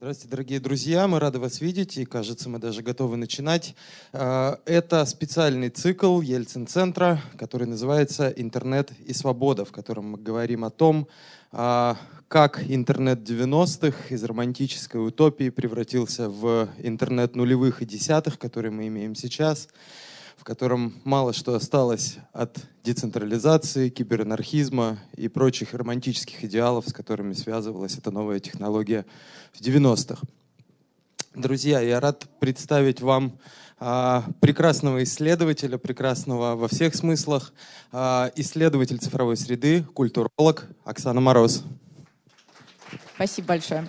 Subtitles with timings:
[0.00, 3.74] Здравствуйте, дорогие друзья, мы рады вас видеть и, кажется, мы даже готовы начинать.
[4.12, 10.70] А, это специальный цикл Ельцин-центра, который называется «Интернет и свобода», в котором мы говорим о
[10.70, 11.08] том,
[11.50, 11.96] а,
[12.28, 19.16] как интернет 90-х из романтической утопии превратился в интернет нулевых и десятых, который мы имеем
[19.16, 19.68] сейчас,
[20.38, 27.98] в котором мало что осталось от децентрализации, киберанархизма и прочих романтических идеалов, с которыми связывалась
[27.98, 29.04] эта новая технология
[29.52, 30.22] в 90-х.
[31.34, 33.38] Друзья, я рад представить вам
[33.78, 37.52] а, прекрасного исследователя, прекрасного во всех смыслах,
[37.92, 41.64] а, исследователь цифровой среды, культуролог Оксана Мороз.
[43.14, 43.88] Спасибо большое.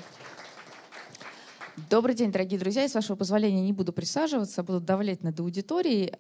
[1.90, 2.86] Добрый день, дорогие друзья.
[2.86, 6.14] И с вашего позволения не буду присаживаться, буду давлять над аудиторией.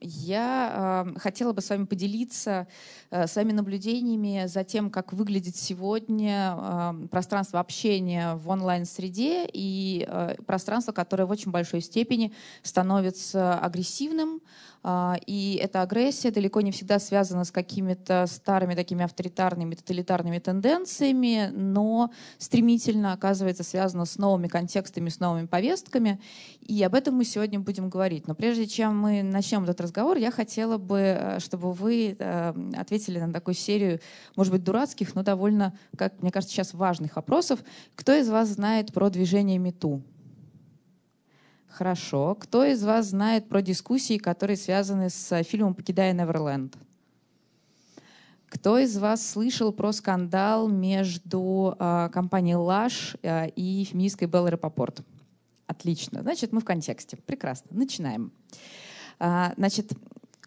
[0.00, 2.66] Я хотела бы с вами поделиться
[3.12, 10.90] э, своими наблюдениями за тем, как выглядит сегодня пространство общения в онлайн-среде и э, пространство,
[10.90, 12.32] которое в очень большой степени
[12.64, 14.40] становится агрессивным,
[15.26, 22.10] и эта агрессия далеко не всегда связана с какими-то старыми такими авторитарными, тоталитарными тенденциями, но
[22.36, 26.20] стремительно оказывается связана с новыми контекстами, с новыми повестками.
[26.60, 28.28] И об этом мы сегодня будем говорить.
[28.28, 33.18] Но прежде чем мы начнем этот разговор, я хотела бы, э, чтобы вы э, ответили
[33.18, 34.00] на такую серию,
[34.36, 37.60] может быть, дурацких, но довольно, как мне кажется, сейчас важных вопросов.
[37.94, 40.02] Кто из вас знает про движение МИТУ?
[41.76, 42.36] Хорошо.
[42.36, 46.76] Кто из вас знает про дискуссии, которые связаны с э, фильмом «Покидая Неверленд»?
[48.48, 55.00] Кто из вас слышал про скандал между э, компанией Lush э, и феминисткой Беллой Рапопорт?
[55.66, 56.22] Отлично.
[56.22, 57.16] Значит, мы в контексте.
[57.16, 57.70] Прекрасно.
[57.72, 58.30] Начинаем.
[59.18, 59.94] А, значит,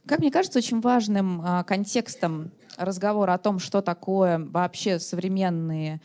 [0.05, 6.02] как мне кажется, очень важным а, контекстом разговора о том, что такое вообще современные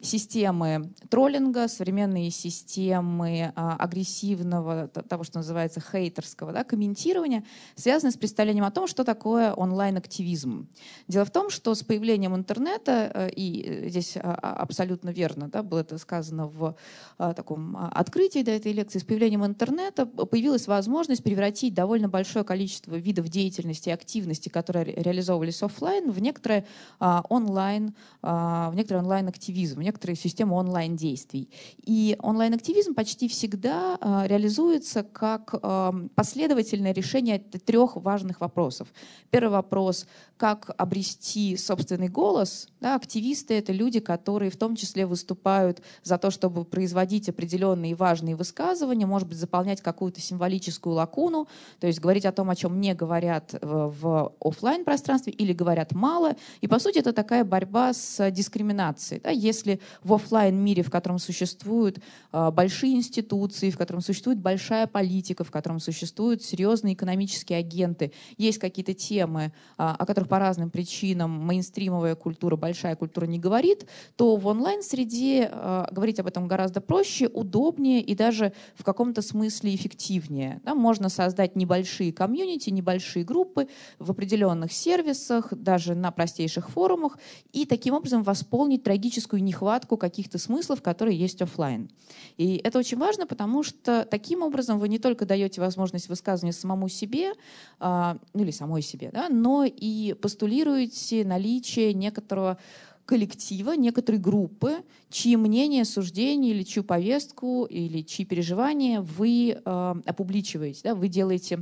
[0.00, 8.64] системы троллинга, современные системы а, агрессивного, того, что называется хейтерского да, комментирования, связаны с представлением
[8.64, 10.68] о том, что такое онлайн-активизм.
[11.06, 15.48] Дело в том, что с появлением интернета, э, и э, здесь а, а, абсолютно верно
[15.48, 16.74] да, было это сказано в
[17.18, 23.28] таком открытии до этой лекции, с появлением интернета появилась возможность превратить довольно большое количество видов
[23.28, 26.66] деятельности и активности, которые реализовывались офлайн, в некоторые
[26.98, 31.48] онлайн, в некоторые онлайн онлайн-активизм, некоторые системы онлайн-действий.
[31.78, 38.88] И онлайн-активизм почти всегда э, реализуется как э, последовательное решение трех важных вопросов.
[39.30, 40.06] Первый вопрос—
[40.36, 42.68] как обрести собственный голос.
[42.80, 48.36] Да, активисты— это люди, которые в том числе выступают за то, чтобы производить определенные важные
[48.36, 51.48] высказывания, может быть, заполнять какую-то символическую лакуну,
[51.80, 56.36] то есть говорить о том, о чем не говорят в офлайн пространстве или говорят мало.
[56.60, 59.20] И, по сути, это такая борьба с дискриминацией информации.
[59.22, 59.30] Да?
[59.30, 61.98] Если в офлайн мире, в котором существуют
[62.32, 68.58] э, большие институции, в котором существует большая политика, в котором существуют серьезные экономические агенты, есть
[68.58, 73.86] какие-то темы, э, о которых по разным причинам мейнстримовая культура, большая культура не говорит,
[74.16, 79.74] то в онлайн-среде э, говорить об этом гораздо проще, удобнее и даже в каком-то смысле
[79.74, 80.60] эффективнее.
[80.64, 80.74] Да?
[80.74, 83.68] Можно создать небольшие комьюнити, небольшие группы
[83.98, 87.18] в определенных сервисах, даже на простейших форумах,
[87.52, 91.88] и таким образом восполнить психологическую нехватку каких-то смыслов, которые есть офлайн.
[92.36, 96.88] И это очень важно, потому что таким образом вы не только даете возможность высказывания самому
[96.88, 97.32] себе,
[97.78, 102.58] а, ну или самой себе, да, но и постулируете наличие некоторого
[103.04, 110.80] коллектива, некоторой группы, чьи мнения, суждения или чью повестку или чьи переживания вы э, опубличиваете,
[110.82, 111.60] да, вы делаете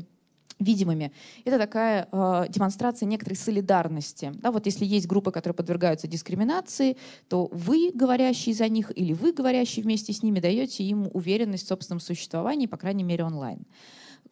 [0.59, 1.13] видимыми.
[1.45, 4.33] Это такая э, демонстрация некоторой солидарности.
[4.37, 6.97] Да, вот если есть группы, которые подвергаются дискриминации,
[7.29, 11.69] то вы, говорящие за них, или вы, говорящие вместе с ними, даете им уверенность в
[11.69, 13.67] собственном существовании, по крайней мере, онлайн.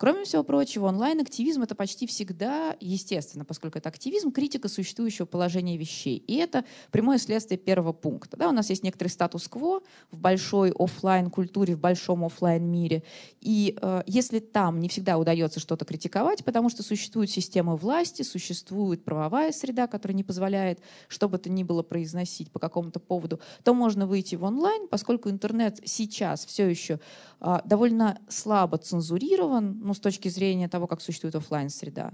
[0.02, 6.16] Кроме всего прочего, онлайн-активизм— это почти всегда естественно, поскольку это активизм, критика существующего положения вещей.
[6.16, 8.36] И это прямое следствие первого пункта.
[8.36, 9.80] Да, у нас есть некоторый статус-кво
[10.10, 13.04] в большой офлайн культуре в большом офлайн мире
[13.40, 19.04] И э, если там не всегда удается что-то критиковать, потому что существуют системы власти, существует
[19.04, 23.72] правовая среда, которая не позволяет что бы то ни было произносить по какому-то поводу, то
[23.72, 26.98] можно выйти в онлайн, поскольку интернет сейчас все еще
[27.40, 32.12] э, довольно слабо цензурирован, ну, с точки зрения того, как существует офлайн среда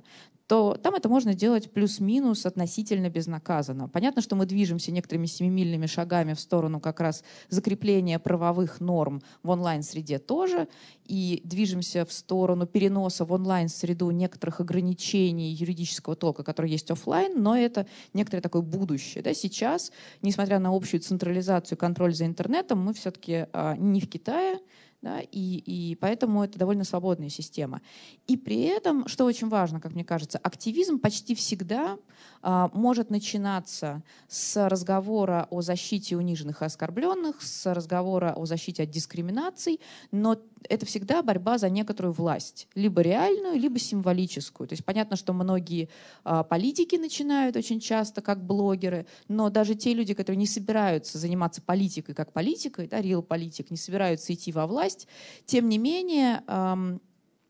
[0.49, 3.87] то там это можно делать плюс-минус относительно безнаказанно.
[3.87, 9.51] Понятно, что мы движемся некоторыми семимильными шагами в сторону как раз закрепления правовых норм в
[9.51, 10.67] онлайн-среде тоже,
[11.05, 17.55] и движемся в сторону переноса в онлайн-среду некоторых ограничений юридического толка, которые есть офлайн, но
[17.55, 19.23] это некоторое такое будущее.
[19.23, 19.35] Да?
[19.35, 19.93] Сейчас,
[20.23, 24.61] несмотря на общую централизацию и контроль за интернетом, мы все-таки а, не в Китае,
[25.01, 27.81] да, и, и поэтому это довольно свободная система.
[28.27, 31.99] И при этом, что очень важно, как мне кажется, активизм почти всегда
[32.43, 39.81] может начинаться с разговора о защите униженных и оскорбленных, с разговора о защите от дискриминаций,
[40.11, 40.37] но
[40.69, 44.69] это всегда борьба за некоторую власть, либо реальную, либо символическую.
[44.69, 45.89] То есть понятно, что многие
[46.25, 51.63] а, политики начинают очень часто как блогеры, но даже те люди, которые не собираются заниматься
[51.63, 55.07] политикой как политикой, да, real политик, не собираются идти во власть,
[55.47, 56.43] тем не менее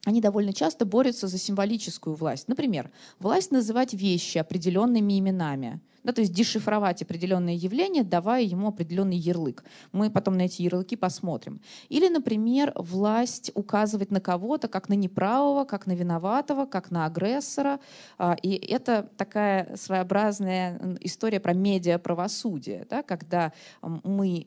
[0.09, 2.49] они довольно часто борются за символическую власть.
[2.49, 5.81] Например, власть называть вещи определенными именами.
[6.03, 9.65] Да, то есть дешифровать определенные явления, давая ему определенный ярлык.
[9.93, 11.61] Мы потом на эти ярлыки посмотрим.
[11.91, 17.79] Или, например, власть указывать на кого-то как на неправого, как на виноватого, как на агрессора.
[18.17, 23.53] А, и это такая своеобразная история про медиаправосудие, да, когда
[23.83, 24.47] мы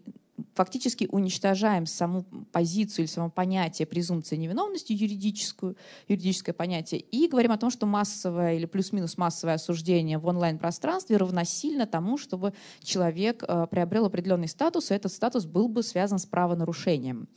[0.54, 5.76] фактически уничтожаем саму позицию или само понятие презумпции невиновности, юридическую,
[6.08, 11.86] юридическое понятие, и говорим о том, что массовое или плюс-минус массовое осуждение в онлайн-пространстве равносильно
[11.86, 17.28] тому, чтобы человек э, приобрел определенный статус, и этот статус был бы связан с правонарушением.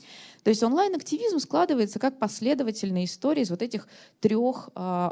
[0.42, 3.88] То есть онлайн-активизм складывается как последовательная история из вот этих
[4.20, 5.10] трех э,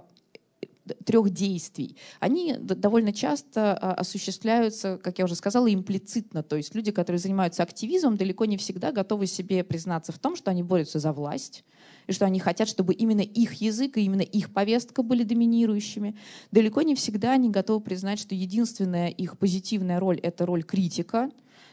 [1.04, 6.42] трех действий, они довольно часто а, осуществляются, как я уже сказала, имплицитно.
[6.42, 10.50] То есть люди, которые занимаются активизмом, далеко не всегда готовы себе признаться в том, что
[10.50, 11.64] они борются за власть,
[12.06, 16.16] и что они хотят, чтобы именно их язык и именно их повестка были доминирующими.
[16.50, 21.30] Далеко не всегда они готовы признать, что единственная их позитивная роль— это роль критика,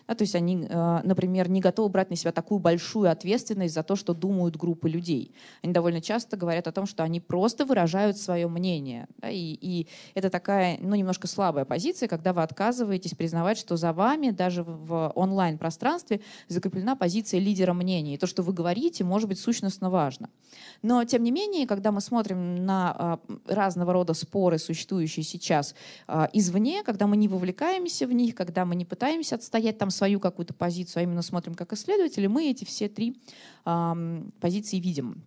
[0.09, 3.83] да, то есть они, э, например, не готовы брать на себя такую большую ответственность за
[3.83, 5.35] то, что думают группы людей.
[5.61, 9.07] Они довольно часто говорят о том, что они просто выражают свое мнение.
[9.19, 13.93] Да, и, и это такая, ну, немножко слабая позиция, когда вы отказываетесь признавать, что за
[13.93, 18.15] вами даже в онлайн-пространстве закреплена позиция лидера мнений.
[18.15, 20.31] И то, что вы говорите, может быть сущностно важно.
[20.81, 25.75] Но, тем не менее, когда мы смотрим на а, разного рода споры, существующие сейчас
[26.07, 30.19] а, извне, когда мы не вовлекаемся в них, когда мы не пытаемся отстоять там свою
[30.19, 33.21] какую-то позицию, а именно смотрим как исследователи, мы эти все три
[34.39, 35.23] позиции видим.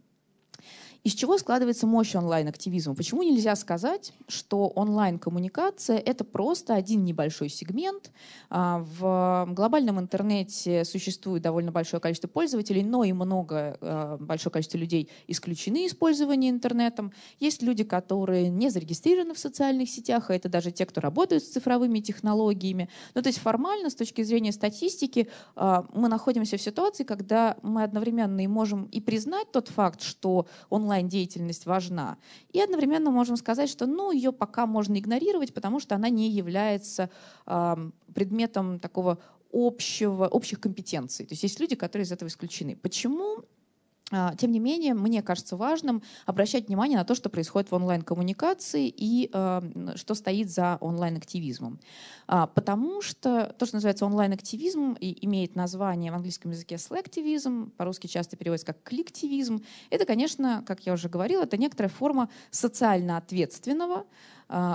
[1.05, 2.95] Из чего складывается мощь онлайн-активизма?
[2.95, 8.13] Почему нельзя сказать, что онлайн-коммуникация— это просто один небольшой сегмент?
[8.51, 14.79] А, в глобальном интернете существует довольно большое количество пользователей, но и много, а, большое количество
[14.79, 17.13] людей исключены из пользования интернетом.
[17.41, 21.49] Есть люди, которые не зарегистрированы в социальных сетях, а это даже те, кто работают с
[21.49, 22.89] цифровыми технологиями.
[23.17, 27.83] Ну, то есть формально, с точки зрения статистики, а, мы находимся в ситуации, когда мы
[27.83, 32.19] одновременно и можем и признать тот факт, что онлайн онлайн-деятельность важна.
[32.53, 37.09] И одновременно можем сказать, что ну, ее пока можно игнорировать, потому что она не является
[37.47, 37.77] э,
[38.15, 39.19] предметом такого
[39.53, 41.27] общего, общих компетенций.
[41.27, 42.77] То есть есть люди, которые из этого исключены.
[42.77, 43.45] Почему
[44.37, 49.31] тем не менее, мне кажется важным обращать внимание на то, что происходит в онлайн-коммуникации и
[49.33, 51.81] э, что стоит за онлайн-активизмом.
[52.27, 58.37] А, потому что то, что называется онлайн-активизм, имеет название в английском языке selectivism, по-русски часто
[58.37, 59.63] переводится как коллективизм.
[59.91, 64.07] Это, конечно, как я уже говорила, это некоторая форма социально ответственного а,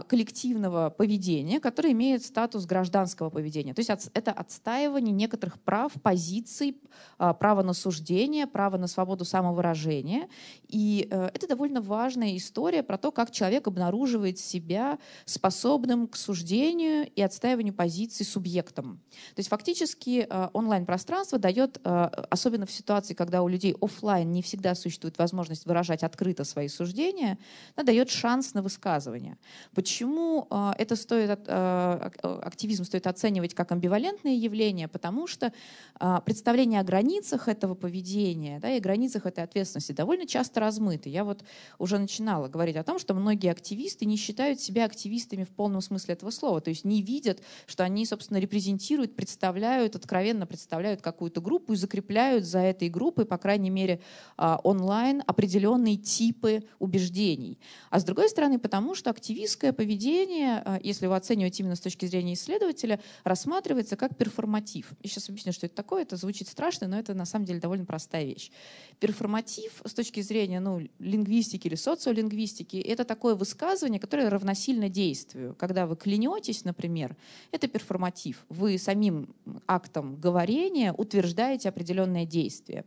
[0.07, 3.73] коллективного поведения, которое имеет статус гражданского поведения.
[3.73, 6.77] То есть это отстаивание некоторых прав, позиций,
[7.17, 10.27] а, права на суждение, права на свободу самовыражения.
[10.67, 17.07] И э, это довольно важная история про то, как человек обнаруживает себя способным к суждению
[17.15, 18.99] и отстаиванию позиций субъектом.
[19.35, 21.89] То есть фактически э, онлайн-пространство дает, э,
[22.29, 27.37] особенно в ситуации, когда у людей офлайн не всегда существует возможность выражать открыто свои суждения,
[27.75, 29.37] дает шанс на высказывание.
[29.73, 32.11] Почему а, это стоит, а,
[32.43, 34.87] активизм стоит оценивать как амбивалентное явление?
[34.87, 35.53] Потому что
[35.99, 41.09] а, представление о границах этого поведения да, и границах этой ответственности довольно часто размыты.
[41.09, 41.43] Я вот
[41.79, 46.13] уже начинала говорить о том, что многие активисты не считают себя активистами в полном смысле
[46.13, 51.73] этого слова, то есть не видят, что они, собственно, репрезентируют, представляют, откровенно представляют какую-то группу
[51.73, 53.99] и закрепляют за этой группой, по крайней мере,
[54.37, 57.59] онлайн определенные типы убеждений.
[57.89, 61.79] А с другой стороны, потому что активист активистское поведение, а, если его оценивать именно с
[61.79, 64.91] точки зрения исследователя, рассматривается как перформатив.
[65.01, 66.03] Я сейчас объясню, что это такое.
[66.03, 68.51] Это звучит страшно, но это на самом деле довольно простая вещь.
[68.99, 75.55] Перформатив с точки зрения ну, лингвистики или социолингвистики— это такое высказывание, которое равносильно действию.
[75.57, 77.15] Когда вы клянетесь, например,
[77.51, 78.45] это перформатив.
[78.49, 79.33] Вы самим
[79.67, 82.85] актом говорения утверждаете определенное действие.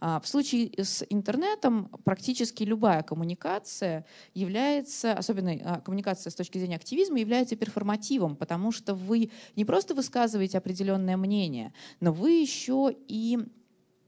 [0.00, 6.76] А, в случае с интернетом практически любая коммуникация является, особенно а, коммуникация с точки зрения
[6.76, 13.38] активизма, является перформативом, потому что вы не просто высказываете определенное мнение, но вы еще и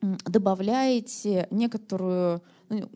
[0.01, 2.89] добавляете некоторую, ну,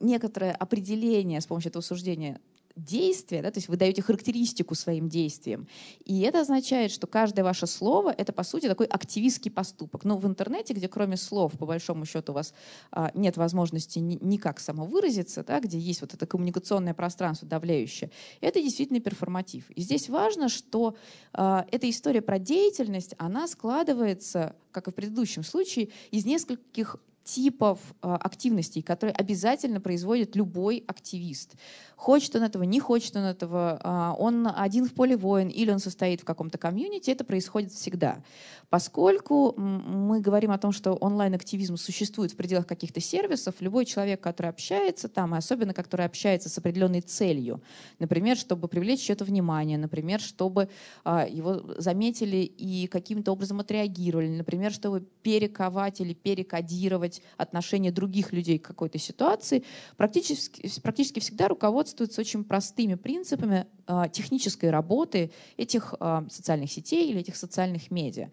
[0.00, 2.40] некоторое определение с помощью этого суждения
[2.78, 5.68] действия, да, то есть вы даете характеристику своим действиям.
[6.04, 10.04] И это означает, что каждое ваше слово— это, по сути, такой активистский поступок.
[10.04, 12.54] Но в интернете, где кроме слов, по большому счету, у вас
[12.90, 18.62] а, нет возможности ни, никак самовыразиться, да, где есть вот это коммуникационное пространство давляющее, это
[18.62, 19.70] действительно перформатив.
[19.70, 20.96] И здесь важно, что
[21.32, 26.96] а, эта история про деятельность, она складывается, как и в предыдущем случае, из нескольких
[27.28, 31.56] типов а, активностей, которые обязательно производит любой активист.
[31.98, 35.80] Хочет он этого, не хочет он этого, а, он один в поле воин или он
[35.80, 38.22] состоит в каком-то комьюнити, это происходит всегда.
[38.70, 44.46] Поскольку мы говорим о том, что онлайн-активизм существует в пределах каких-то сервисов, любой человек, который
[44.46, 47.62] общается там, и особенно который общается с определенной целью,
[47.98, 50.68] например, чтобы привлечь чье-то внимание, например, чтобы
[51.02, 58.60] а, его заметили и каким-то образом отреагировали, например, чтобы перековать или перекодировать отношение других людей
[58.60, 59.64] к какой-то ситуации,
[59.96, 67.10] практически, практически всегда руководство руководствуются очень простыми принципами а, технической работы этих а, социальных сетей
[67.10, 68.30] или этих социальных медиа.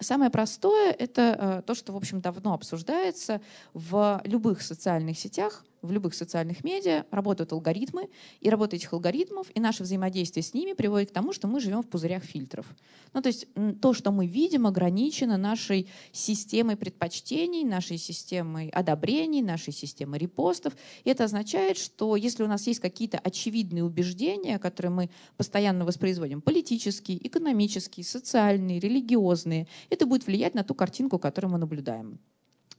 [0.00, 3.40] Самое простое— это а, то, что, в общем, давно обсуждается
[3.74, 8.08] в любых социальных сетях, в любых социальных медиа работают алгоритмы,
[8.40, 11.82] и работа этих алгоритмов и наше взаимодействие с ними приводит к тому, что мы живем
[11.82, 12.66] в пузырях фильтров.
[13.14, 13.46] Ну, то есть
[13.80, 20.74] то, что мы видим, ограничено нашей системой предпочтений, нашей системой одобрений, нашей системой репостов.
[21.04, 26.40] И это означает, что если у нас есть какие-то очевидные убеждения, которые мы постоянно воспроизводим,
[26.40, 32.18] политические, экономические, социальные, религиозные, это будет влиять на ту картинку, которую мы наблюдаем.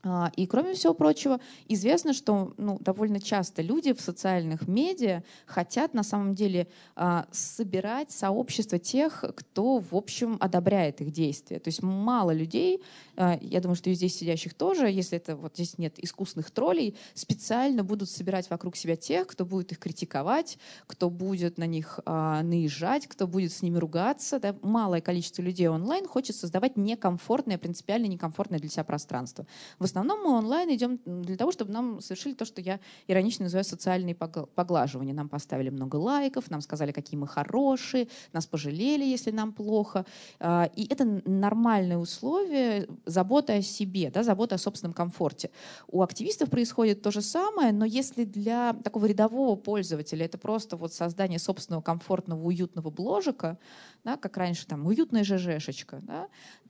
[0.01, 5.93] А, и кроме всего прочего, известно, что ну, довольно часто люди в социальных медиа хотят
[5.93, 11.59] на самом деле а, собирать сообщество тех, кто, в общем, одобряет их действия.
[11.59, 12.81] То есть мало людей,
[13.17, 16.95] а, я думаю, что и здесь сидящих тоже, если это вот здесь нет искусных троллей,
[17.13, 23.07] специально будут собирать вокруг себя тех, кто будет их критиковать, кто будет на них наезжать,
[23.07, 24.39] кто будет с ними ругаться.
[24.39, 24.55] Да?
[24.61, 29.45] Малое количество людей онлайн хочет создавать некомфортное, принципиально некомфортное для себя пространство.
[29.77, 33.65] В основном мы онлайн идем для того, чтобы нам совершили то, что я иронично называю
[33.65, 35.13] социальные поглаживания.
[35.13, 40.05] Нам поставили много лайков, нам сказали, какие мы хорошие, нас пожалели, если нам плохо.
[40.39, 45.49] А, и это нормальные условия забота о себе, да, забота о собственном комфорте.
[45.87, 50.93] У активистов происходит то же самое, но если для такого рядового пользователя это просто вот
[50.93, 53.57] создание собственного комфортного, уютного бложика,
[54.03, 56.27] да, как раньше там уютная ЖЖшечка, да,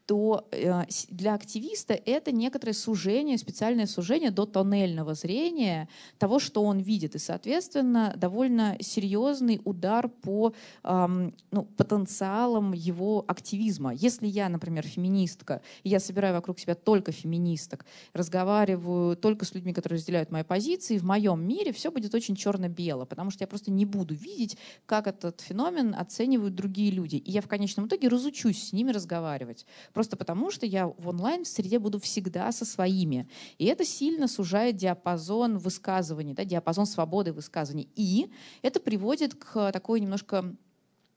[0.10, 5.88] то э, для активиста это некоторое сужение, специальное сужение до тоннельного зрения
[6.18, 7.14] того, что он видит.
[7.14, 13.94] И, соответственно, довольно серьезный удар по ну, потенциалам его активизма.
[13.94, 19.74] Если я, например, феминистка, и я собираю вокруг себя только феминисток, разговариваю только с людьми,
[19.74, 23.70] которые разделяют мои позиции, в моем мире все будет очень черно-бело, потому что я просто
[23.70, 27.18] не буду видеть, как этот феномен оценивают другие люди.
[27.18, 29.68] И я в конечном итоге разучусь с ними разговаривать
[30.00, 33.28] Просто потому, что я в онлайн-среде буду всегда со своими.
[33.58, 37.90] И это сильно сужает диапазон высказываний, да, диапазон свободы высказываний.
[37.98, 40.56] И это приводит к такой немножко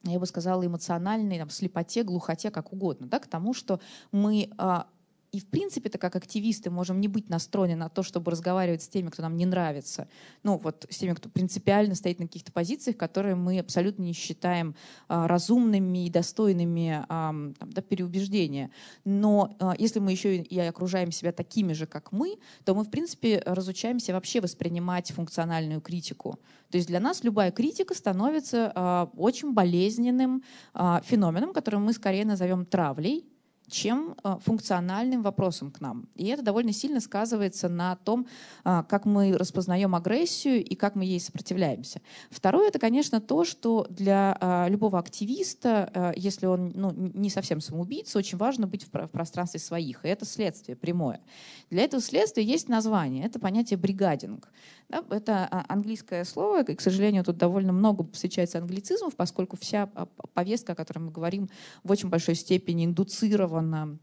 [0.03, 3.79] я бы сказала, эмоциональной там, слепоте, глухоте, как угодно, да, к тому, что
[4.11, 4.87] мы а,
[5.33, 9.09] и в принципе-то как активисты можем не быть настроены на то, чтобы разговаривать с теми,
[9.09, 10.07] кто нам не нравится.
[10.43, 14.75] Ну вот с теми, кто принципиально стоит на каких-то позициях, которые мы абсолютно не считаем
[15.07, 18.69] а, разумными и достойными а, там, да, переубеждения.
[19.05, 22.91] Но а, если мы еще и окружаем себя такими же, как мы, то мы в
[22.91, 26.39] принципе разучаемся вообще воспринимать функциональную критику.
[26.69, 30.43] То есть для нас любая критика становится а, очень болезненным
[30.75, 33.25] а, феноменом, который мы скорее назовем травлей,
[33.73, 36.07] чем а, функциональным вопросом к нам.
[36.15, 38.27] И это довольно сильно сказывается на том,
[38.63, 42.01] а, как мы распознаем агрессию и как мы ей сопротивляемся.
[42.29, 48.19] Второе— это, конечно, то, что для а, любого активиста, если он ну, не совсем самоубийца,
[48.19, 50.05] очень важно быть в пространстве своих.
[50.05, 51.19] И это следствие прямое.
[51.71, 53.25] Для этого следствия есть название.
[53.25, 54.49] Это понятие бригадинг.
[54.89, 59.87] Да, это английское слово, и, к сожалению, тут довольно много встречается англицизмов, поскольку вся
[60.33, 61.49] повестка, о которой мы говорим,
[61.83, 63.97] в очень большой степени индуцирована а,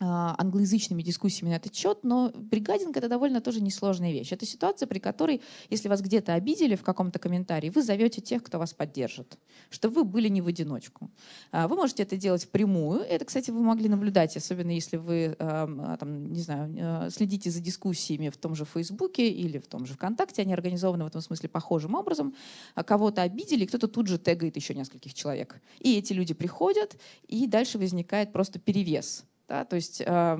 [0.00, 4.32] англоязычными дискуссиями на этот счет, но бригадинг— это довольно тоже несложная вещь.
[4.32, 8.58] Это ситуация, при которой, если вас где-то обидели в каком-то комментарии, вы зовете тех, кто
[8.58, 9.38] вас поддержит,
[9.70, 11.10] чтобы вы были не в одиночку.
[11.52, 13.00] А, вы можете это делать впрямую.
[13.00, 18.30] Это, кстати, вы могли наблюдать, особенно если вы а, там, не знаю, следите за дискуссиями
[18.30, 20.42] в том же Фейсбуке или в том же ВКонтакте.
[20.42, 22.34] Они организованы в этом смысле похожим образом.
[22.74, 25.60] Кого-то обидели, кто-то тут же тегает еще нескольких человек.
[25.78, 26.96] И эти люди приходят,
[27.28, 30.38] и дальше возникает просто перевес да, то есть э,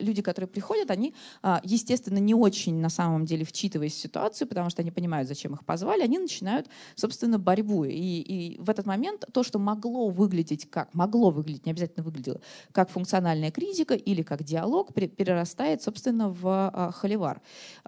[0.00, 1.14] люди, которые приходят, они,
[1.44, 5.54] э, естественно, не очень на самом деле вчитываясь в ситуацию, потому что они понимают, зачем
[5.54, 6.66] их позвали, они начинают,
[6.96, 7.84] собственно, борьбу.
[7.84, 12.40] И, и в этот момент то, что могло выглядеть как, могло выглядеть, не обязательно выглядело,
[12.72, 17.40] как функциональная критика или как диалог, перерастает, собственно, в э, холивар.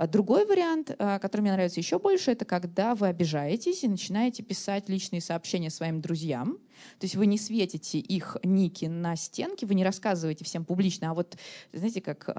[0.07, 4.89] Другой вариант, э, который мне нравится еще больше, это когда вы обижаетесь и начинаете писать
[4.89, 6.59] личные сообщения своим друзьям,
[6.99, 11.15] то есть вы не светите их ники на стенке, вы не рассказываете всем публично, а
[11.15, 11.37] вот,
[11.73, 12.33] знаете, как э,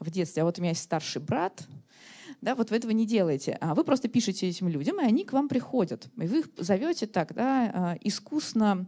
[0.00, 1.66] в детстве, а вот у меня есть старший брат,
[2.40, 3.56] да, вот вы этого не делаете.
[3.60, 6.08] А вы просто пишете этим людям, и они к вам приходят.
[6.16, 8.86] И вы их зовете так, да, а, искусно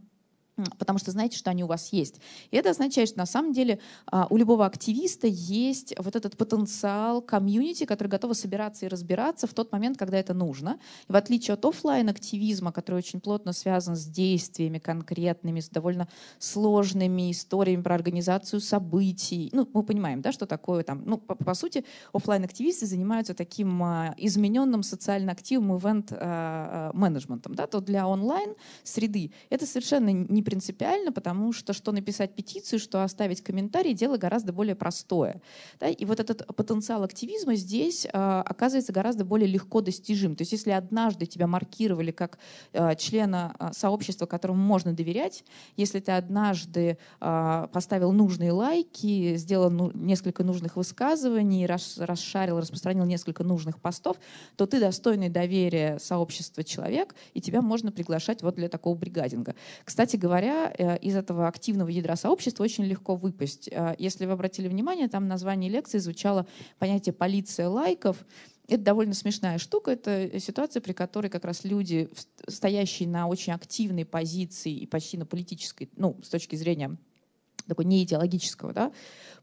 [0.79, 2.21] потому что знаете, что они у вас есть.
[2.51, 7.21] И это означает, что на самом деле а, у любого активиста есть вот этот потенциал
[7.21, 10.79] комьюнити, который готовы собираться и разбираться в тот момент, когда это нужно.
[11.09, 16.09] И в отличие от офлайн активизма который очень плотно связан с действиями конкретными, с довольно
[16.39, 19.51] сложными историями про организацию событий.
[19.53, 21.03] Ну, мы понимаем, да, что такое там.
[21.05, 27.55] Ну, по, по сути, офлайн активисты занимаются таким а, измененным социально активным ивент-менеджментом.
[27.55, 33.43] Да, то для онлайн-среды это совершенно не принципиально, потому что что написать петицию, что оставить
[33.43, 35.43] комментарий, дело гораздо более простое.
[35.79, 35.89] Да?
[35.89, 40.37] И вот этот потенциал активизма здесь э, оказывается гораздо более легко достижим.
[40.37, 42.39] То есть если однажды тебя маркировали как
[42.73, 45.45] э, члена э, сообщества, которому можно доверять,
[45.77, 53.05] если ты однажды э, поставил нужные лайки, сделал ну, несколько нужных высказываний, рас, расшарил, распространил
[53.05, 54.17] несколько нужных постов,
[54.57, 59.55] то ты достойный доверия сообщества человек, и тебя можно приглашать вот для такого бригадинга.
[59.85, 63.69] Кстати говоря, говоря, э, из этого активного ядра сообщества очень легко выпасть.
[63.71, 66.47] Э, если вы обратили внимание, там название лекции звучало
[66.79, 68.25] понятие «полиция лайков»,
[68.69, 69.93] это довольно смешная штука.
[69.93, 72.11] Это ситуация, при которой как раз люди,
[72.47, 76.97] стоящие на очень активной позиции и почти на политической, ну, с точки зрения
[77.67, 78.93] такой не идеологического да,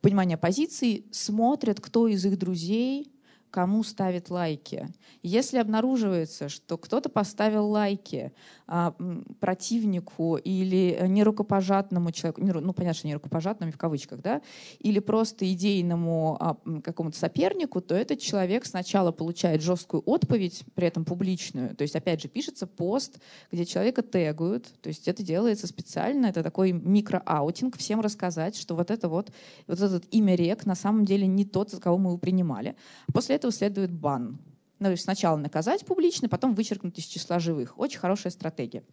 [0.01, 3.14] понимания позиции, смотрят, кто из их друзей
[3.55, 4.89] кому ставит лайки.
[5.24, 8.34] Если обнаруживается, что кто-то поставил лайки
[8.67, 8.93] а,
[9.39, 14.41] противнику или нерукопожатному человеку, ну, понятно, что нерукопожатному в кавычках, да,
[14.80, 21.06] или просто идейному а, какому-то сопернику, то этот человек сначала получает жесткую отповедь, при этом
[21.06, 21.77] публичную.
[21.77, 23.19] То есть, опять же, пишется пост,
[23.53, 28.91] где человека тегают, то есть это делается специально, это такой микроаутинг, всем рассказать, что вот
[28.91, 29.32] это вот,
[29.67, 32.75] вот этот имя рек на самом деле не тот, за кого мы его принимали.
[33.13, 34.39] После этого следует бан.
[34.79, 37.79] Ну, то есть сначала наказать публично, потом вычеркнуть из числа живых.
[37.79, 38.84] Очень хорошая стратегия.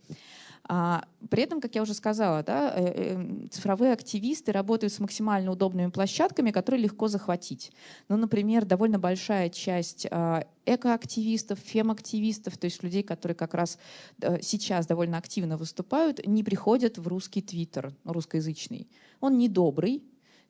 [0.68, 5.50] А, при этом, как я уже сказала, да, э, э, цифровые активисты работают с максимально
[5.50, 7.72] удобными площадками, которые легко захватить.
[8.08, 13.76] Ну, например, довольно большая часть а, экоактивистов, фемактивистов, то есть людей, которые как раз
[14.20, 18.88] э, сейчас довольно активно выступают, не приходят в русский твиттер, русскоязычный.
[19.20, 20.04] Он недобрый,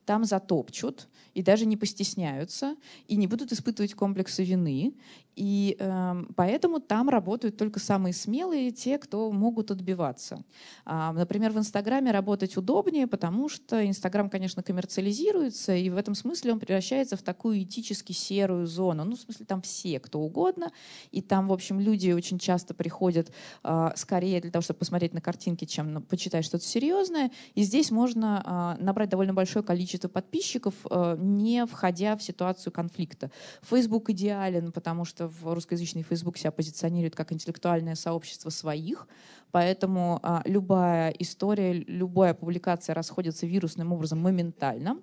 [0.05, 2.75] там затопчут и даже не постесняются,
[3.07, 4.93] и не будут испытывать комплексы вины,
[5.35, 10.43] и э, поэтому там работают только самые смелые, те, кто могут отбиваться.
[10.85, 16.53] А, например, в Инстаграме работать удобнее, потому что Инстаграм, конечно, коммерциализируется, и в этом смысле
[16.53, 19.05] он превращается в такую этически серую зону.
[19.05, 20.71] Ну, в смысле, там все, кто угодно,
[21.11, 23.31] и там, в общем, люди очень часто приходят
[23.63, 27.31] э, скорее для того, чтобы посмотреть на картинки, чем ну, почитать что-то серьезное.
[27.55, 33.31] И здесь можно э, набрать довольно большое количество подписчиков, э, не входя в ситуацию конфликта.
[33.61, 39.07] Facebook идеален, потому что в русскоязычный Facebook себя позиционирует как интеллектуальное сообщество своих,
[39.51, 44.97] поэтому а, любая история, любая публикация расходится вирусным образом моментально.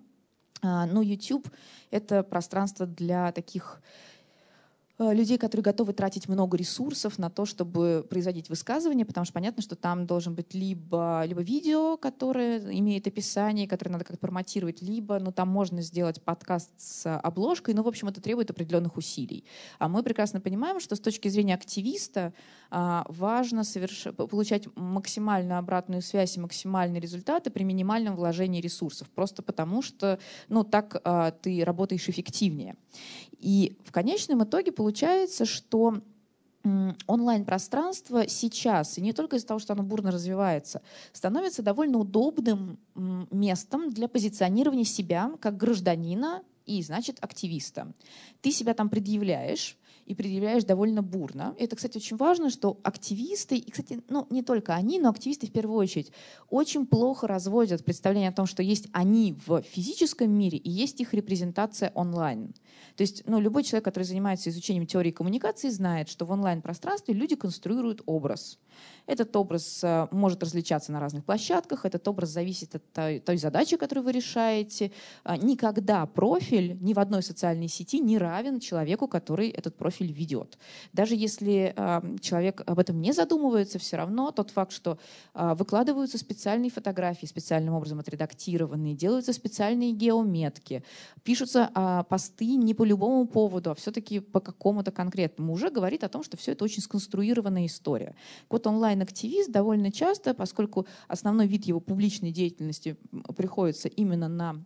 [0.62, 1.48] А, но YouTube—
[1.90, 3.80] это пространство для таких
[5.00, 9.74] людей, которые готовы тратить много ресурсов на то, чтобы производить высказывания, потому что понятно, что
[9.74, 15.32] там должен быть либо, либо видео, которое имеет описание, которое надо как-то форматировать, либо ну,
[15.32, 19.44] там можно сделать подкаст с обложкой, ну, в общем, это требует определенных усилий.
[19.78, 22.34] А мы прекрасно понимаем, что с точки зрения активиста
[22.70, 24.08] а, важно соверш...
[24.14, 30.62] получать максимальную обратную связь и максимальные результаты при минимальном вложении ресурсов, просто потому что ну,
[30.62, 32.76] так а, ты работаешь эффективнее.
[33.40, 36.00] И в конечном итоге получается, что
[37.06, 43.90] онлайн-пространство сейчас, и не только из-за того, что оно бурно развивается, становится довольно удобным местом
[43.90, 47.92] для позиционирования себя как гражданина и, значит, активиста.
[48.42, 49.78] Ты себя там предъявляешь,
[50.10, 51.54] и предъявляешь довольно бурно.
[51.56, 55.52] Это, кстати, очень важно, что активисты, и, кстати, ну, не только они, но активисты в
[55.52, 56.10] первую очередь,
[56.48, 61.14] очень плохо разводят представление о том, что есть они в физическом мире и есть их
[61.14, 62.52] репрезентация онлайн.
[63.00, 67.34] То есть ну, любой человек, который занимается изучением теории коммуникации, знает, что в онлайн-пространстве люди
[67.34, 68.58] конструируют образ.
[69.06, 74.04] Этот образ э, может различаться на разных площадках, этот образ зависит от той, задачи, которую
[74.04, 74.92] вы решаете.
[75.24, 80.58] А, никогда профиль ни в одной социальной сети не равен человеку, который этот профиль ведет.
[80.92, 81.74] Даже если
[82.20, 84.98] человек об этом не задумывается, все равно тот факт, что
[85.32, 90.84] а, выкладываются специальные фотографии, специальным образом отредактированные, делаются специальные геометки,
[91.24, 96.08] пишутся а, посты не по любому поводу, а все-таки по какому-то конкретному, уже говорит о
[96.08, 98.14] том, что все это очень сконструированная история.
[98.48, 102.96] Вот онлайн-активист довольно часто, поскольку основной вид его публичной деятельности
[103.36, 104.64] приходится именно на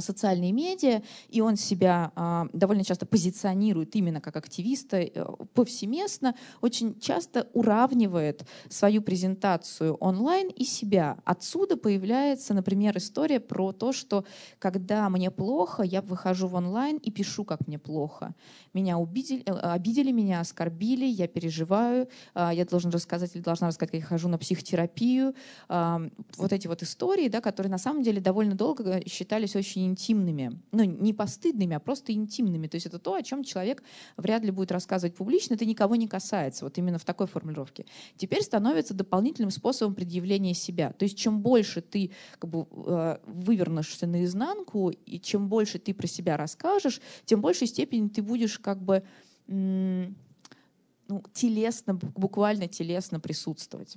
[0.00, 6.98] социальные медиа, и он себя а, довольно часто позиционирует именно как активиста э, повсеместно, очень
[6.98, 11.18] часто уравнивает свою презентацию онлайн и себя.
[11.24, 14.24] Отсюда появляется, например, история про то, что
[14.58, 18.34] когда мне плохо, я выхожу в онлайн и пишу, как мне плохо.
[18.72, 23.90] Меня убедили, э, обидели, меня оскорбили, я переживаю, а, я должен рассказать или должна рассказать,
[23.90, 25.34] как я хожу на психотерапию.
[25.68, 30.60] Вот эти вот истории, да, которые на самом деле довольно долго считались очень очень интимными.
[30.72, 32.68] Ну, не постыдными, а просто интимными.
[32.68, 33.82] То есть это то, о чем человек
[34.16, 36.64] вряд ли будет рассказывать публично, это никого не касается.
[36.64, 37.86] Вот именно в такой формулировке.
[38.16, 40.92] Теперь становится дополнительным способом предъявления себя.
[40.92, 46.06] То есть чем больше ты как бы, э, вывернешься наизнанку, и чем больше ты про
[46.06, 49.02] себя расскажешь, тем большей степени ты будешь как бы
[49.48, 53.96] ну, телесно, буквально телесно присутствовать.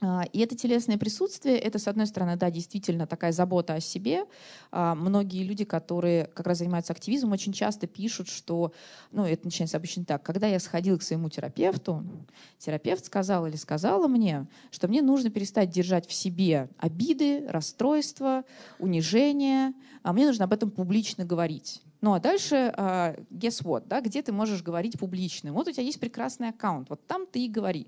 [0.00, 4.24] А, и это телесное присутствие, это, с одной стороны, да, действительно такая забота о себе.
[4.72, 8.72] А, многие люди, которые как раз занимаются активизмом, очень часто пишут, что,
[9.12, 12.04] ну, это начинается обычно так, когда я сходил к своему терапевту,
[12.58, 18.44] терапевт сказал или сказала мне, что мне нужно перестать держать в себе обиды, расстройства,
[18.78, 21.82] унижения, а мне нужно об этом публично говорить.
[22.04, 25.54] Ну а дальше uh, guess what, да, где ты можешь говорить публично.
[25.54, 27.86] Вот у тебя есть прекрасный аккаунт, вот там ты и говори.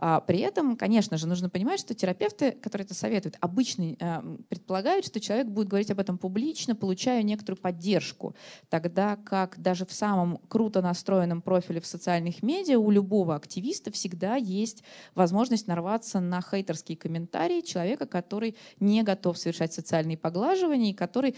[0.00, 5.04] А, при этом, конечно же, нужно понимать, что терапевты, которые это советуют, обычно а, предполагают,
[5.04, 8.36] что человек будет говорить об этом публично, получая некоторую поддержку.
[8.68, 14.36] Тогда как даже в самом круто настроенном профиле в социальных медиа у любого активиста всегда
[14.36, 14.84] есть
[15.16, 21.34] возможность нарваться на хейтерские комментарии человека, который не готов совершать социальные поглаживания и который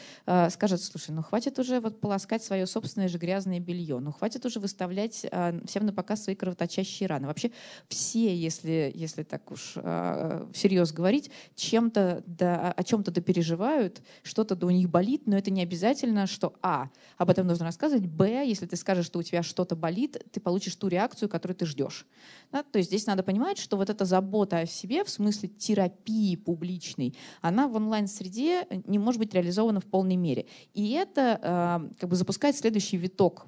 [0.51, 4.59] скажет, слушай, ну хватит уже вот полоскать свое собственное же грязное белье, ну хватит уже
[4.59, 7.29] выставлять э, всем на показ свои кровоточащие раны.
[7.29, 7.53] Вообще
[7.87, 14.57] все, если, если так уж э, всерьез говорить, чем-то да, о чем-то да переживают, что-то
[14.57, 18.45] да у них болит, но это не обязательно, что а, об этом нужно рассказывать, б,
[18.45, 22.09] если ты скажешь, что у тебя что-то болит, ты получишь ту реакцию, которую ты ждешь.
[22.51, 22.65] Да?
[22.65, 27.15] То есть здесь надо понимать, что вот эта забота о себе в смысле терапии публичной,
[27.41, 30.47] она в онлайн-среде не может быть реализована в полной мере.
[30.75, 33.47] И это э, как бы запускает следующий виток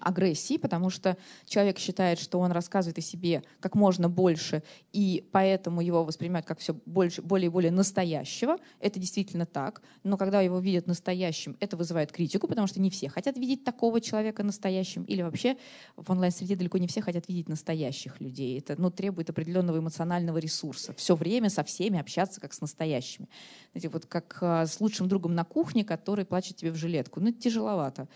[0.00, 1.16] агрессии, потому что
[1.46, 6.58] человек считает, что он рассказывает о себе как можно больше, и поэтому его воспринимают как
[6.58, 8.56] все больше, более и более настоящего.
[8.80, 9.82] Это действительно так.
[10.02, 14.00] Но когда его видят настоящим, это вызывает критику, потому что не все хотят видеть такого
[14.00, 15.56] человека настоящим, или вообще
[15.96, 18.58] в онлайн-среде далеко не все хотят видеть настоящих людей.
[18.58, 20.92] Это ну, требует определенного эмоционального ресурса.
[20.94, 23.28] Все время со всеми общаться как с настоящими.
[23.72, 27.20] Знаете, вот как э, с лучшим другом на кухне, который плачет тебе в жилетку.
[27.20, 28.08] Ну, это тяжеловато.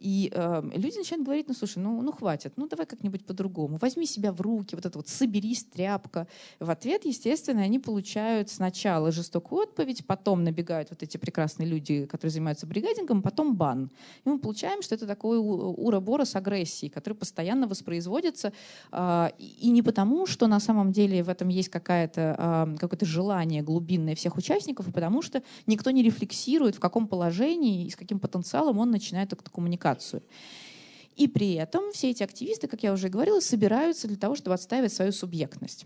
[0.00, 3.76] И э, люди начинают говорить, ну, слушай, ну, ну хватит, ну, давай как-нибудь по-другому.
[3.80, 6.26] Возьми себя в руки, вот это вот соберись, тряпка.
[6.58, 12.32] В ответ, естественно, они получают сначала жестокую отповедь, потом набегают вот эти прекрасные люди, которые
[12.32, 13.90] занимаются бригадингом, потом бан.
[14.24, 18.54] И мы получаем, что это такой уроборос агрессии, который постоянно воспроизводится.
[18.92, 23.62] Э, и не потому, что на самом деле в этом есть какое-то э, какое желание
[23.62, 28.18] глубинное всех участников, а потому что никто не рефлексирует, в каком положении и с каким
[28.18, 29.89] потенциалом он начинает эту коммуникацию.
[31.16, 34.92] И при этом все эти активисты, как я уже говорила, собираются для того, чтобы отстаивать
[34.92, 35.84] свою субъектность.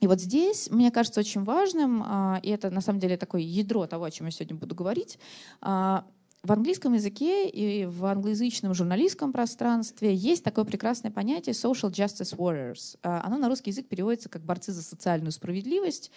[0.00, 3.86] И вот здесь, мне кажется, очень важным, а, и это на самом деле такое ядро
[3.86, 5.18] того, о чем я сегодня буду говорить,
[5.60, 6.06] а,
[6.44, 12.98] в английском языке и в англоязычном журналистском пространстве есть такое прекрасное понятие social justice warriors.
[13.02, 16.10] А, оно на русский язык переводится как борцы за социальную справедливость.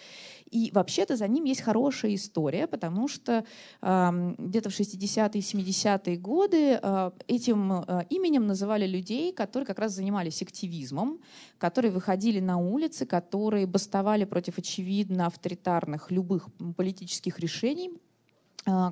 [0.50, 3.44] И вообще-то за ним есть хорошая история, потому что
[3.80, 9.92] где-то в 60-е и 70-е годы э, этим э, именем называли людей, которые как раз
[9.92, 11.20] занимались активизмом,
[11.58, 18.07] которые выходили на улицы, которые бастовали против очевидно авторитарных любых политических решений, а,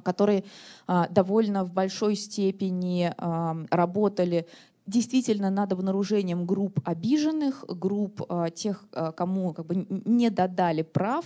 [0.05, 0.45] которые
[0.87, 4.47] а, довольно в большой степени а, работали
[4.87, 8.23] действительно над обнаружением групп обиженных, групп
[8.55, 8.85] тех,
[9.17, 11.25] кому как бы не додали прав,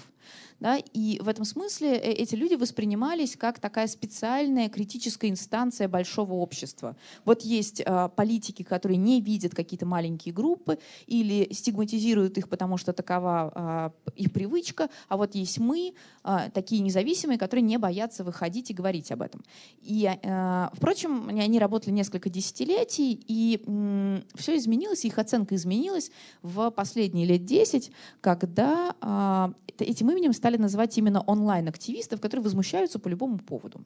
[0.61, 6.35] да, и в этом смысле э, эти люди воспринимались как такая специальная критическая инстанция большого
[6.35, 6.97] общества.
[7.25, 12.93] Вот есть э, политики, которые не видят какие-то маленькие группы или стигматизируют их, потому что
[12.93, 18.71] такова э, их привычка, а вот есть мы, э, такие независимые, которые не боятся выходить
[18.71, 19.43] и говорить об этом.
[19.81, 26.11] И, э, впрочем, они работали несколько десятилетий, и э, все изменилось, их оценка изменилась
[26.43, 29.71] в последние лет 10, когда э,
[30.11, 33.85] этим именем стали называть именно онлайн-активистов, которые возмущаются по любому поводу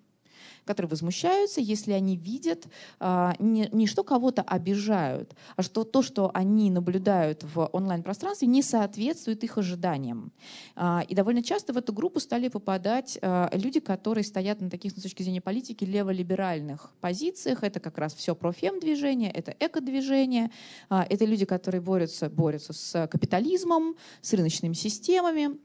[0.64, 2.66] которые возмущаются, если они видят
[2.98, 8.62] а, не, не что кого-то обижают, а что то, что они наблюдают в онлайн-пространстве, не
[8.62, 10.32] соответствует их ожиданиям.
[10.74, 14.92] А, и довольно часто в эту группу стали попадать а, люди, которые стоят на таких,
[14.92, 17.62] с точки зрения политики, леволиберальных позициях.
[17.62, 20.50] Это как раз все профем-движение, это эко-движение,
[20.88, 25.58] это люди, которые борются, борются с капитализмом, с рыночными системами.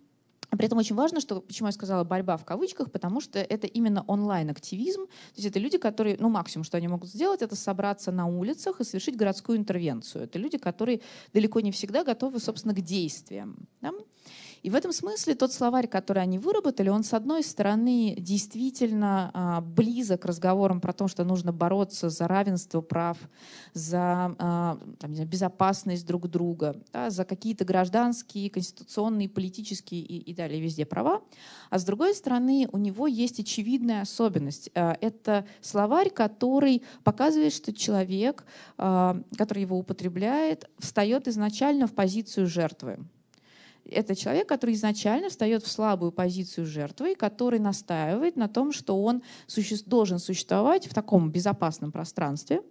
[0.51, 4.03] При этом очень важно, что, почему я сказала борьба в кавычках, потому что это именно
[4.07, 5.05] онлайн-активизм.
[5.05, 8.81] То есть это люди, которые, ну максимум, что они могут сделать, это собраться на улицах
[8.81, 10.23] и совершить городскую интервенцию.
[10.23, 11.01] Это люди, которые
[11.33, 13.67] далеко не всегда готовы, собственно, к действиям.
[13.81, 13.91] Да?
[14.61, 19.61] И в этом смысле тот словарь, который они выработали, он, с одной стороны, действительно а,
[19.61, 23.17] близок к разговорам про то, что нужно бороться за равенство прав,
[23.73, 30.33] за а, там, знаю, безопасность друг друга, да, за какие-то гражданские, конституционные, политические и, и
[30.33, 31.21] далее везде права.
[31.69, 34.69] А с другой стороны, у него есть очевидная особенность.
[34.75, 38.45] А, это словарь, который показывает, что человек,
[38.77, 42.99] который его употребляет, встает изначально в позицию жертвы
[43.89, 49.21] это человек, который изначально встает в слабую позицию жертвы, который настаивает на том, что он
[49.47, 52.61] суще должен существовать в таком безопасном пространстве,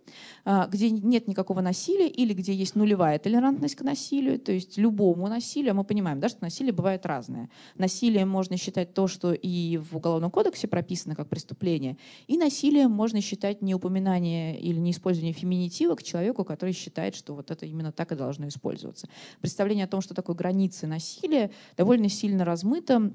[0.44, 5.28] а, где нет никакого насилия или где есть нулевая толерантность к насилию, то есть любому
[5.28, 5.74] насилию.
[5.74, 7.50] Мы понимаем, да, что насилие бывает разное.
[7.76, 13.20] Насилие можно считать то, что и в Уголовном кодексе прописано как преступление, и насилие можно
[13.20, 17.92] считать не упоминание или не использование феминитива к человеку, который считает, что вот это именно
[17.92, 19.08] так и должно использоваться.
[19.40, 23.12] Представление о том, что такое границы насилия, насилие довольно сильно размыто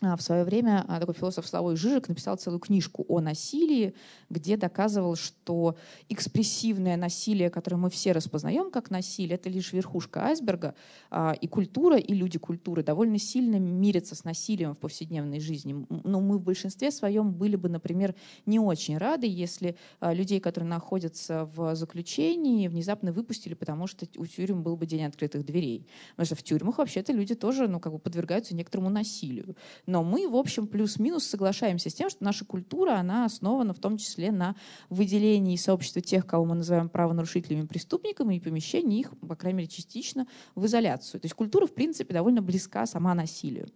[0.00, 3.94] в свое время а, такой философ Славой Жижик написал целую книжку о насилии,
[4.30, 5.76] где доказывал, что
[6.08, 10.74] экспрессивное насилие, которое мы все распознаем как насилие, это лишь верхушка айсберга,
[11.10, 15.86] а, и культура, и люди культуры довольно сильно мирятся с насилием в повседневной жизни.
[15.88, 18.14] Но мы в большинстве своем были бы, например,
[18.46, 24.62] не очень рады, если людей, которые находятся в заключении, внезапно выпустили, потому что у тюрем
[24.62, 25.86] был бы день открытых дверей.
[26.10, 29.56] Потому что в тюрьмах вообще-то люди тоже ну, как бы подвергаются некоторому насилию.
[29.90, 33.98] Но мы, в общем, плюс-минус соглашаемся с тем, что наша культура, она основана в том
[33.98, 34.54] числе на
[34.88, 40.28] выделении сообщества тех, кого мы называем правонарушителями, преступниками, и помещении их, по крайней мере, частично
[40.54, 41.20] в изоляцию.
[41.20, 43.68] То есть культура, в принципе, довольно близка сама насилию.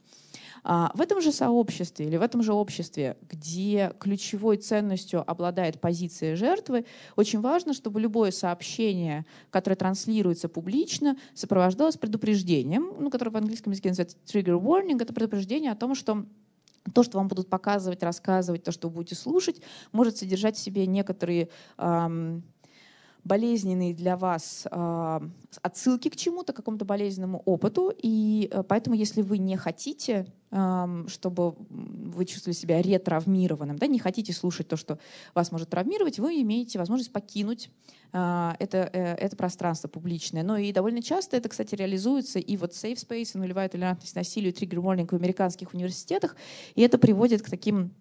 [0.65, 6.37] А в этом же сообществе или в этом же обществе, где ключевой ценностью обладает позиция
[6.37, 13.73] жертвы, очень важно, чтобы любое сообщение, которое транслируется публично, сопровождалось предупреждением, ну, которое в английском
[13.73, 16.25] языке называется trigger warning, это предупреждение о том, что
[16.95, 19.61] то, что вам будут показывать, рассказывать, то, что вы будете слушать,
[19.93, 21.49] может содержать в себе некоторые
[21.79, 22.43] эм,
[23.25, 25.21] болезненные для вас э,
[25.63, 27.93] отсылки к чему-то, к какому-то болезненному опыту.
[27.97, 30.27] И э, поэтому, если вы не хотите,
[31.09, 35.01] чтобы вы чувствовали себя ретравмированным, да, не хотите слушать то, что
[35.35, 37.71] вас может травмировать, вы имеете возможность покинуть
[38.13, 40.45] э, это, э, это пространство публичное.
[40.45, 44.53] Но и довольно часто это, кстати, реализуется и вот safe space, и нулевая толерантность насилию,
[44.53, 46.37] триггер warning в американских университетах.
[46.77, 47.93] И это приводит к таким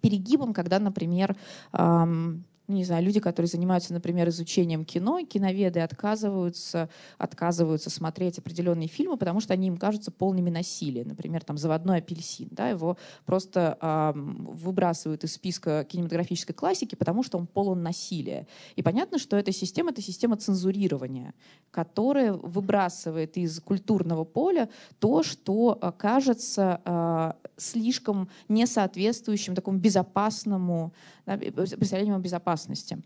[0.00, 1.36] перегибам, когда, например,
[1.72, 8.88] эм, ну, не знаю, люди, которые занимаются, например, изучением кино, киноведы отказываются, отказываются смотреть определенные
[8.88, 11.02] фильмы, потому что они им кажутся полными насилия.
[11.06, 12.48] Например, там «Заводной апельсин».
[12.50, 18.46] Да, его просто э, выбрасывают из списка кинематографической классики, потому что он полон насилия.
[18.76, 21.32] И понятно, что эта система— это система цензурирования,
[21.70, 30.92] которая выбрасывает из культурного поля то, что э, кажется э, слишком несоответствующим такому безопасному
[31.36, 32.98] да, представлением о безопасности.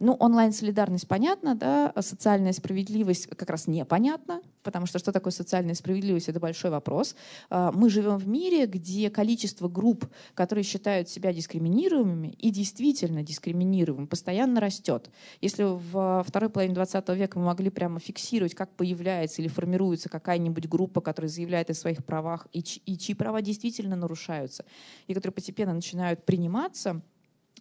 [0.00, 6.28] Ну, онлайн-солидарность понятна, да, социальная справедливость как раз непонятна, потому что что такое социальная справедливость,
[6.28, 7.14] это большой вопрос.
[7.48, 14.06] А, мы живем в мире, где количество групп, которые считают себя дискриминируемыми и действительно дискриминируемыми,
[14.06, 15.10] постоянно растет.
[15.40, 20.68] Если в второй половине 20 века мы могли прямо фиксировать, как появляется или формируется какая-нибудь
[20.68, 24.64] группа, которая заявляет о своих правах и чьи права действительно нарушаются,
[25.06, 27.02] и которые постепенно начинают приниматься,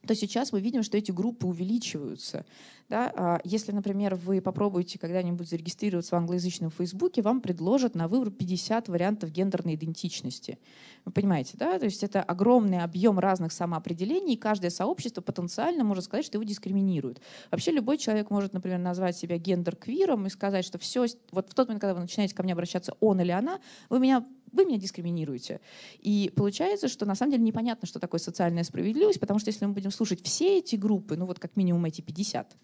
[0.05, 2.45] то сейчас мы видим, что эти группы увеличиваются.
[2.89, 3.11] Да?
[3.15, 8.89] А если, например, вы попробуете когда-нибудь зарегистрироваться в англоязычном Фейсбуке, вам предложат на выбор 50
[8.89, 10.59] вариантов гендерной идентичности.
[11.05, 11.79] Вы понимаете, да?
[11.79, 16.43] То есть это огромный объем разных самоопределений, и каждое сообщество потенциально может сказать, что его
[16.43, 17.21] дискриминируют.
[17.49, 21.67] Вообще любой человек может, например, назвать себя гендер-квиром и сказать, что все, вот в тот
[21.67, 25.59] момент, когда вы начинаете ко мне обращаться он или она, вы меня вы меня дискриминируете.
[25.99, 29.73] И получается, что на самом деле непонятно, что такое социальная справедливость, потому что если мы
[29.73, 32.55] будем слушать все эти группы, ну вот как минимум эти 50,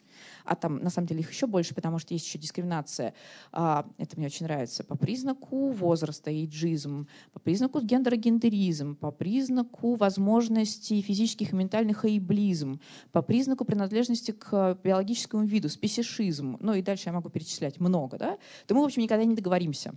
[0.45, 3.13] а там на самом деле их еще больше, потому что есть еще дискриминация,
[3.52, 9.95] а, это мне очень нравится, по признаку возраста, эйджизм, по признаку гендера, гендеризм, по признаку
[9.95, 12.80] возможностей физических и ментальных эйблизм,
[13.12, 18.38] по признаку принадлежности к биологическому виду, спесишизм, ну и дальше я могу перечислять много, да,
[18.67, 19.93] то мы, в общем, никогда не договоримся.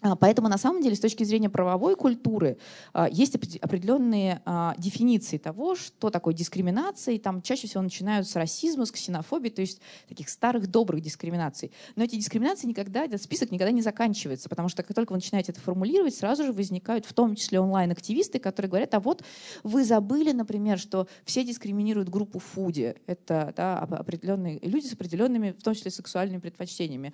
[0.00, 2.58] А, поэтому на самом деле с точки зрения правовой культуры
[2.92, 7.14] а, есть определенные а, дефиниции того, что такое дискриминация.
[7.14, 11.72] И там чаще всего начинают с расизма, с ксенофобии, то есть таких старых добрых дискриминаций.
[11.96, 15.52] Но эти дискриминации никогда, этот список никогда не заканчивается, потому что как только вы начинаете
[15.52, 19.24] это формулировать, сразу же возникают в том числе онлайн-активисты, которые говорят, а вот
[19.64, 22.94] вы забыли, например, что все дискриминируют группу фуди.
[23.06, 27.12] Это да, определенные люди с определенными, в том числе сексуальными предпочтениями.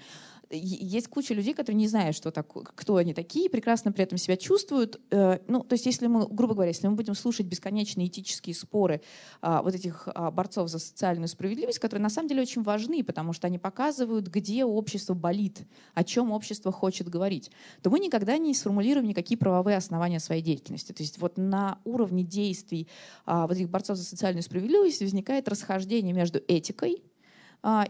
[0.51, 4.37] Есть куча людей, которые не знают, что такое кто они такие, прекрасно при этом себя
[4.37, 5.01] чувствуют.
[5.11, 9.01] Э, ну, то есть если мы, грубо говоря, если мы будем слушать бесконечные этические споры
[9.41, 13.33] а, вот этих а, борцов за социальную справедливость, которые на самом деле очень важны, потому
[13.33, 17.51] что они показывают, где общество болит, о чем общество хочет говорить,
[17.83, 20.93] то мы никогда не сформулируем никакие правовые основания своей деятельности.
[20.93, 22.89] То есть вот на уровне действий
[23.25, 27.03] а, вот этих борцов за социальную справедливость возникает расхождение между этикой,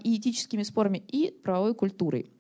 [0.05, 2.31] и этическими спорами и правовой культурой.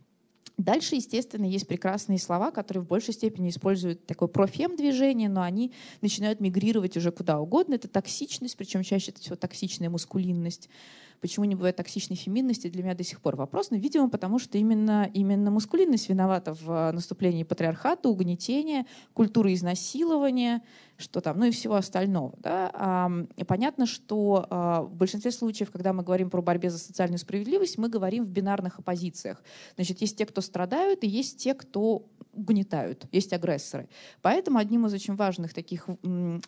[0.56, 6.38] Дальше, естественно, есть прекрасные слова, которые в большей степени используют такое профем-движение, но они начинают
[6.40, 7.74] мигрировать уже куда угодно.
[7.74, 10.68] Это токсичность, причем чаще это все токсичная мускулинность.
[11.20, 13.70] Почему не бывает токсичной феминности, для меня до сих пор вопрос.
[13.70, 20.62] Но, видимо, потому что именно, именно мускулинность виновата в наступлении патриархата, угнетения, культуры изнасилования,
[20.96, 22.34] что там, ну и всего остального.
[22.38, 23.10] Да?
[23.36, 27.78] И понятно, что а, в большинстве случаев, когда мы говорим про борьбу за социальную справедливость,
[27.78, 29.42] мы говорим в бинарных оппозициях.
[29.74, 33.88] Значит, есть те, кто страдают, и есть те, кто угнетают, есть агрессоры.
[34.22, 35.86] Поэтому одним из очень важных таких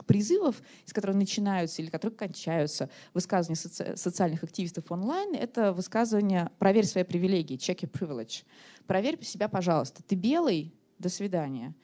[0.07, 6.85] призывов, из которых начинаются или которые кончаются высказывания соци социальных активистов онлайн, это высказывание «проверь
[6.85, 8.45] свои привилегии», «check your privilege».
[8.87, 10.03] «Проверь себя, пожалуйста.
[10.03, 10.75] Ты белый?
[10.99, 11.75] До свидания.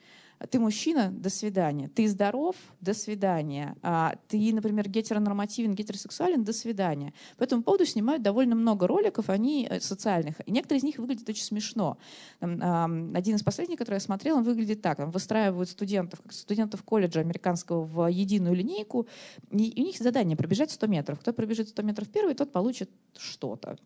[0.49, 1.11] Ты мужчина?
[1.11, 1.87] До свидания.
[1.87, 2.55] Ты здоров?
[2.81, 3.75] До свидания.
[3.81, 6.43] А, ты, например, гетеронормативен, гетеросексуален?
[6.43, 7.13] До свидания.
[7.37, 10.35] По этому поводу снимают довольно много роликов, они э, социальных.
[10.45, 11.97] И некоторые из них выглядят очень смешно.
[12.39, 14.97] Один из последних, который я смотрела, он выглядит так.
[14.97, 19.07] Там выстраивают студентов, студентов колледжа американского в единую линейку,
[19.51, 21.19] и у них задание пробежать 100 метров.
[21.19, 23.77] Кто пробежит 100 метров первый, тот получит что-то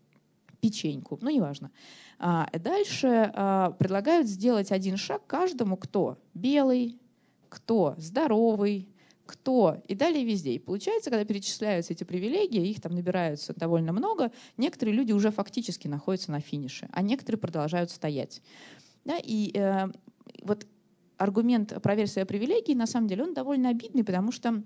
[0.60, 1.70] печеньку, ну неважно.
[2.18, 6.98] А, дальше а, предлагают сделать один шаг каждому, кто белый,
[7.48, 8.88] кто здоровый,
[9.28, 10.54] кто и далее везде.
[10.54, 15.86] И получается, когда перечисляются эти привилегии, их там набираются довольно много, некоторые люди уже фактически
[15.86, 18.42] находятся на финише, а некоторые продолжают стоять.
[19.04, 19.88] Да, и э,
[20.42, 20.66] вот
[21.18, 24.62] аргумент «проверь свои привилегии» на самом деле он довольно обидный, потому что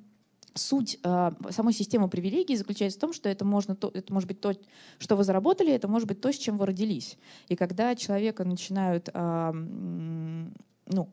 [0.55, 4.41] суть э, самой системы привилегий заключается в том, что это, можно, то, это может быть
[4.41, 4.55] то,
[4.99, 7.17] что вы заработали, это может быть то, с чем вы родились.
[7.49, 9.53] И когда человека начинают э,
[10.87, 11.09] ну,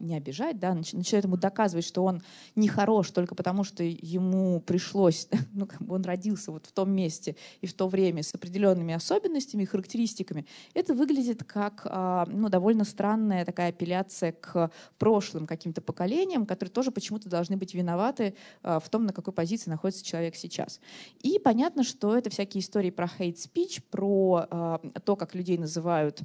[0.00, 2.22] не обижать, да, начинает ему доказывать, что он
[2.54, 7.36] нехорош только потому, что ему пришлось, ну, как бы он родился вот в том месте
[7.60, 13.44] и в то время с определенными особенностями характеристиками, это выглядит как а, ну, довольно странная
[13.44, 19.06] такая апелляция к прошлым каким-то поколениям, которые тоже почему-то должны быть виноваты а, в том,
[19.06, 20.80] на какой позиции находится человек сейчас.
[21.20, 26.22] И понятно, что это всякие истории про hate speech, про а, то, как людей называют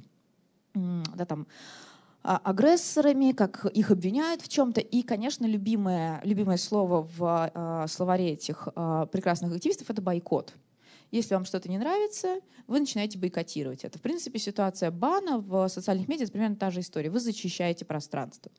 [0.74, 1.46] да, там,
[2.24, 4.80] агрессорами, как их обвиняют в чем-то.
[4.80, 10.54] И, конечно, любимое, любимое слово в э, словаре этих э, прекрасных активистов— это бойкот.
[11.10, 13.98] Если вам что-то не нравится, вы начинаете бойкотировать это.
[13.98, 17.10] В принципе, ситуация бана в социальных медиа— это примерно та же история.
[17.10, 18.50] Вы зачищаете пространство.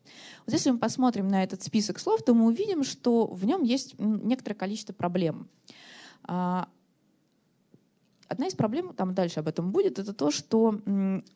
[0.45, 3.95] Вот если мы посмотрим на этот список слов, то мы увидим, что в нем есть
[3.97, 5.49] некоторое количество проблем.
[8.28, 10.80] Одна из проблем, там дальше об этом будет, это то, что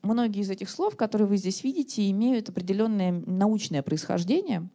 [0.02, 4.70] многие из этих слов, которые вы здесь видите, имеют определенное научное происхождение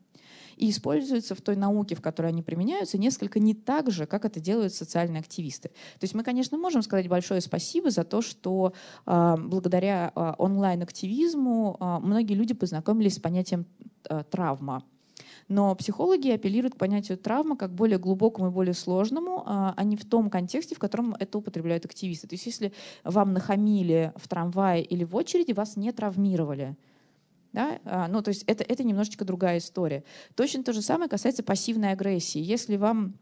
[0.57, 4.39] и используются в той науке, в которой они применяются, несколько не так же, как это
[4.39, 5.69] делают социальные активисты.
[5.69, 8.73] То есть мы, конечно, можем сказать большое спасибо за то, что
[9.07, 13.67] э, благодаря э, онлайн-активизму э, многие люди познакомились с понятием
[14.09, 14.85] э, травма
[15.49, 19.97] но психологи апеллируют к понятию травмы как более глубокому и более сложному, а, а не
[19.97, 22.27] в том контексте, в котором это употребляют активисты.
[22.27, 22.73] То есть если
[23.03, 26.77] вам нахамили в трамвае или в очереди, вас не травмировали.
[27.53, 27.79] Да?
[27.85, 30.03] А, ну, то есть это, это немножечко другая история.
[30.35, 32.41] Точно то же самое касается пассивной агрессии.
[32.41, 33.15] Если вам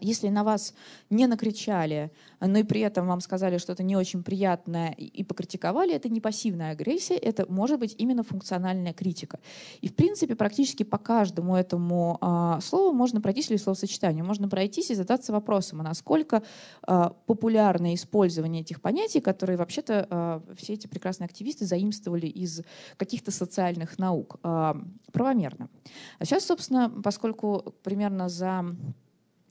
[0.00, 0.74] если на вас
[1.10, 6.08] не накричали, но и при этом вам сказали что-то не очень приятное и покритиковали, это
[6.08, 9.40] не пассивная агрессия, это может быть именно функциональная критика.
[9.80, 14.90] И в принципе практически по каждому этому э, слову можно пройтись или словосочетанию, можно пройтись
[14.90, 16.42] и задаться вопросом, а насколько
[16.86, 22.62] э, популярное использование этих понятий, которые вообще-то все эти прекрасные активисты заимствовали из
[22.96, 24.38] каких-то социальных наук,
[25.12, 25.68] правомерно.
[26.18, 28.64] А сейчас, собственно, поскольку примерно за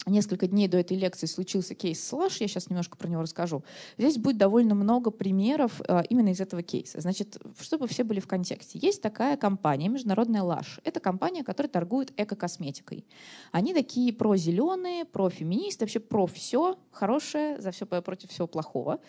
[0.06, 3.64] несколько дней до этой лекции случился кейс Слаш, я сейчас немножко про него расскажу.
[3.98, 7.02] Здесь будет довольно много примеров э, именно из этого кейса.
[7.02, 8.80] Значит, чтобы все были в контексте.
[8.80, 10.80] Есть такая компания, международная Лаш.
[10.84, 13.06] Это компания, которая торгует эко-косметикой.
[13.52, 19.00] Они такие про-зеленые, про-феминисты, вообще про все хорошее, за все против всего плохого.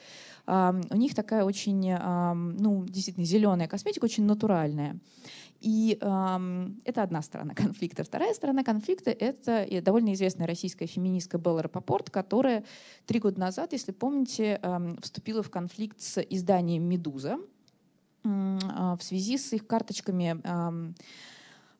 [0.46, 4.98] У них такая очень, ну, действительно, зеленая косметика, очень натуральная.
[5.60, 8.04] И это одна сторона конфликта.
[8.04, 12.64] Вторая сторона конфликта— это довольно известная российская феминистка Белла Рапопорт, которая
[13.06, 17.38] три года назад, если помните, эм, вступила в конфликт с изданием «Медуза»
[18.24, 20.92] э, в связи с их карточками э,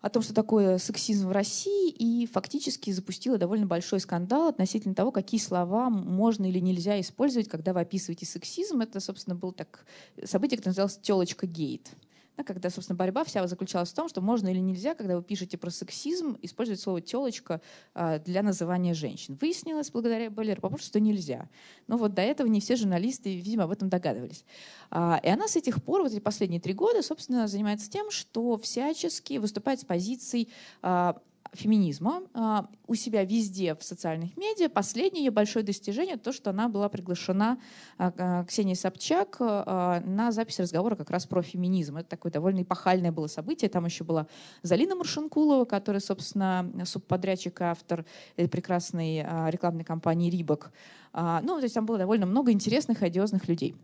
[0.00, 5.10] о том, что такое сексизм в России, и фактически запустила довольно большой скандал относительно того,
[5.10, 8.80] какие слова можно или нельзя использовать, когда вы описываете сексизм.
[8.80, 9.84] Это, собственно, было так
[10.24, 11.90] событие, которое называлось «Телочка гейт»
[12.36, 15.56] да, когда, собственно, борьба вся заключалась в том, что можно или нельзя, когда вы пишете
[15.56, 17.60] про сексизм, использовать слово «телочка»
[17.94, 19.38] а, для называния женщин.
[19.40, 21.48] Выяснилось благодаря Беллер Попов, что нельзя.
[21.86, 24.44] Но вот до этого не все журналисты, видимо, об этом догадывались.
[24.90, 28.58] А, и она с этих пор, вот эти последние три года, собственно, занимается тем, что
[28.58, 30.48] всячески выступает с позицией
[30.82, 31.16] а,
[31.56, 34.68] феминизма а, у себя везде в социальных медиа.
[34.68, 37.58] Последнее ее большое достижение— то, что она была приглашена
[37.98, 41.96] а, Ксенией Собчак а, на запись разговора как раз про феминизм.
[41.96, 43.68] Это такое довольно эпохальное было событие.
[43.68, 44.26] Там еще была
[44.62, 48.04] Залина Маршинкулова, которая, собственно, субподрядчик и автор
[48.36, 50.72] прекрасной рекламной кампании «Рибок».
[51.12, 53.74] Ну, то есть там было довольно много интересных и одиозных людей.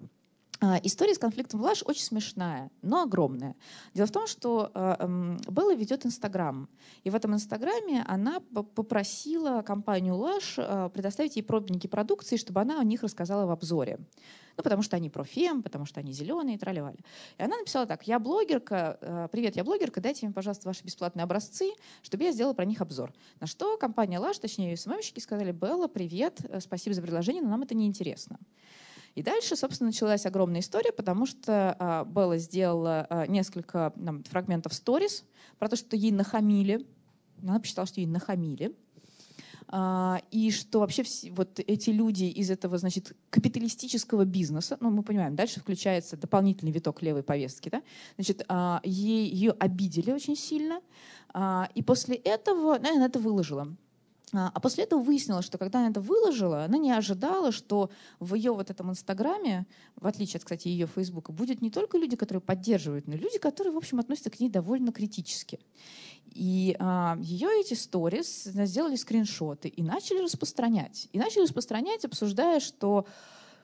[0.65, 3.57] А, история с конфликтом в Лаш очень смешная, но огромная.
[3.95, 6.69] Дело в том, что э, Белла ведет Инстаграм.
[7.03, 12.79] И в этом Инстаграме она попросила компанию Лаш э, предоставить ей пробники продукции, чтобы она
[12.79, 13.99] о них рассказала в обзоре.
[14.57, 16.99] Ну, потому что они профем, потому что они зеленые тролливали.
[17.39, 21.25] И она написала так, я блогерка, э, привет, я блогерка, дайте мне, пожалуйста, ваши бесплатные
[21.25, 23.13] образцы, чтобы я сделала про них обзор.
[23.41, 27.63] На что компания Лаш, точнее ее СММщики, сказали, Белла, привет, спасибо за предложение, но нам
[27.63, 28.39] это не интересно.
[29.15, 34.73] И дальше, собственно, началась огромная история, потому что а, Белла сделала а, несколько там, фрагментов
[34.73, 35.25] сторис
[35.59, 36.87] про то, что ей нахамили.
[37.43, 38.75] Она посчитала, что ей нахамили.
[39.69, 45.35] Uh, и что вообще вот эти люди из этого, значит, капиталистического бизнеса, ну, мы понимаем,
[45.35, 47.83] дальше включается дополнительный виток левой повестки, да,
[48.17, 48.45] значит,
[48.85, 50.83] ей, ее обидели очень сильно,
[51.75, 53.75] и после этого, она это выложила.
[54.35, 58.53] А, после этого выяснилось, что когда она это выложила, она не ожидала, что в ее
[58.53, 59.67] вот этом Инстаграме,
[59.97, 63.39] в отличие от, кстати, ее Фейсбука, будет не только люди, которые поддерживают, но и люди,
[63.39, 65.61] которые, в общем, относятся к ней довольно критически.
[66.25, 71.09] И а, ее эти сторис сделали скриншоты и начали распространять.
[71.13, 73.07] И начали распространять, обсуждая, что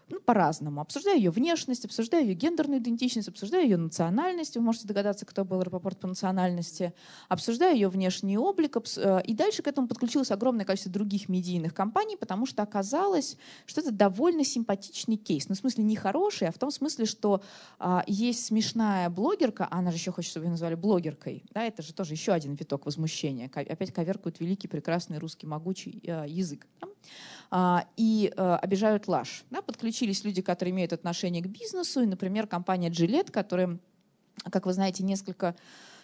[0.08, 0.80] ну, по-разному.
[0.80, 4.56] Обсуждаю ее внешность, обсуждаю ее гендерную идентичность, обсуждаю ее национальность.
[4.56, 6.94] Вы можете догадаться, кто был Рапопорт по национальности.
[7.28, 8.76] Обсуждаю ее внешний облик.
[8.96, 13.36] Э, и дальше к этому подключилось огромное количество других медийных компаний, потому что оказалось,
[13.66, 15.48] что это довольно симпатичный кейс.
[15.48, 17.42] Ну, в смысле, не хороший, а в том смысле, что
[17.78, 21.44] а, есть смешная блогерка, она же еще хочет, чтобы ее назвали блогеркой.
[21.52, 23.50] Да, это же тоже еще один виток возмущения.
[23.54, 26.66] Опять коверкают великий, прекрасный русский могучий э, язык.
[26.80, 26.88] Да?
[27.50, 29.44] А, и э, обижают лаж.
[29.50, 33.78] Да, подключились люди, которые имеют отношение к бизнесу, и, например, компания Gillette, которая,
[34.50, 35.56] как вы знаете, несколько,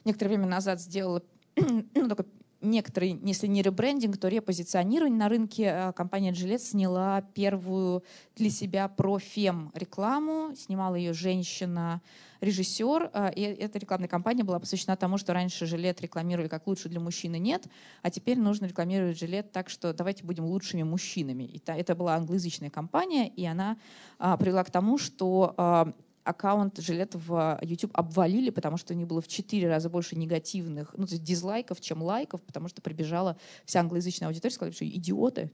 [0.05, 1.23] некоторое время назад сделала
[1.57, 2.25] ну, только
[2.65, 5.71] некоторый, если не ребрендинг, то репозиционирование на рынке.
[5.71, 8.03] А, компания Gillette сняла первую
[8.37, 10.55] для себя про фем рекламу.
[10.57, 12.01] Снимала ее женщина,
[12.41, 13.11] режиссер.
[13.13, 17.01] А, и эта рекламная кампания была посвящена тому, что раньше жилет рекламировали как лучше для
[17.01, 17.67] мужчины нет,
[18.03, 21.45] а теперь нужно рекламировать жилет так, что давайте будем лучшими мужчинами.
[21.45, 23.77] И это была англоязычная кампания, и она
[24.19, 25.95] а, привела к тому, что
[26.25, 30.95] аккаунт Жилет в YouTube обвалили, потому что у них было в четыре раза больше негативных,
[30.97, 35.51] ну, то есть дизлайков, чем лайков, потому что прибежала вся англоязычная аудитория, сказали, что идиоты.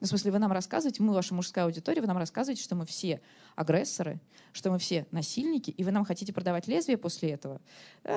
[0.00, 2.84] Ну, в смысле, вы нам рассказываете, мы ваша мужская аудитория, вы нам рассказываете, что мы
[2.84, 3.20] все
[3.54, 4.20] агрессоры,
[4.52, 7.60] что мы все насильники, и вы нам хотите продавать лезвие после этого.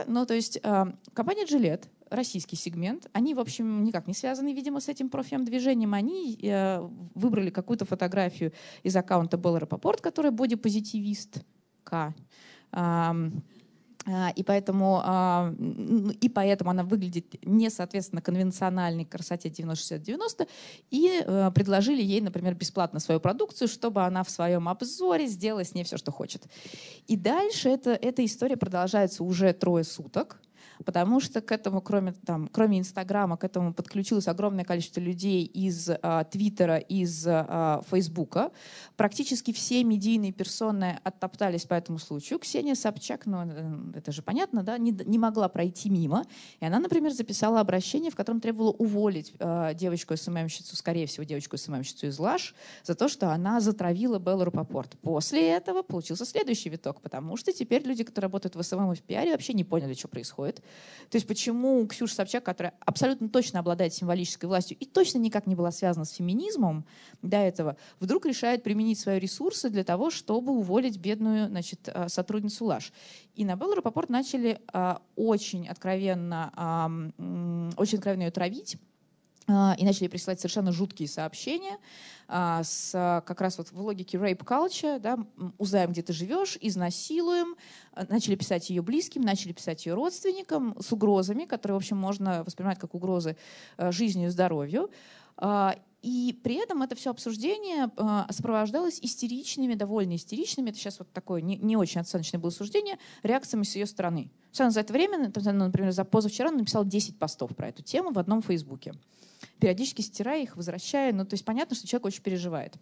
[0.07, 4.79] Ну, то есть э, компания Gillette, российский сегмент, они, в общем, никак не связаны, видимо,
[4.79, 5.93] с этим профем-движением.
[5.93, 6.81] Они э,
[7.13, 11.43] выбрали какую-то фотографию из аккаунта Белла Рапопорт, который бодипозитивист,
[11.87, 12.13] К.
[14.09, 15.53] А, и поэтому, а,
[16.21, 20.47] и поэтому она выглядит не соответственно конвенциональной красоте 90-60-90.
[20.91, 25.75] И э, предложили ей, например, бесплатно свою продукцию, чтобы она в своем обзоре сделала с
[25.75, 26.43] ней все, что хочет.
[27.07, 30.39] И дальше это, эта история продолжается уже трое суток
[30.85, 35.89] потому что к этому, кроме, там, кроме Инстаграма, к этому подключилось огромное количество людей из
[35.89, 38.51] а, Твиттера, из а, Фейсбука.
[38.95, 42.39] Практически все медийные персоны оттоптались по этому случаю.
[42.39, 46.25] Ксения Собчак, ну э, это же понятно, да, не, не могла пройти мимо.
[46.59, 52.19] И она, например, записала обращение, в котором требовала уволить а, девочку-СММщицу, скорее всего, девочку-SMM-щицу из
[52.19, 54.97] Lush, за то, что она затравила Беллу Рапопорт.
[55.01, 59.01] После этого получился следующий виток, потому что теперь люди, которые работают в SMM и в
[59.01, 60.61] пиаре, вообще не поняли, что происходит.
[61.09, 65.55] То есть почему Ксюша Собчак, которая абсолютно точно обладает символической властью и точно никак не
[65.55, 66.85] была связана с феминизмом
[67.21, 72.65] до этого, вдруг решает применить свои ресурсы для того, чтобы уволить бедную значит, э, сотрудницу
[72.65, 72.91] Lush.
[73.35, 76.51] И на Беллу Рапопорт начали а, очень откровенно,
[77.77, 78.77] очень откровенно ее травить
[79.47, 81.77] и начали присылать совершенно жуткие сообщения
[82.27, 82.91] а, с
[83.25, 85.17] как раз вот в логике rape culture, да,
[85.57, 87.55] узнаем, где ты живешь, изнасилуем,
[87.93, 92.43] а, начали писать ее близким, начали писать ее родственникам с угрозами, которые, в общем, можно
[92.43, 93.37] воспринимать как угрозы
[93.77, 94.89] жизни и здоровью.
[96.03, 97.89] И при этом это все обсуждение
[98.29, 103.63] сопровождалось истеричными, довольно истеричными, это сейчас вот такое не, не очень оценочное было суждение, реакциями
[103.63, 104.31] с ее стороны.
[104.51, 108.41] Все за это время, например, за позавчера написал 10 постов про эту тему в одном
[108.41, 108.93] Фейсбуке
[109.59, 111.13] периодически стирая их, возвращая.
[111.13, 112.75] Ну, то есть понятно, что человек очень переживает.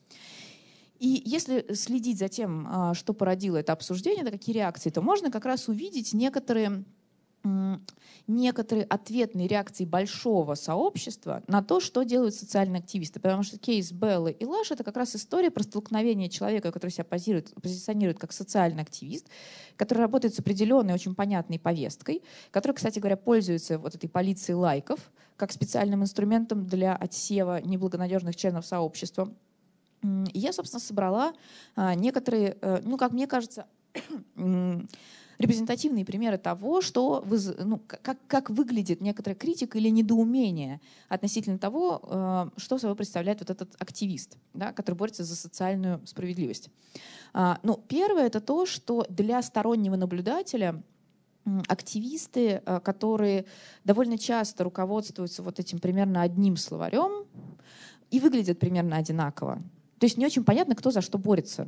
[1.00, 5.30] И если следить за тем, а, что породило это обсуждение, да, какие реакции, то можно
[5.30, 6.86] как раз увидеть некоторые
[8.28, 13.20] некоторые ответные реакции большого сообщества на то, что делают социальные активисты.
[13.20, 17.04] Потому что кейс Беллы и Лаш— это как раз история про столкновение человека, который себя
[17.04, 19.28] позирует, позиционирует как социальный активист,
[19.76, 25.00] который работает с определенной, очень понятной повесткой, который, кстати говоря, пользуется вот этой полицией лайков
[25.38, 29.34] как специальным инструментом для отсева неблагонадежных членов сообщества.
[30.02, 31.34] И я, собственно, собрала
[31.76, 33.66] а, некоторые, э, ну, как мне кажется,
[35.38, 42.02] репрезентативные примеры того, что вы, ну, как, как выглядит некоторая критика или недоумение относительно того,
[42.04, 46.70] э, что собой представляет вот этот активист, да, который борется за социальную справедливость.
[47.34, 50.82] А, ну, первое— это то, что для стороннего наблюдателя
[51.68, 53.46] активисты, э, которые
[53.84, 57.26] довольно часто руководствуются вот этим примерно одним словарем
[58.10, 59.62] и выглядят примерно одинаково.
[60.06, 61.68] То есть не очень понятно, кто за что борется.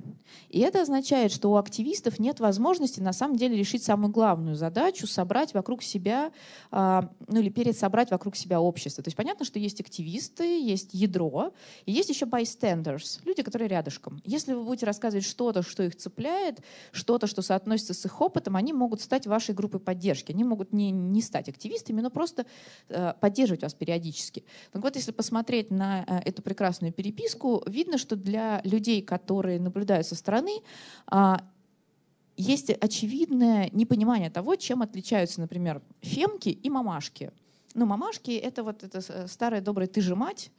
[0.49, 5.07] И это означает, что у активистов нет возможности на самом деле решить самую главную задачу—
[5.07, 6.31] собрать вокруг себя,
[6.69, 9.03] а, ну или пересобрать вокруг себя общество.
[9.03, 11.51] То есть понятно, что есть активисты, есть ядро,
[11.87, 14.21] и есть еще bystanders, люди, которые рядышком.
[14.23, 16.59] Если вы будете рассказывать что-то, что их цепляет,
[16.91, 20.31] что-то, что соотносится с их опытом, они могут стать вашей группой поддержки.
[20.31, 22.45] Они могут не, не стать активистами, но просто
[22.89, 24.43] э, поддерживать вас периодически.
[24.71, 30.05] Так вот, если посмотреть на э, эту прекрасную переписку, видно, что для людей, которые наблюдают
[30.05, 30.61] со стороны,
[31.07, 31.41] а,
[32.35, 37.31] есть очевидное непонимание того, чем отличаются, например, фемки и мамашки.
[37.73, 40.51] Ну, мамашки— это вот это старая добрая «ты же мать»,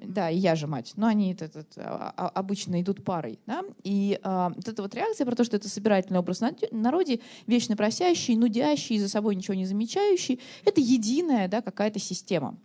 [0.00, 0.92] Да, и я же мать.
[0.96, 3.38] Но они это, это, а, а, обычно идут парой.
[3.46, 3.62] Да?
[3.82, 8.36] И а, вот эта вот реакция про то, что это собирательный образ народе, вечно просящий,
[8.36, 12.56] нудящий, за собой ничего не замечающий, это единая да, какая-то система.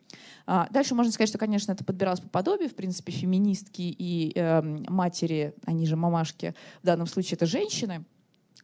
[0.45, 2.69] А, дальше можно сказать, что, конечно, это подбиралось по подобию.
[2.69, 8.03] В принципе, феминистки и э, матери, они же мамашки, в данном случае это женщины.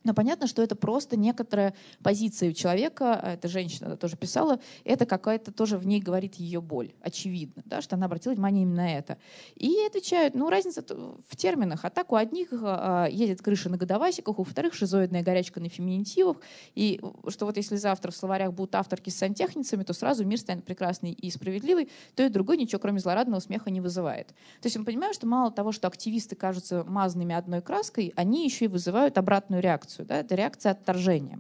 [0.04, 5.06] Но понятно, что это просто некоторая позиция у человека, а эта женщина тоже писала, это
[5.06, 8.98] какая-то тоже в ней говорит ее боль, очевидно, да, что она обратила внимание именно на
[8.98, 9.18] это.
[9.56, 10.84] И отвечают, ну, разница
[11.28, 11.84] в терминах.
[11.84, 16.38] А так у одних а, едет крыша на годовасиках, у вторых шизоидная горячка на феминитивах.
[16.76, 20.64] И что вот если завтра в словарях будут авторки с сантехницами, то сразу мир станет
[20.64, 24.28] прекрасный и справедливый, то и другой ничего, кроме злорадного смеха, не вызывает.
[24.62, 28.66] То есть мы понимаем, что мало того, что активисты кажутся мазанными одной краской, они еще
[28.66, 30.06] и вызывают обратную реакцию реакцию.
[30.06, 30.20] Да?
[30.20, 31.40] Это реакция отторжения.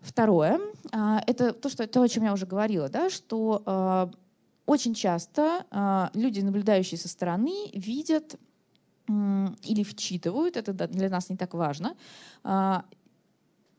[0.00, 0.58] Второе,
[0.90, 4.10] а, это то, что, то, о чем я уже говорила, да, что а,
[4.66, 8.36] очень часто а, люди, наблюдающие со стороны, видят
[9.08, 11.96] или вчитывают, это для нас не так важно,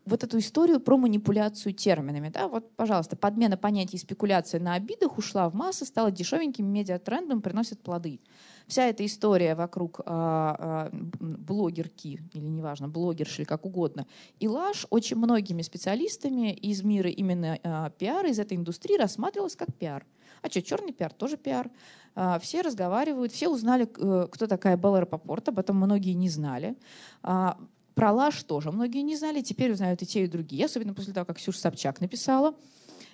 [0.05, 2.29] вот эту историю про манипуляцию терминами.
[2.29, 2.49] Да?
[2.49, 8.19] Вот, пожалуйста, подмена понятий спекуляции на обидах ушла в массы, стала дешевеньким медиатрендом, приносит плоды.
[8.68, 10.89] Вся эта история вокруг а, а,
[11.20, 14.07] блогерки, или неважно, блогерши, как угодно,
[14.39, 19.74] и лаж очень многими специалистами из мира именно а, пиара, из этой индустрии рассматривалась как
[19.74, 20.05] пиар.
[20.41, 21.70] А что, черный пиар тоже пиар.
[22.16, 26.76] А, все разговаривают, все узнали, э, кто такая Белла Рапопорт, об этом многие не знали.
[27.24, 27.57] А,
[27.95, 31.26] про Лаш тоже многие не знали, теперь узнают и те, и другие, особенно после того,
[31.26, 32.55] как Ксюша Собчак написала.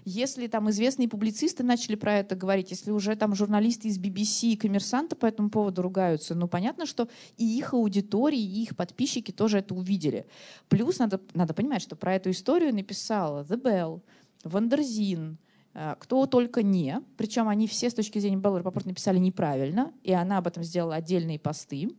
[0.05, 4.55] Если там известные публицисты начали про это говорить, если уже там журналисты из BBC и
[4.57, 9.59] коммерсанта по этому поводу ругаются, ну понятно, что и их аудитории, и их подписчики тоже
[9.59, 10.25] это увидели.
[10.67, 14.01] Плюс надо, надо понимать, что про эту историю написала The Bell,
[14.43, 15.37] Wonderzine,
[15.73, 17.01] э, кто только не.
[17.17, 20.95] Причем они все с точки зрения Беллы Рапопорт написали неправильно, и она об этом сделала
[20.95, 21.89] отдельные посты.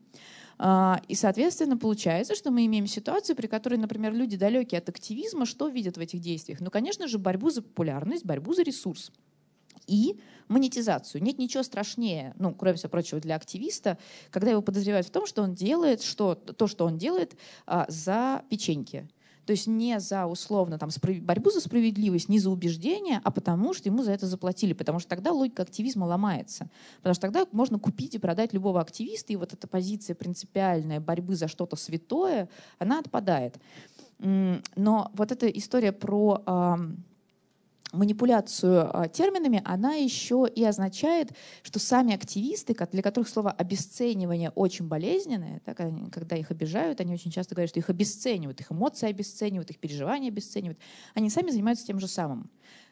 [0.63, 5.47] А, и, соответственно, получается, что мы имеем ситуацию, при которой, например, люди далекие от активизма,
[5.47, 6.61] что видят в этих действиях?
[6.61, 9.11] Ну, конечно же, борьбу за популярность, борьбу за ресурс
[9.87, 11.23] и монетизацию.
[11.23, 13.97] Нет ничего страшнее, ну, кроме всего прочего, для активиста,
[14.31, 18.45] когда его подозревают в том, что он делает что, то, что он делает а, за
[18.51, 19.09] печеньки.
[19.51, 20.91] То есть не за условно там,
[21.23, 24.75] борьбу за справедливость, не за убеждение, а потому что ему за это заплатили.
[24.75, 26.71] Потому что тогда логика активизма ломается.
[26.99, 31.35] Потому что тогда можно купить и продать любого активиста, и вот эта позиция принципиальная борьбы
[31.35, 32.49] за что-то святое,
[32.79, 33.59] она отпадает.
[34.21, 36.79] Но вот эта история про
[37.93, 41.33] манипуляцию а, терминами, она еще и означает,
[41.63, 47.31] что сами активисты, для которых слово обесценивание очень болезненное, да, когда их обижают, они очень
[47.31, 50.79] часто говорят, что их обесценивают, их эмоции обесценивают, их переживания обесценивают,
[51.15, 52.51] они сами занимаются тем же самым.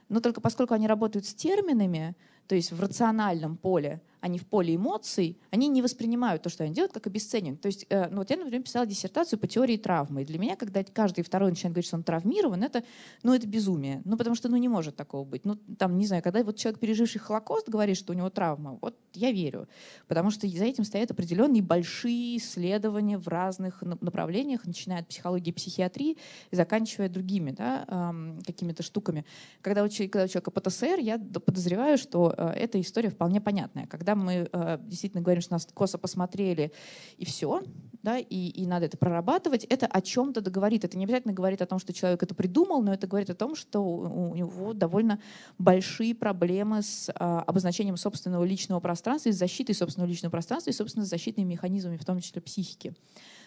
[0.09, 4.75] Но только поскольку они работают с терминами, то есть в рациональном поле, не в поле
[4.75, 7.57] эмоций, они не воспринимают то, что они делают, как обесценивание.
[7.59, 10.23] То есть, э, ну вот я, например, писала диссертацию по теории травмы.
[10.23, 12.83] И для меня, когда каждый второй начинает говорить, что он травмирован, это,
[13.23, 14.03] ну, это безумие.
[14.05, 15.45] Ну, потому что, ну, не может такого быть.
[15.45, 18.97] Ну, там, не знаю, когда вот человек, переживший Холокост, говорит, что у него травма, вот
[19.15, 19.69] я верю.
[20.09, 25.53] Потому что за этим стоят определенные большие исследования в разных направлениях, начиная от психологии и
[25.53, 26.17] психиатрии
[26.51, 28.15] и заканчивая другими, да,
[28.47, 29.25] какими-то штуками.
[29.61, 33.87] Когда у, когда у человека ПТСР, я подозреваю, что э, эта история вполне понятная.
[33.87, 36.73] Когда когда мы э, действительно говорим, что нас косо посмотрели,
[37.19, 37.63] и все,
[38.03, 40.85] да, и, и надо это прорабатывать, это о чем-то договорит.
[40.85, 43.55] Это не обязательно говорит о том, что человек это придумал, но это говорит о том,
[43.55, 45.21] что у, у него довольно
[45.59, 51.05] большие проблемы с а, обозначением собственного личного пространства, с защитой собственного личного пространства и, собственно,
[51.05, 52.95] с защитными механизмами, в том числе психики.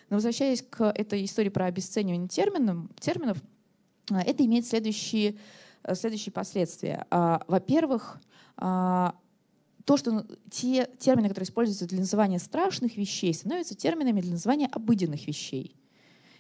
[0.10, 3.42] Но возвращаясь к этой истории про обесценивание терминов, терминов
[4.12, 5.38] а, это имеет следующие,
[5.84, 7.08] э, следующие последствия.
[7.10, 8.20] А, во-первых,
[9.86, 15.28] то, что те термины, которые используются для называния страшных вещей, становятся терминами для называния обыденных
[15.28, 15.76] вещей.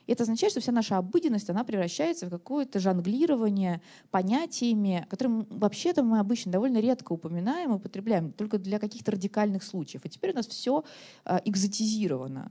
[0.08, 6.04] И это означает, что вся наша обыденность, она превращается в какое-то жонглирование понятиями, которые вообще-то
[6.04, 10.06] мы обычно довольно редко упоминаем и употребляем, только для каких-то радикальных случаев.
[10.06, 10.84] И теперь у нас все
[11.24, 12.50] а, экзотизировано.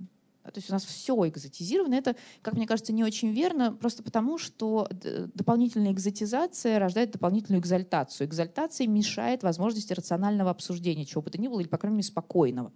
[0.52, 1.94] То есть у нас все экзотизировано.
[1.94, 4.88] Это, как мне кажется, не очень верно, просто потому, что
[5.34, 8.26] дополнительная экзотизация рождает дополнительную экзальтацию.
[8.26, 12.72] Экзальтация мешает возможности рационального обсуждения чего бы то ни было, или, по крайней мере, спокойного.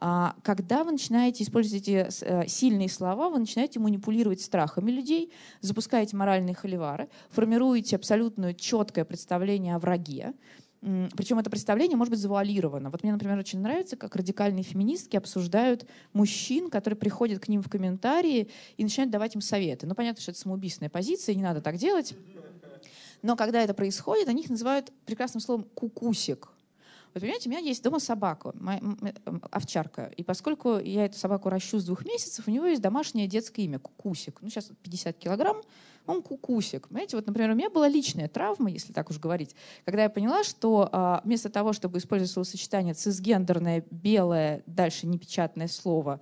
[0.00, 6.16] А когда вы начинаете использовать эти э, сильные слова, вы начинаете манипулировать страхами людей, запускаете
[6.16, 10.34] моральные холивары, формируете абсолютно четкое представление о враге,
[10.80, 12.90] причем это представление может быть завуалировано.
[12.90, 17.68] Вот мне, например, очень нравится, как радикальные феминистки обсуждают мужчин, которые приходят к ним в
[17.68, 19.86] комментарии и начинают давать им советы.
[19.86, 22.14] Ну, понятно, что это самоубийственная позиция, не надо так делать.
[23.22, 26.48] Но когда это происходит, они их называют прекрасным словом «кукусик».
[27.14, 28.80] Вот понимаете, у меня есть дома собака, моя,
[29.50, 30.12] овчарка.
[30.16, 33.78] И поскольку я эту собаку ращу с двух месяцев, у него есть домашнее детское имя,
[33.78, 34.38] Кукусик.
[34.42, 35.62] Ну, сейчас 50 килограмм,
[36.08, 36.88] он кукусик.
[36.88, 39.54] Понимаете, вот, например, у меня была личная травма, если так уж говорить,
[39.84, 46.20] когда я поняла, что а, вместо того, чтобы использовать словосочетание цисгендерное, белое, дальше непечатное слово,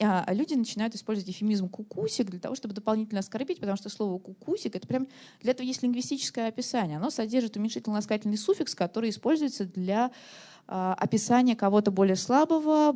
[0.00, 4.76] а, люди начинают использовать эфемизм кукусик для того, чтобы дополнительно оскорбить, потому что слово кукусик,
[4.76, 5.08] это прям
[5.40, 6.98] для этого есть лингвистическое описание.
[6.98, 10.12] Оно содержит уменьшительно-ласкательный суффикс, который используется для
[10.68, 12.92] описание кого-то более слабого,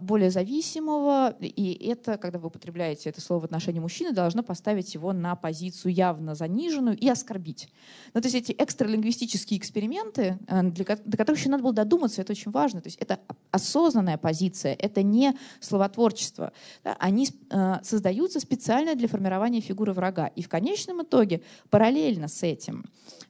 [0.00, 5.12] более зависимого, и это, когда вы употребляете это слово в отношении мужчины, должно поставить его
[5.12, 7.68] на позицию явно заниженную и оскорбить.
[8.12, 12.32] Ну, то есть эти экстралингвистические эксперименты, э, для, до которых еще надо было додуматься, это
[12.32, 12.80] очень важно.
[12.80, 13.20] То есть это
[13.52, 16.52] осознанная позиция, это не словотворчество.
[16.82, 20.26] Они э, создаются специально для формирования фигуры врага.
[20.26, 22.84] И в конечном итоге, параллельно с этим,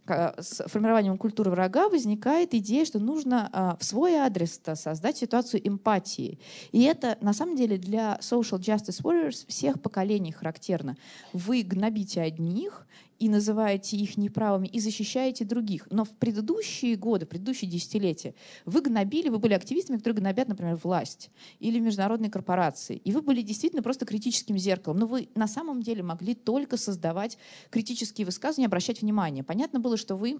[0.07, 6.39] с формированием культуры врага возникает идея, что нужно в свой адрес создать ситуацию эмпатии.
[6.71, 10.97] И это на самом деле для social justice warriors всех поколений характерно.
[11.33, 12.87] Вы гнобите одних
[13.19, 15.89] и называете их неправыми, и защищаете других.
[15.91, 18.35] Но в предыдущие годы, предыдущие десятилетия
[18.67, 22.97] вы гнобили, вы были активистами, которые гнобят, например, власть или международные корпорации.
[22.97, 24.99] И вы были действительно просто критическим зеркалом.
[24.99, 27.37] Но вы на самом деле могли только создавать
[27.71, 29.43] критические высказывания, обращать внимание.
[29.43, 30.39] Понятно было, что вы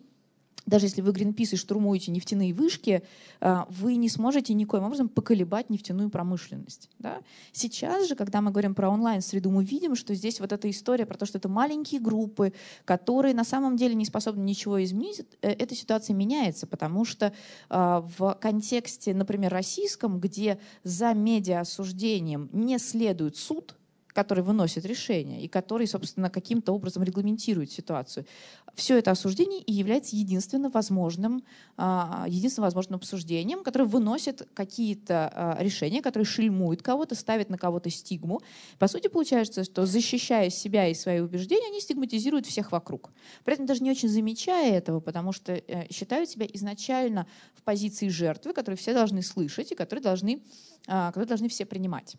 [0.67, 3.03] даже если вы Greenpeace и штурмуете нефтяные вышки,
[3.41, 6.89] а, вы не сможете никоим образом поколебать нефтяную промышленность.
[6.99, 7.19] Да?
[7.53, 11.17] Сейчас же, когда мы говорим про онлайн-среду, мы видим, что здесь вот эта история про
[11.17, 12.53] то, что это маленькие группы,
[12.85, 17.33] которые на самом деле не способны ничего изменить, э, эта ситуация меняется, потому что
[17.69, 23.77] а, в контексте, например, российском, где за медиа-осуждением не следует суд,
[24.13, 28.27] который выносит решение и который, собственно, каким-то образом регламентирует ситуацию.
[28.75, 31.43] Все это осуждение и является единственно возможным,
[31.77, 37.91] а, единственным возможным обсуждением, которое выносит какие-то а, решения, которые шельмуют кого-то, ставят на кого-то
[37.91, 38.41] стигму.
[38.79, 43.11] По сути, получается, что защищая себя и свои убеждения, они стигматизируют всех вокруг.
[43.45, 48.09] При этом даже не очень замечая этого, потому что э, считают себя изначально в позиции
[48.09, 50.43] жертвы, которую все должны слышать и которые должны,
[50.87, 52.17] а, которые должны все принимать.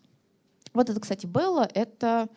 [0.72, 2.28] Вот это, кстати, Белла, это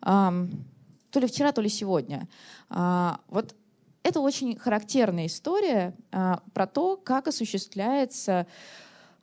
[0.00, 2.28] то ли вчера, то ли сегодня.
[2.70, 3.54] Э, вот
[4.02, 8.46] это очень характерная история э, про то, как осуществляется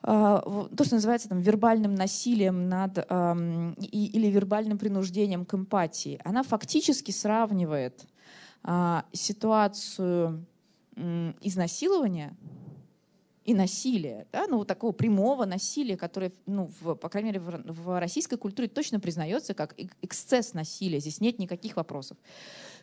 [0.03, 6.19] то, что называется там, вербальным насилием над, или вербальным принуждением к эмпатии.
[6.23, 8.07] Она фактически сравнивает
[9.13, 10.43] ситуацию
[10.95, 12.35] изнасилования
[13.51, 17.83] и насилия, да, ну, вот такого прямого насилия, которое, ну, в, по крайней мере, в,
[17.83, 20.99] в российской культуре точно признается как эксцесс насилия.
[20.99, 22.17] Здесь нет никаких вопросов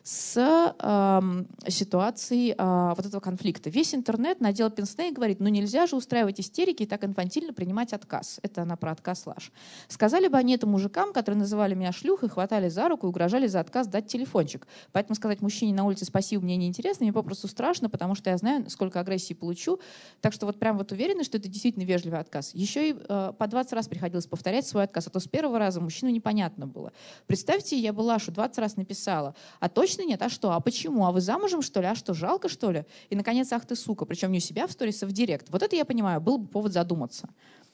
[0.03, 3.69] с э, ситуацией э, вот этого конфликта.
[3.69, 7.93] Весь интернет надел пенсне и говорит, ну нельзя же устраивать истерики и так инфантильно принимать
[7.93, 8.39] отказ.
[8.41, 9.51] Это она про отказ Лаш.
[9.87, 13.59] Сказали бы они это мужикам, которые называли меня шлюхой, хватали за руку и угрожали за
[13.59, 14.67] отказ дать телефончик.
[14.91, 18.69] Поэтому сказать мужчине на улице спасибо мне неинтересно, мне попросту страшно, потому что я знаю,
[18.69, 19.79] сколько агрессии получу.
[20.21, 22.51] Так что вот прям вот уверена, что это действительно вежливый отказ.
[22.53, 25.81] Еще и э, по 20 раз приходилось повторять свой отказ, а то с первого раза
[25.81, 26.91] мужчину непонятно было.
[27.27, 30.21] Представьте, я бы Лашу 20 раз написала, а точно точно нет?
[30.21, 30.51] А что?
[30.51, 31.05] А почему?
[31.05, 31.87] А вы замужем, что ли?
[31.87, 32.85] А что, жалко, что ли?
[33.09, 34.05] И, наконец, ах ты сука.
[34.05, 35.49] Причем не у себя в сторис, а в директ.
[35.49, 37.27] Вот это, я понимаю, был бы повод задуматься.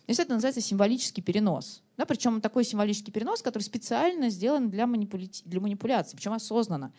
[0.06, 1.82] То это называется символический перенос.
[1.98, 5.28] Да, причем такой символический перенос, который специально сделан для, манипуля...
[5.46, 6.94] для манипуляции, причем осознанно.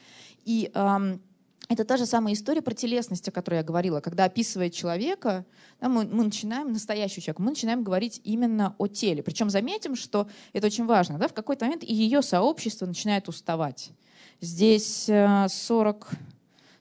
[0.44, 1.20] И эм,
[1.68, 4.00] это та же самая история про телесность, о которой я говорила.
[4.00, 5.46] Когда описывая человека,
[5.80, 9.22] да, мы, мы начинаем, настоящего человека, мы начинаем говорить именно о теле.
[9.22, 11.16] Причем заметим, что это очень важно.
[11.16, 13.92] Да, в какой-то момент и ее сообщество начинает уставать.
[14.40, 16.16] Здесь 40 э,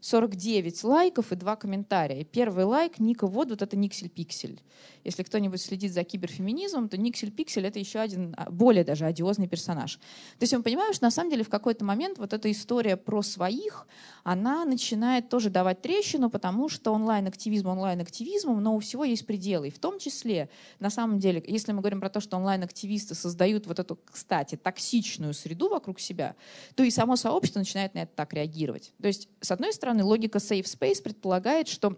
[0.06, 2.24] 49 лайков и 2 комментария.
[2.24, 4.62] Первый лайк Ника Вот, вот это Никсель Пиксель.
[5.04, 9.48] Если кто-нибудь следит за киберфеминизмом, то Никсель Пиксель— это еще один а, более даже одиозный
[9.48, 9.96] персонаж.
[9.96, 13.24] То есть мы понимаем, что на самом деле в какой-то момент вот эта история про
[13.24, 13.88] своих,
[14.24, 19.70] она начинает тоже давать трещину, потому что онлайн-активизм онлайн-активизмом, но у всего есть пределы.
[19.70, 20.50] И в том числе,
[20.80, 25.34] на самом деле, если мы говорим про то, что онлайн-активисты создают вот эту, кстати, токсичную
[25.34, 26.36] среду вокруг себя,
[26.76, 28.94] то и само сообщество начинает на это так реагировать.
[29.02, 31.98] То есть, с одной стороны, логика safe space предполагает, что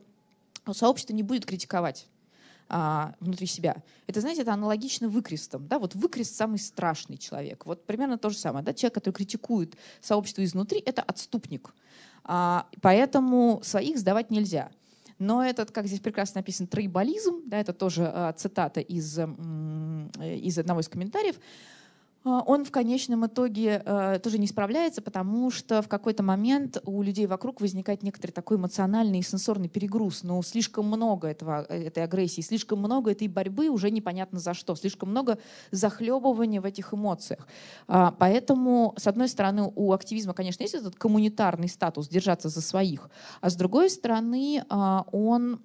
[0.71, 2.07] сообщество не будет критиковать
[2.69, 3.77] а, внутри себя.
[4.07, 5.67] Это, знаете, это аналогично выкрестам.
[5.67, 5.79] Да?
[5.79, 7.65] Вот выкрест самый страшный человек.
[7.65, 8.63] Вот примерно то же самое.
[8.63, 8.73] Да?
[8.73, 11.73] Человек, который критикует сообщество изнутри, это отступник.
[12.23, 14.69] А, поэтому своих сдавать нельзя.
[15.19, 20.81] Но этот, как здесь прекрасно написано, трейболизм, да, это тоже а, цитата из, из одного
[20.81, 21.37] из комментариев,
[22.27, 27.27] он в конечном итоге э, тоже не справляется, потому что в какой-то момент у людей
[27.27, 30.23] вокруг возникает некоторый такой эмоциональный и сенсорный перегруз.
[30.23, 34.75] Но слишком много этого, э, этой агрессии, слишком много этой борьбы уже непонятно за что,
[34.75, 35.37] слишком много
[35.71, 37.47] захлебывания в этих эмоциях.
[37.87, 43.09] А, поэтому, с одной стороны, у активизма, конечно, есть этот коммунитарный статус, держаться за своих,
[43.41, 45.59] а с другой стороны, а, он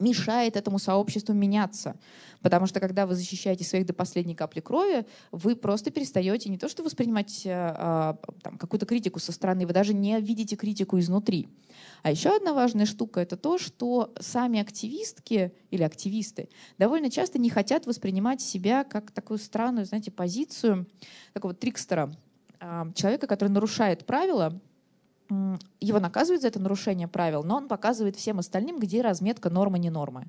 [0.00, 1.96] мешает этому сообществу меняться.
[2.42, 6.68] Потому что когда вы защищаете своих до последней капли крови, вы просто перестаете не то
[6.68, 8.14] что воспринимать э,
[8.58, 11.48] какую-то критику со стороны, вы даже не видите критику изнутри.
[12.02, 16.48] А еще одна важная штука— это то, что сами активистки или активисты
[16.78, 20.86] довольно часто не хотят воспринимать себя как такую странную, знаете, позицию
[21.34, 22.12] такого трикстера,
[22.58, 24.60] э, человека, который нарушает правила,
[25.80, 29.90] его наказывают за это нарушение правил, но он показывает всем остальным, где разметка нормы не
[29.90, 30.26] нормы.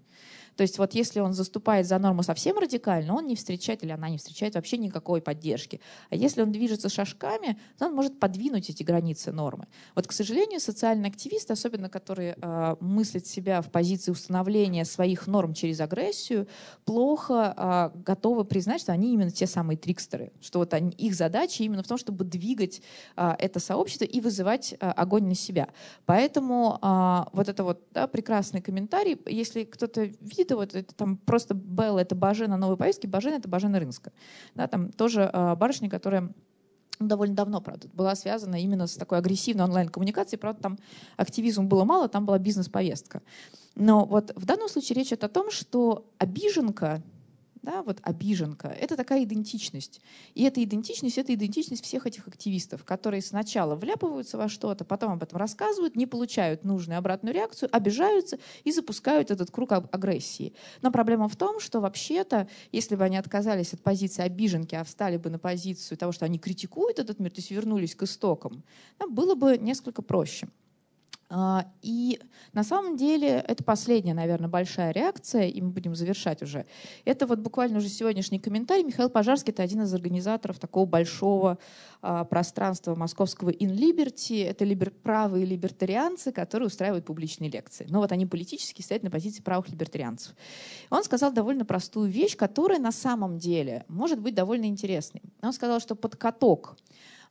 [0.56, 4.10] То есть вот если он заступает за норму совсем радикально, он не встречает или она
[4.10, 5.82] не встречает вообще никакой поддержки.
[6.10, 9.68] А если он движется шажками, то он может подвинуть эти границы нормы.
[9.96, 15.54] Вот, к сожалению, социальные активисты, особенно которые э, мыслят себя в позиции установления своих норм
[15.54, 16.48] через агрессию,
[16.86, 21.64] плохо э, готовы признать, что они именно те самые трикстеры, что вот они, их задача
[21.64, 22.82] именно в том, чтобы двигать
[23.16, 25.70] э, это сообщество и вызывать э, огонь на себя.
[26.06, 31.54] Поэтому э, вот это вот да, прекрасный комментарий, если кто-то видит вот это там просто
[31.54, 34.12] Белла— это Бажена новой повестки, Бажена— это Бажена Рынска.
[34.56, 36.34] Да, там тоже э, барышня, которая
[37.00, 40.40] довольно давно, правда, была связана именно с такой агрессивной онлайн-коммуникацией.
[40.40, 40.80] Правда, там
[41.18, 43.22] активизма было мало, там была бизнес-повестка.
[43.76, 47.02] Но вот в данном случае речь идет о том, что обиженка
[47.62, 50.02] да, вот обиженка, это такая идентичность.
[50.34, 55.24] И эта идентичность— это идентичность всех этих активистов, которые сначала вляпываются во что-то, потом об
[55.24, 60.54] этом рассказывают, не получают нужную обратную реакцию, обижаются и запускают этот круг агрессии.
[60.82, 65.18] Но проблема в том, что вообще-то, если бы они отказались от позиции обиженки, а встали
[65.18, 68.64] бы на позицию того, что они критикуют этот мир, то есть вернулись к истокам,
[69.08, 70.48] было бы несколько проще.
[71.34, 72.20] А, и
[72.52, 76.66] на самом деле это последняя, наверное, большая реакция, и мы будем завершать уже.
[77.06, 78.84] Это вот буквально уже сегодняшний комментарий.
[78.84, 81.58] Михаил Пожарский— это один из организаторов такого большого
[82.02, 84.46] а, пространства московского In Liberty.
[84.46, 87.88] Это либер, правые либертарианцы, которые устраивают публичные лекции.
[87.90, 90.36] Но вот они политически стоят на позиции правых либертарианцев.
[90.90, 95.22] Он сказал довольно простую вещь, которая на самом деле может быть довольно интересной.
[95.42, 96.76] Он сказал, что под каток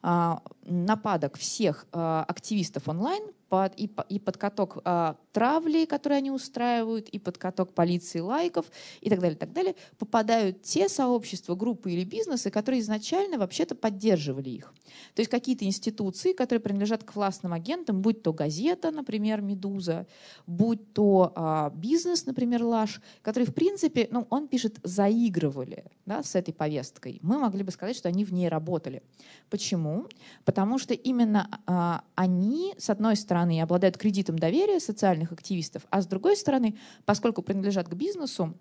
[0.00, 7.08] а, нападок всех активистов онлайн под, и, и под каток э, травли, которые они устраивают,
[7.08, 8.66] и под каток полиции лайков
[9.00, 14.50] и так далее, так далее, попадают те сообщества, группы или бизнесы, которые изначально вообще-то поддерживали
[14.50, 14.74] их.
[15.14, 20.06] То есть какие-то институции, которые принадлежат к властным агентам, будь то газета, например, «Медуза»,
[20.46, 26.34] будь то э, бизнес, например, «Лаш», которые, в принципе, ну, он пишет, заигрывали да, с
[26.34, 27.18] этой повесткой.
[27.22, 29.02] Мы могли бы сказать, что они в ней работали.
[29.48, 30.06] Почему?
[30.44, 34.80] Потому что именно э, они, с одной стороны, обладают кредитом доверия
[35.20, 38.54] социальных активистов, а с другой стороны, поскольку принадлежат к бизнесу,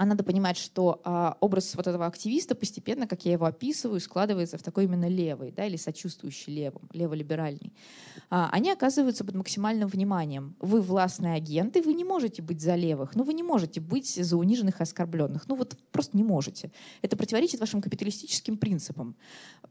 [0.00, 4.56] а надо понимать, что а, образ вот этого активиста постепенно, как я его описываю, складывается
[4.56, 7.74] в такой именно левый, да, или сочувствующий левым, леволиберальный.
[8.30, 10.56] А, они оказываются под максимальным вниманием.
[10.58, 14.38] Вы властные агенты, вы не можете быть за левых, ну вы не можете быть за
[14.38, 16.72] униженных и оскорбленных, ну вот просто не можете.
[17.02, 19.16] Это противоречит вашим капиталистическим принципам.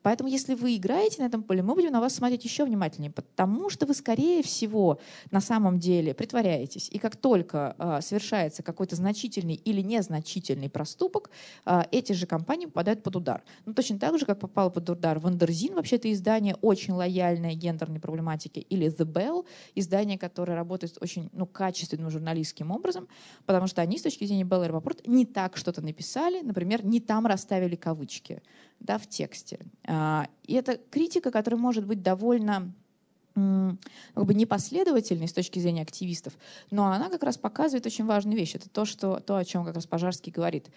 [0.03, 3.71] Поэтому если вы играете на этом поле, мы будем на вас смотреть еще внимательнее, потому
[3.71, 4.99] что вы, скорее всего,
[5.31, 6.87] на самом деле притворяетесь.
[6.91, 11.29] И как только а, совершается какой-то значительный или незначительный значительный проступок,
[11.65, 13.43] а, эти же компании попадают под удар.
[13.65, 17.99] Ну, точно так же, как попало под удар Wonderzine, вообще это издание очень лояльное гендерной
[17.99, 19.45] проблематике, или The Bell,
[19.75, 23.07] издание, которое работает очень ну, качественным журналистским образом,
[23.45, 24.65] потому что они с точки зрения Белла
[25.03, 28.41] и не так что-то написали, например, не там расставили кавычки
[28.79, 29.59] да, в тексте.
[29.87, 32.73] А, и это критика, которая может быть довольно
[34.13, 36.33] как бы непоследовательной с точки зрения активистов,
[36.71, 38.55] но она как раз показывает очень важную вещь.
[38.55, 40.69] Это то, что, то о чем как раз Пожарский говорит.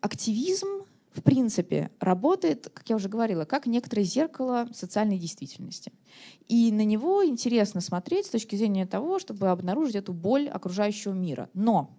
[0.00, 0.68] Активизм
[1.14, 5.92] в принципе, работает, как я уже говорила, как некоторое зеркало социальной действительности.
[6.48, 11.50] И на него интересно смотреть с точки зрения того, чтобы обнаружить эту боль окружающего мира.
[11.52, 11.90] Но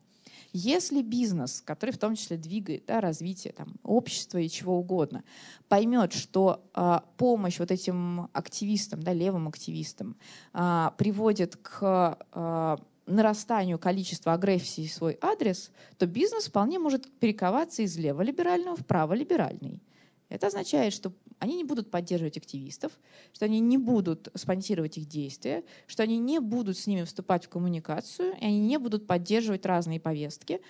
[0.54, 5.24] если бизнес, который в том числе двигает да, развитие там, общества и чего угодно,
[5.68, 10.16] поймет, что э, помощь вот этим активистам, да, левым активистам,
[10.54, 12.78] э, приводит к э,
[13.08, 19.82] нарастанию количества агрессии в свой адрес, то бизнес вполне может перековаться из леволиберального в праволиберальный.
[20.30, 21.12] Это означает, что
[21.44, 22.94] они не будут поддерживать активистов,
[23.34, 27.50] что они не будут спонсировать их действия, что они не будут с ними вступать в
[27.50, 30.62] коммуникацию, и они не будут поддерживать разные повестки,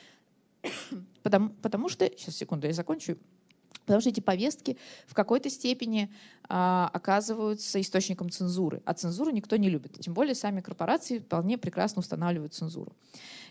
[1.21, 3.19] потому, потому что, сейчас секунду, я закончу,
[3.85, 4.77] Потому что эти повестки
[5.07, 6.09] в какой-то степени
[6.49, 8.81] а, оказываются источником цензуры.
[8.85, 9.99] А цензуру никто не любит.
[9.99, 12.93] Тем более сами корпорации вполне прекрасно устанавливают цензуру.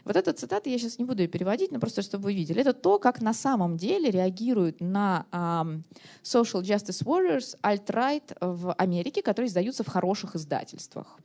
[0.05, 2.61] Вот эта цитата, я сейчас не буду ее переводить, но просто чтобы вы видели.
[2.61, 5.83] Это то, как на самом деле реагируют на um,
[6.23, 11.19] social justice warriors alt-right в Америке, которые издаются в хороших издательствах.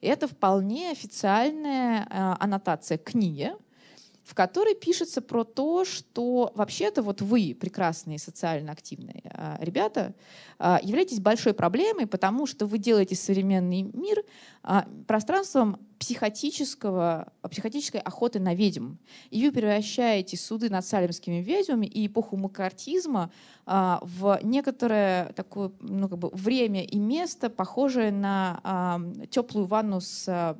[0.00, 3.52] И это вполне официальная uh, аннотация книги,
[4.30, 10.14] в которой пишется про то, что вообще-то вот вы, прекрасные социально активные а, ребята,
[10.60, 14.22] а, являетесь большой проблемой, потому что вы делаете современный мир
[15.06, 18.94] пространством психотического, психотической охоты на ведьм.
[19.28, 23.30] И вы превращаете суды над салемскими ведьмами и эпоху макартизма
[23.66, 29.00] а, в некоторое такое ну, как бы время и место, похожее на а,
[29.30, 30.58] теплую ванну с а,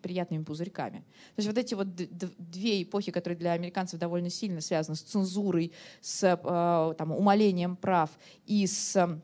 [0.00, 1.00] приятными пузырьками.
[1.36, 5.72] То есть вот эти вот две эпохи, которые для американцев довольно сильно связаны с цензурой,
[6.00, 8.10] с а, там, умалением прав
[8.46, 9.20] и с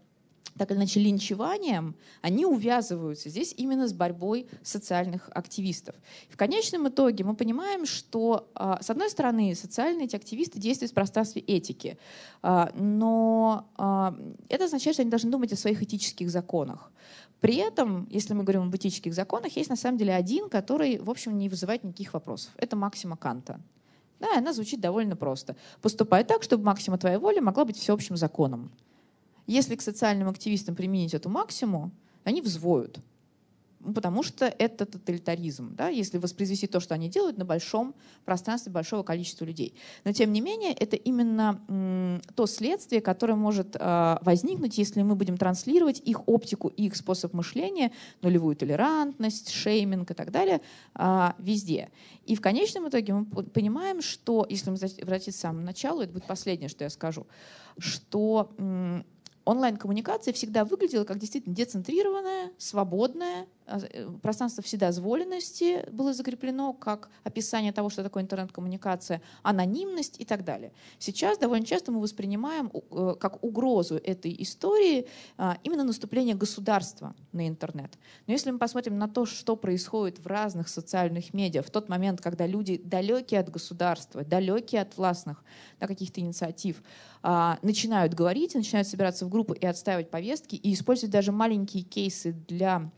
[0.58, 5.94] так или иначе линчеванием, они увязываются здесь именно с борьбой социальных активистов.
[6.28, 10.94] В конечном итоге мы понимаем, что, а, с одной стороны, социальные эти активисты действуют в
[10.94, 11.98] пространстве этики,
[12.42, 14.16] а, но а,
[14.48, 16.90] это означает, что они должны думать о своих этических законах.
[17.40, 21.10] При этом, если мы говорим об этических законах, есть на самом деле один, который, в
[21.10, 22.50] общем, не вызывает никаких вопросов.
[22.56, 23.60] Это максима Канта.
[24.18, 25.56] Да, она звучит довольно просто.
[25.82, 28.70] Поступай так, чтобы максима твоей воли могла быть всеобщим законом.
[29.46, 31.92] Если к социальным активистам применить эту максимум,
[32.24, 33.00] они взвоют.
[33.86, 37.94] Ну, потому что это тоталитаризм, да, если воспроизвести то, что они делают на большом
[38.24, 39.74] пространстве большого количества людей.
[40.02, 45.36] Но тем не менее, это именно то следствие, которое может э, возникнуть, если мы будем
[45.36, 47.92] транслировать их оптику, их способ мышления,
[48.22, 50.62] нулевую толерантность, шейминг и так далее
[50.96, 51.90] э, везде.
[52.24, 56.26] И в конечном итоге мы понимаем, что, если мы возвратиться к самому началу, это будет
[56.26, 57.28] последнее, что я скажу,
[57.78, 58.50] что
[59.46, 63.46] онлайн-коммуникация всегда выглядела как действительно децентрированная, свободная,
[64.22, 70.72] пространство вседозволенности было закреплено как описание того, что такое интернет-коммуникация, анонимность и так далее.
[70.98, 77.48] Сейчас довольно часто мы воспринимаем э, как угрозу этой истории а, именно наступление государства на
[77.48, 77.92] интернет.
[78.26, 82.20] Но если мы посмотрим на то, что происходит в разных социальных медиа в тот момент,
[82.20, 85.44] когда люди далекие от государства, далекие от властных
[85.80, 86.82] да, каких-то инициатив,
[87.22, 92.32] а, начинают говорить, начинают собираться в группы и отстаивать повестки, и использовать даже маленькие кейсы
[92.32, 92.90] для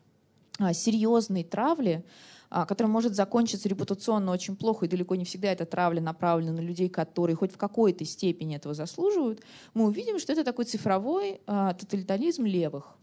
[0.73, 2.05] серьезной травли,
[2.51, 6.61] а, которая может закончиться репутационно очень плохо, и далеко не всегда эта травля направлена на
[6.61, 9.43] людей, которые хоть в какой-то степени этого заслуживают,
[9.75, 12.97] мы увидим, что это такой цифровой тоталитаризм левых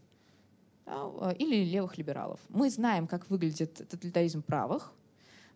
[1.38, 2.40] или левых либералов.
[2.48, 4.92] Мы знаем, как выглядит тоталитаризм правых,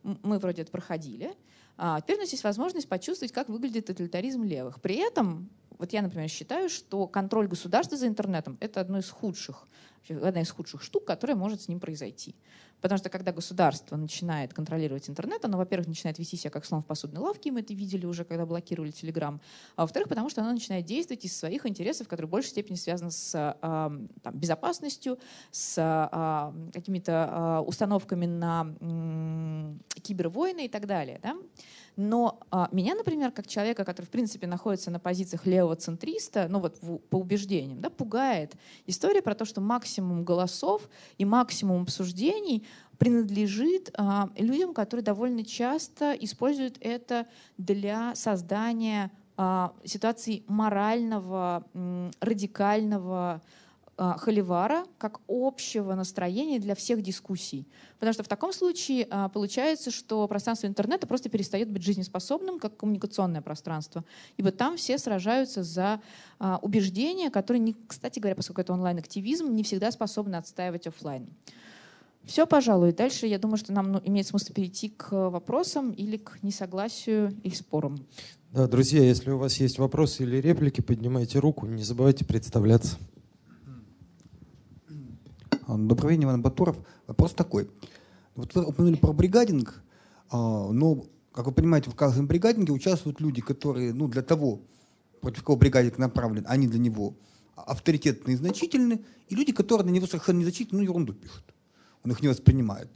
[0.02, 1.34] мы вроде это проходили.
[1.76, 4.80] А теперь у нас есть возможность почувствовать, как выглядит тоталитаризм левых.
[4.80, 5.48] При этом
[5.80, 9.66] вот я, например, считаю, что контроль государства за интернетом— это одно из худших,
[10.10, 12.36] одна из худших штук, которая может с ним произойти.
[12.82, 16.86] Потому что когда государство начинает контролировать интернет, оно, во-первых, начинает вести себя как слон в
[16.86, 19.40] посудной лавке, мы это видели уже, когда блокировали Телеграм,
[19.76, 23.10] а во-вторых, потому что оно начинает действовать из своих интересов, которые в большей степени связаны
[23.10, 25.18] с там, безопасностью,
[25.50, 28.66] с э, какими-то э, установками на
[30.02, 31.20] кибервойны и так далее.
[31.22, 31.36] Да?
[32.02, 36.58] Но а, меня, например, как человека, который, в принципе, находится на позициях левого центриста, ну
[36.58, 38.54] вот в, по убеждениям, да, пугает
[38.86, 40.88] история про то, что максимум голосов
[41.18, 47.26] и максимум обсуждений принадлежит а, людям, которые довольно часто используют это
[47.58, 51.66] для создания а, ситуации морального,
[52.22, 53.40] радикального а,
[54.18, 57.66] холивара как общего настроения для всех дискуссий.
[57.98, 62.76] Потому что в таком случае а, получается, что пространство интернета просто перестает быть жизнеспособным как
[62.76, 64.04] коммуникационное пространство.
[64.36, 66.00] Ибо там все сражаются за
[66.38, 71.28] а, убеждения, которые, кстати говоря, поскольку это онлайн-активизм, не всегда способны отстаивать офлайн.
[72.24, 72.92] Все, пожалуй.
[72.92, 77.54] Дальше, я думаю, что нам ну, имеет смысл перейти к вопросам или к несогласию или
[77.54, 77.98] спорам.
[78.52, 82.98] Да, друзья, если у вас есть вопросы или реплики, поднимайте руку, не забывайте представляться.
[85.78, 86.76] Добрый день, Иван Батуров.
[87.06, 87.70] Вопрос такой.
[88.34, 89.82] Вот вы упомянули про бригадинг,
[90.28, 94.62] а, но, как вы понимаете, в каждом бригадинге участвуют люди, которые ну, для того,
[95.20, 97.14] против кого бригадинг направлен, они для него
[97.54, 101.44] авторитетные и значительны, и люди, которые на него совершенно незначительно, ну, ерунду пишут.
[102.02, 102.90] Он их не воспринимает.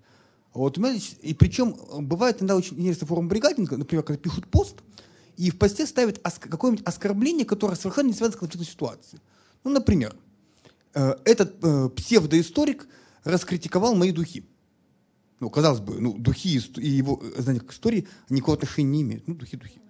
[0.53, 4.83] Вот, и причем бывает иногда очень интересный форум бригадинга, например, когда пишут пост,
[5.37, 9.21] и в посте ставят какое-нибудь оскорбление, которое совершенно не связано с конфликтной ситуацией.
[9.63, 10.24] Ну, например, Э,
[11.25, 12.87] этот э, псевдоисторик
[13.25, 14.45] раскритиковал мои духи.
[15.41, 19.29] Ну, казалось бы, ну, духи и его э, знания к истории никакого отношения не имеют.
[19.29, 19.81] Ну, духи, духи.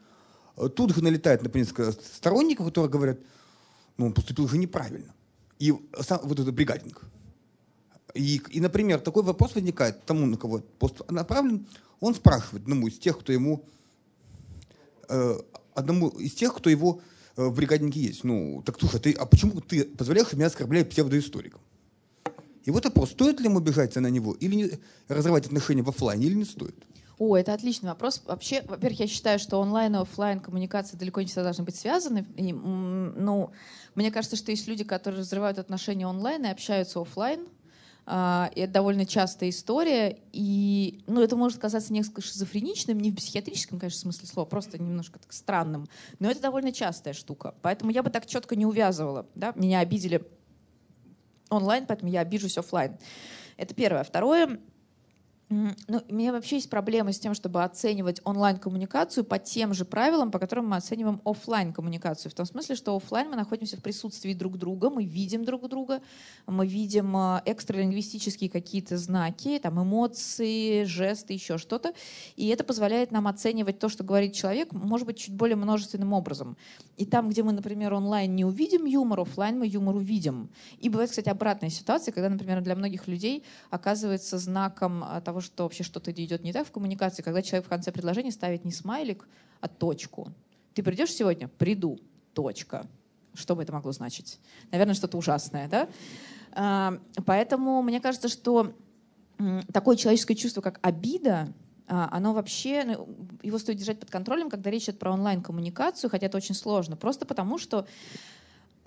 [0.76, 3.18] Тут налетает, например, сторонников, которые говорят,
[3.96, 5.12] но он поступил же неправильно.
[5.58, 7.02] И сам, вот этот бригадинг.
[8.14, 11.66] И, и, например, такой вопрос возникает тому, на кого пост направлен,
[12.00, 13.64] он спрашивает одному из тех, кто ему,
[15.08, 15.38] э,
[15.74, 17.00] одному из тех, кто его
[17.36, 18.24] э, в бригаднике есть.
[18.24, 21.60] Ну, так слушай, ты, а почему ты позволяешь меня оскорблять псевдоисториком?
[22.64, 24.70] И вот вопрос, стоит ли ему бежать на него или не,
[25.08, 26.74] разрывать отношения в офлайне или не стоит?
[27.18, 28.22] О, это отличный вопрос.
[28.26, 32.26] Вообще, во-первых, я считаю, что онлайн и офлайн коммуникации далеко не всегда должны быть связаны.
[32.36, 33.52] И, ну,
[33.94, 37.46] мне кажется, что есть люди, которые разрывают отношения онлайн и общаются офлайн.
[38.06, 40.18] И это довольно частая история.
[40.32, 45.18] И ну, это может казаться несколько шизофреничным, не в психиатрическом, конечно, смысле слова, просто немножко
[45.18, 45.88] так странным.
[46.18, 47.54] Но это довольно частая штука.
[47.62, 49.26] Поэтому я бы так четко не увязывала.
[49.34, 49.52] Да?
[49.56, 50.22] Меня обидели
[51.48, 52.98] онлайн, поэтому я обижусь офлайн.
[53.56, 54.04] Это первое.
[54.04, 54.58] Второе,
[55.88, 60.30] ну, у меня вообще есть проблемы с тем, чтобы оценивать онлайн-коммуникацию по тем же правилам,
[60.30, 64.32] по которым мы оцениваем офлайн коммуникацию В том смысле, что офлайн мы находимся в присутствии
[64.32, 66.00] друг друга, мы видим друг друга,
[66.46, 71.92] мы видим э, экстралингвистические какие-то знаки, там, эмоции, жесты, еще что-то.
[72.36, 76.56] И это позволяет нам оценивать то, что говорит человек, может быть, чуть более множественным образом.
[76.96, 80.48] И там, где мы, например, онлайн не увидим юмор, офлайн мы юмор увидим.
[80.80, 85.62] И бывает, кстати, обратная ситуация, когда, например, для многих людей оказывается знаком того, того, что
[85.62, 89.28] вообще что-то идет не так в коммуникации, когда человек в конце предложения ставит не смайлик,
[89.60, 90.32] а точку.
[90.74, 91.48] Ты придешь сегодня?
[91.48, 91.98] Приду.
[92.32, 92.86] Точка.
[93.34, 94.40] Что бы это могло значить?
[94.72, 95.88] Наверное, что-то ужасное, да?
[96.52, 98.74] А, поэтому мне кажется, что
[99.72, 101.52] такое человеческое чувство, как обида,
[101.86, 103.08] а, оно вообще, ну,
[103.42, 107.26] его стоит держать под контролем, когда речь идет про онлайн-коммуникацию, хотя это очень сложно, просто
[107.26, 107.86] потому что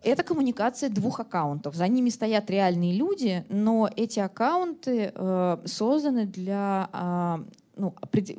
[0.03, 1.75] это коммуникация двух аккаунтов.
[1.75, 7.37] За ними стоят реальные люди, но эти аккаунты э, созданы для э,
[7.75, 8.37] ну, опред...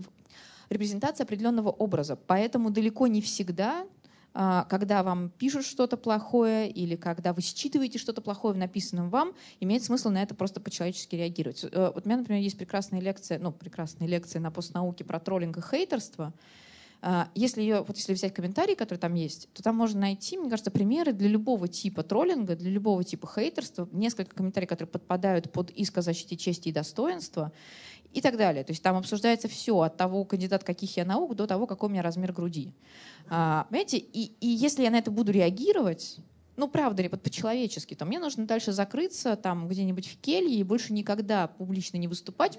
[0.70, 2.16] репрезентации определенного образа.
[2.16, 3.86] Поэтому далеко не всегда
[4.34, 9.32] э, когда вам пишут что-то плохое или когда вы считываете что-то плохое в написанном вам,
[9.58, 11.64] имеет смысл на это просто по-человечески реагировать.
[11.64, 15.58] Э, вот у меня, например, есть прекрасная лекция, ну, прекрасная лекция на постнауке про троллинг
[15.58, 16.32] и хейтерство, а,
[17.34, 20.70] если ее, вот если взять комментарии, которые там есть, то там можно найти, мне кажется,
[20.70, 25.98] примеры для любого типа троллинга, для любого типа хейтерства, несколько комментариев, которые подпадают под иск
[25.98, 27.52] о защите чести и достоинства
[28.12, 28.64] и так далее.
[28.64, 31.92] То есть там обсуждается все, от того, кандидат каких я наук, до того, какой у
[31.92, 32.72] меня размер груди.
[33.28, 36.18] А, понимаете, и, и если я на это буду реагировать,
[36.56, 40.92] ну, правда вот по-человечески, то мне нужно дальше закрыться там где-нибудь в келье и больше
[40.92, 42.58] никогда публично не выступать,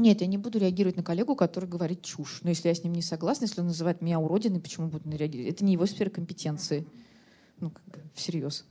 [0.00, 2.40] Нет, я не буду реагировать на коллегу, который говорит чушь.
[2.42, 5.12] Но если я с ним не согласна, если он называет меня уродиной, почему буду на
[5.12, 5.52] реагировать?
[5.52, 6.86] Это не его сфера компетенции.
[7.58, 8.64] Ну, как бы, всерьез.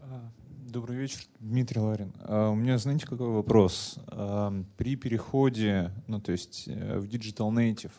[0.00, 0.32] А,
[0.68, 2.12] добрый вечер, Дмитрий Ларин.
[2.22, 4.00] А, у меня, знаете, какой вопрос?
[4.08, 7.92] А, при переходе, ну, то есть э, в Digital Native,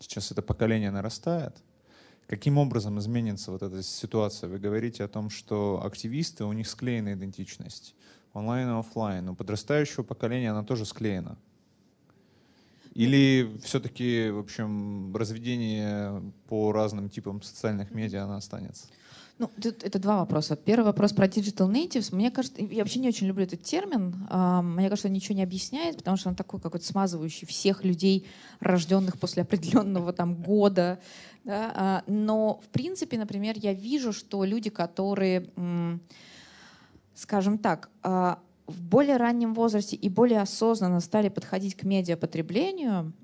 [0.00, 1.54] сейчас это поколение нарастает,
[2.26, 4.48] каким образом изменится вот эта ситуация?
[4.48, 7.94] Вы говорите о том, что активисты, у них склеена идентичность
[8.38, 9.28] онлайн и офлайн.
[9.28, 11.36] У подрастающего поколения она тоже склеена.
[12.94, 18.86] Или все-таки, в общем, разведение по разным типам социальных медиа она останется?
[19.38, 20.56] Ну, тут это два вопроса.
[20.56, 22.12] Первый вопрос про digital natives.
[22.12, 24.26] Мне кажется, я вообще не очень люблю этот термин.
[24.74, 28.26] Мне кажется, он ничего не объясняет, потому что он такой какой-то смазывающий всех людей,
[28.58, 30.98] рожденных после определенного там года.
[31.44, 31.72] Да?
[31.76, 35.48] А, но, в принципе, например, я вижу, что люди, которые
[37.18, 38.38] скажем так, а,
[38.68, 43.14] в более раннем возрасте и более осознанно стали подходить к медиапотреблению,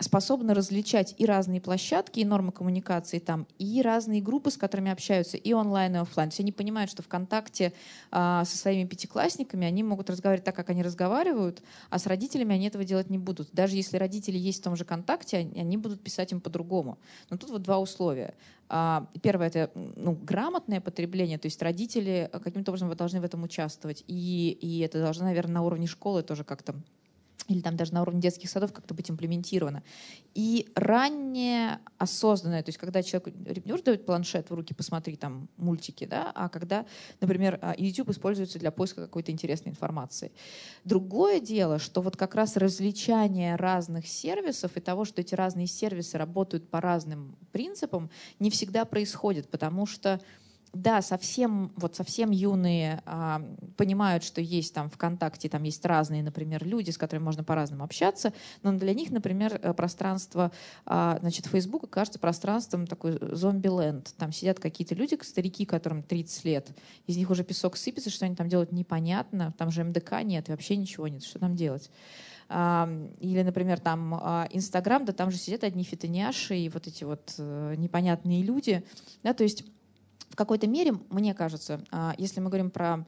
[0.00, 5.36] способны различать и разные площадки, и нормы коммуникации там, и разные группы, с которыми общаются,
[5.36, 6.30] и онлайн, и офлайн.
[6.30, 7.74] То есть они понимают, что ВКонтакте
[8.10, 12.66] а, со своими пятиклассниками они могут разговаривать так, как они разговаривают, а с родителями они
[12.66, 13.50] этого делать не будут.
[13.52, 16.98] Даже если родители есть в том же Контакте, они, они будут писать им по-другому.
[17.28, 18.34] Но тут вот два условия.
[18.72, 24.04] А, первое— это ну, грамотное потребление, то есть родители каким-то образом должны в этом участвовать.
[24.06, 26.76] И, и это должно, наверное, на уровне школы тоже как-то
[27.50, 29.82] или там даже на уровне детских садов как-то быть имплементировано.
[30.34, 36.04] И ранее осознанное, то есть когда человек не дает планшет в руки, посмотри там мультики,
[36.04, 36.86] да, а когда,
[37.20, 40.30] например, а, YouTube используется для поиска какой-то интересной информации.
[40.84, 46.18] Другое дело, что вот как раз развлечание разных сервисов и того, что эти разные сервисы
[46.18, 50.20] работают по разным принципам, не всегда происходит, потому что
[50.72, 53.42] да, совсем, вот совсем юные а,
[53.76, 58.32] понимают, что есть там ВКонтакте, там есть разные, например, люди, с которыми можно по-разному общаться,
[58.62, 60.52] но для них, например, э, пространство,
[60.86, 64.14] а, значит, Facebook кажется пространством такой зомби-ленд.
[64.16, 66.68] Там сидят какие-то люди, старики, которым 30 лет,
[67.06, 70.76] из них уже песок сыпется, что они там делают непонятно, там же МДК нет, вообще
[70.76, 71.90] ничего нет, что там делать.
[72.48, 74.12] Или, например, там
[74.50, 78.82] Инстаграм, да там же сидят одни фитоняши и вот эти вот э, непонятные люди.
[79.22, 79.64] Да, то есть
[80.30, 81.84] в какой-то мере, мне кажется,
[82.16, 83.04] если мы говорим про,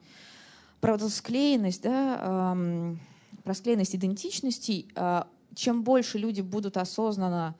[0.80, 2.56] про вот склеенность, да,
[3.44, 4.92] про склеенность идентичностей,
[5.54, 7.54] чем больше люди будут осознанно а,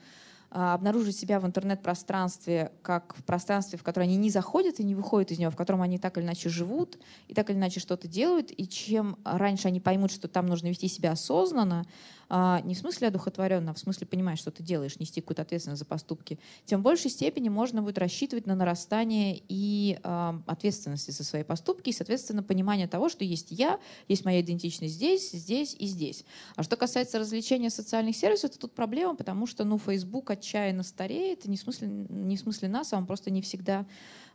[0.55, 5.31] обнаружить себя в интернет-пространстве как в пространстве, в которое они не заходят и не выходят
[5.31, 6.99] из него, в котором они так или иначе живут
[7.29, 10.89] и так или иначе что-то делают, и чем раньше они поймут, что там нужно вести
[10.89, 11.87] себя осознанно,
[12.35, 15.81] а, не в смысле одухотворенно, а в смысле понимать, что ты делаешь, нести какую-то ответственность
[15.81, 21.25] за поступки, тем в большей степени можно будет рассчитывать на нарастание и э, ответственности за
[21.25, 23.79] свои поступки, и, соответственно, понимание того, что есть я,
[24.09, 26.25] есть моя идентичность здесь, здесь и здесь.
[26.57, 31.47] А что касается развлечения социальных сервисов, то тут проблема, потому что ну, Facebook отчаянно стареет,
[31.47, 33.87] не в смысле, не в смысле нас, а он просто не всегда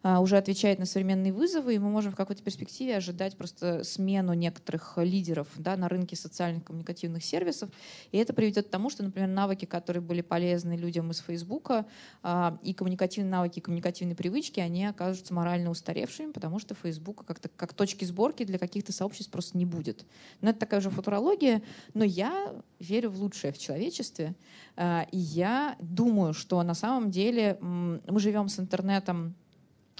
[0.03, 4.97] уже отвечает на современные вызовы, и мы можем в какой-то перспективе ожидать просто смену некоторых
[4.97, 7.69] лидеров да, на рынке социальных коммуникативных сервисов.
[8.11, 11.85] И это приведет к тому, что, например, навыки, которые были полезны людям из Фейсбука,
[12.23, 17.39] а, и коммуникативные навыки, и коммуникативные привычки, они окажутся морально устаревшими, потому что Facebook как,
[17.55, 20.05] как точки сборки для каких-то сообществ просто не будет.
[20.41, 21.61] Но это такая же футурология,
[21.93, 24.35] но я верю в лучшее в человечестве,
[24.75, 29.35] а, и я думаю, что на самом деле мы живем с интернетом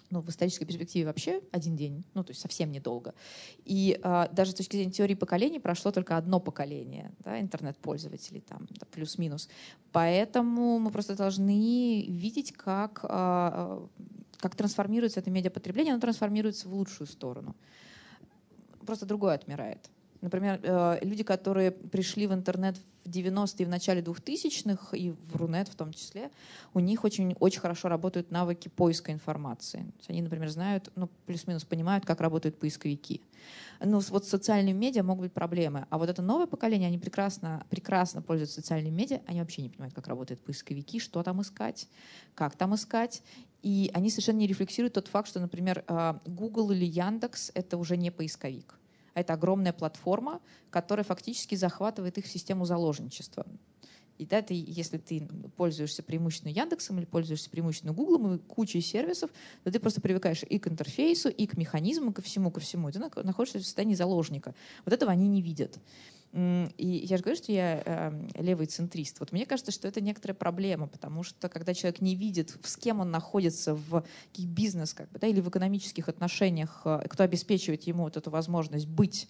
[0.10, 3.14] ну, в исторической перспективе вообще один день, ну, то есть совсем недолго.
[3.66, 8.68] И э, даже с точки зрения теории поколений прошло только одно поколение да, интернет-пользователей, там,
[8.70, 9.50] да, плюс-минус.
[9.92, 13.88] Поэтому мы просто должны видеть, как, э,
[14.38, 17.56] как трансформируется это медиапотребление, оно трансформируется в лучшую сторону.
[18.86, 19.90] Просто другое отмирает.
[20.22, 25.36] Например, э, люди, которые пришли в интернет в 90-е и в начале 2000-х, и в
[25.36, 26.30] Рунет в том числе,
[26.74, 29.86] у них очень, очень хорошо работают навыки поиска информации.
[30.08, 33.22] Они, например, знают, ну, плюс-минус понимают, как работают поисковики.
[33.80, 35.86] Ну, вот с социальными медиа могут быть проблемы.
[35.90, 39.94] А вот это новое поколение, они прекрасно, прекрасно пользуются социальными медиа, они вообще не понимают,
[39.94, 41.88] как работают поисковики, что там искать,
[42.36, 43.24] как там искать.
[43.62, 47.96] И они совершенно не рефлексируют тот факт, что, например, э, Google или Яндекс— это уже
[47.98, 48.78] не поисковик
[49.20, 53.46] это огромная платформа, которая фактически захватывает их в систему заложничества.
[54.18, 59.30] И да, ты, если ты пользуешься преимущественно Яндексом или пользуешься преимущественно Гуглом и кучей сервисов,
[59.64, 62.92] то ты просто привыкаешь и к интерфейсу, и к механизму, ко всему, ко всему.
[62.92, 64.56] Ты находишься в состоянии заложника.
[64.86, 65.80] Вот этого они не видят.
[66.34, 69.20] И я же говорю, что я э, левый центрист.
[69.20, 73.00] Вот мне кажется, что это некоторая проблема, потому что когда человек не видит, с кем
[73.00, 74.04] он находится в
[74.38, 78.88] бизнес как бы, да, или в экономических отношениях, э, кто обеспечивает ему вот эту возможность
[78.88, 79.30] быть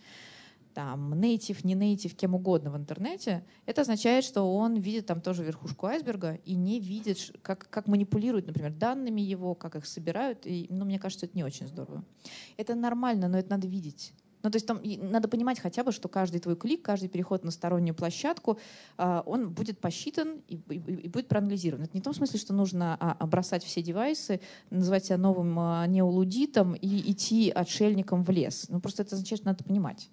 [0.77, 5.43] там native, не native, кем угодно в интернете, это означает, что он видит там тоже
[5.43, 10.45] верхушку айсберга и не видит, как, как манипулируют, например, данными его, как их собирают.
[10.45, 12.03] И, ну, мне кажется, это не очень здорово.
[12.57, 14.13] Это нормально, но это надо видеть.
[14.43, 17.49] Ну, то есть там надо понимать хотя бы, что каждый твой клик, каждый переход на
[17.49, 18.59] стороннюю площадку,
[18.97, 21.85] а, он будет посчитан и, и, и будет проанализирован.
[21.85, 25.87] Это не в том смысле, что нужно а, бросать все девайсы, называть себя новым а,
[25.87, 28.67] неолудитом и идти отшельником в лес.
[28.69, 30.11] Ну, просто это означает, что надо понимать.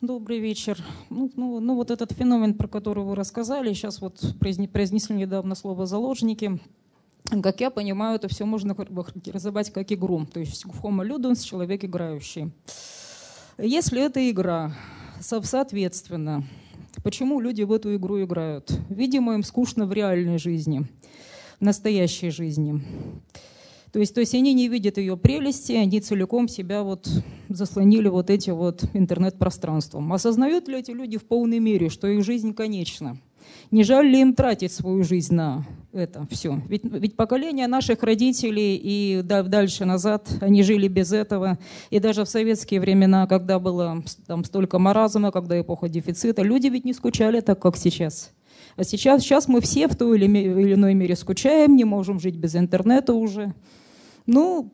[0.00, 0.82] Добрый вечер.
[1.10, 5.84] Ну, ну, ну вот этот феномен, про который вы рассказали, сейчас вот произнесли недавно слово
[5.84, 6.58] «заложники».
[7.42, 10.24] Как я понимаю, это все можно характеризовать как игру.
[10.24, 12.52] То есть Homo ludens человек играющий.
[13.58, 14.74] Если это игра,
[15.20, 16.44] соответственно,
[17.02, 18.72] почему люди в эту игру играют?
[18.88, 20.86] Видимо, им скучно в реальной жизни,
[21.60, 22.82] в настоящей жизни.
[23.92, 27.08] То есть, то есть они не видят ее прелести, они целиком себя вот
[27.48, 30.12] заслонили вот этим вот интернет-пространством.
[30.12, 33.18] Осознают ли эти люди в полной мере, что их жизнь конечна?
[33.72, 36.60] Не жаль ли им тратить свою жизнь на это все?
[36.68, 41.58] Ведь, ведь поколение наших родителей и дальше назад, они жили без этого.
[41.90, 46.84] И даже в советские времена, когда было там столько маразма, когда эпоха дефицита, люди ведь
[46.84, 48.32] не скучали так, как сейчас.
[48.76, 52.54] А сейчас, сейчас мы все в той или иной мере скучаем, не можем жить без
[52.54, 53.52] интернета уже.
[54.26, 54.72] Ну,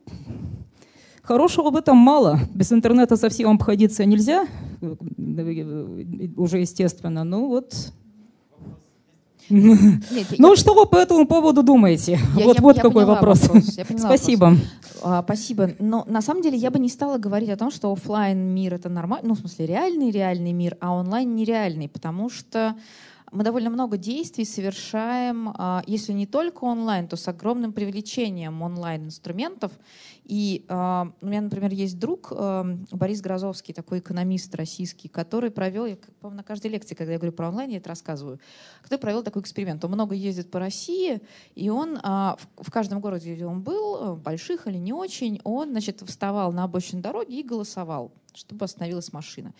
[1.22, 2.38] хорошего в этом мало.
[2.54, 4.46] Без интернета совсем обходиться нельзя,
[6.36, 7.24] уже естественно.
[7.24, 7.92] Ну вот
[9.48, 10.56] нет, ну я...
[10.56, 12.18] что вы по этому поводу думаете?
[12.36, 13.42] Я, вот я, вот я какой вопрос.
[13.42, 13.78] вопрос.
[13.96, 14.44] спасибо.
[14.46, 14.66] Вопрос.
[15.02, 15.70] А, спасибо.
[15.78, 18.88] Но на самом деле я бы не стала говорить о том, что офлайн мир это
[18.88, 22.74] нормально, ну в смысле реальный реальный мир, а онлайн нереальный, потому что
[23.36, 29.72] мы довольно много действий совершаем, а, если не только онлайн, то с огромным привлечением онлайн-инструментов.
[30.24, 32.32] И а, у меня, например, есть друг
[32.90, 37.32] Борис Грозовский, такой экономист российский, который провел, я, по-моему, на каждой лекции, когда я говорю
[37.32, 38.40] про онлайн, я это рассказываю,
[38.82, 39.84] который провел такой эксперимент.
[39.84, 41.20] Он много ездит по России,
[41.54, 46.52] и он в каждом городе, где он был, больших или не очень, он значит, вставал
[46.52, 49.52] на обочине дороги и голосовал, чтобы остановилась машина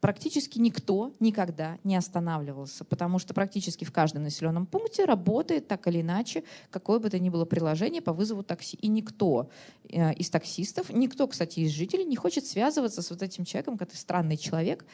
[0.00, 6.00] практически никто никогда не останавливался, потому что практически в каждом населенном пункте работает так или
[6.00, 8.76] иначе какое бы то ни было приложение по вызову такси.
[8.76, 9.50] И никто
[9.88, 13.96] э, из таксистов, никто, кстати, из жителей не хочет связываться с вот этим человеком, который
[13.96, 14.84] странный человек,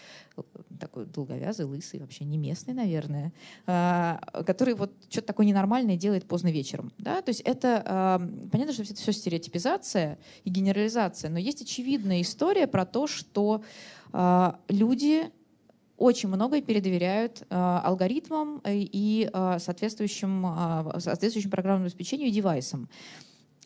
[0.78, 3.32] такой долговязый, лысый, вообще не местный, наверное,
[3.66, 6.92] э, который вот что-то такое ненормальное делает поздно вечером.
[6.98, 7.22] Да?
[7.22, 12.66] То есть это, э, понятно, что это все стереотипизация и генерализация, но есть очевидная история
[12.66, 13.62] про то, что а,
[14.68, 15.30] люди
[16.02, 20.44] очень многое передоверяют а, алгоритмам и а, соответствующим,
[20.98, 22.88] соответствующим программному обеспечению и девайсам.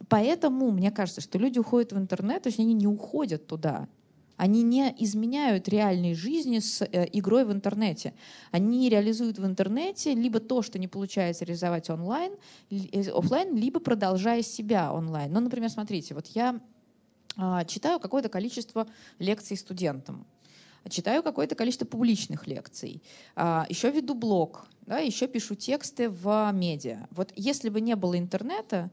[0.08, 3.88] Поэтому мне кажется, что люди уходят в интернет, то есть они не уходят туда.
[4.36, 8.12] Они не изменяют реальной жизни с э, игрой в интернете.
[8.50, 12.34] Они реализуют в интернете либо то, что не получается реализовать онлайн,
[12.70, 15.32] э, офлайн, либо продолжая себя онлайн.
[15.32, 16.60] Ну, например, смотрите, вот я
[17.66, 18.86] читаю какое-то количество
[19.18, 20.26] лекций студентам
[20.88, 23.02] читаю какое-то количество публичных лекций,
[23.34, 27.08] а, еще веду блог, да, еще пишу тексты в медиа.
[27.10, 28.90] Вот если бы не было интернета,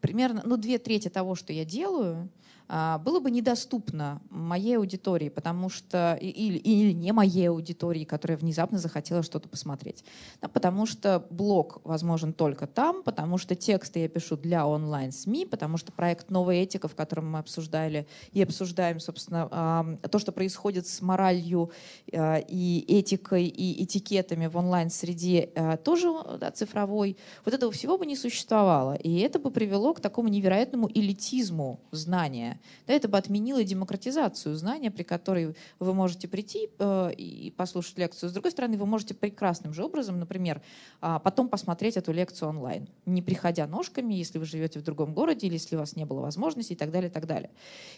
[0.00, 2.30] примерно ну, две трети того, что я делаю,
[2.68, 9.22] было бы недоступно моей аудитории, потому что или, или не моей аудитории, которая внезапно захотела
[9.22, 10.04] что-то посмотреть.
[10.40, 15.76] Да, потому что блог возможен только там, потому что тексты я пишу для онлайн-СМИ, потому
[15.76, 21.00] что проект «Новая этика», в котором мы обсуждали и обсуждаем, собственно, то, что происходит с
[21.02, 21.70] моралью
[22.12, 26.08] а, и этикой, и этикетами в онлайн-среде, а, тоже
[26.38, 27.16] да, цифровой.
[27.44, 28.94] Вот этого всего бы не существовало.
[28.94, 32.53] И это бы привело к такому невероятному элитизму знания
[32.86, 38.30] да, это бы отменило демократизацию знания, при которой вы можете прийти э, и послушать лекцию.
[38.30, 40.62] С другой стороны, вы можете прекрасным же образом, например,
[41.02, 45.46] э, потом посмотреть эту лекцию онлайн, не приходя ножками, если вы живете в другом городе
[45.46, 47.50] или если у вас не было возможности и так далее, и так далее.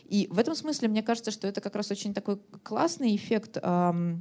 [0.05, 4.17] И в этом смысле мне кажется, что это как раз очень такой классный эффект э,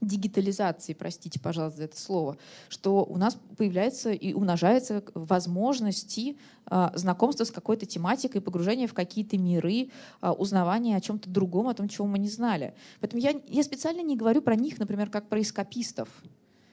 [0.00, 2.36] дигитализации, простите, пожалуйста, за это слово,
[2.68, 6.36] что у нас появляется и умножается возможности
[6.70, 9.90] э, знакомства с какой-то тематикой, погружения в какие-то миры,
[10.22, 12.74] э, узнавания о чем-то другом, о том, чего мы не знали.
[13.00, 16.08] Поэтому я, я специально не говорю про них, например, как про эскапистов,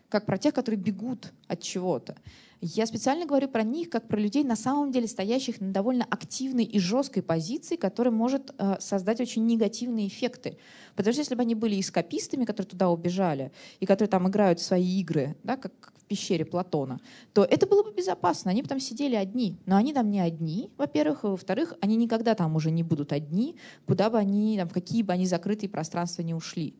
[0.10, 2.16] как про тех, которые бегут от чего-то.
[2.60, 6.64] Я специально говорю про них как про людей, на самом деле стоящих на довольно активной
[6.64, 10.58] и жесткой позиции, которая может э, создать очень негативные эффекты.
[10.96, 14.64] Потому что если бы они были эскапистами, которые туда убежали, и которые там играют в
[14.64, 17.00] свои игры, да, как в пещере Платона,
[17.34, 18.50] то это было бы безопасно.
[18.50, 19.60] Они бы там сидели одни.
[19.68, 21.26] Но они там не одни, во-первых.
[21.26, 23.56] И во-вторых, они никогда там уже не будут одни,
[23.86, 26.76] куда бы они, там, в какие бы они закрытые пространства не ушли.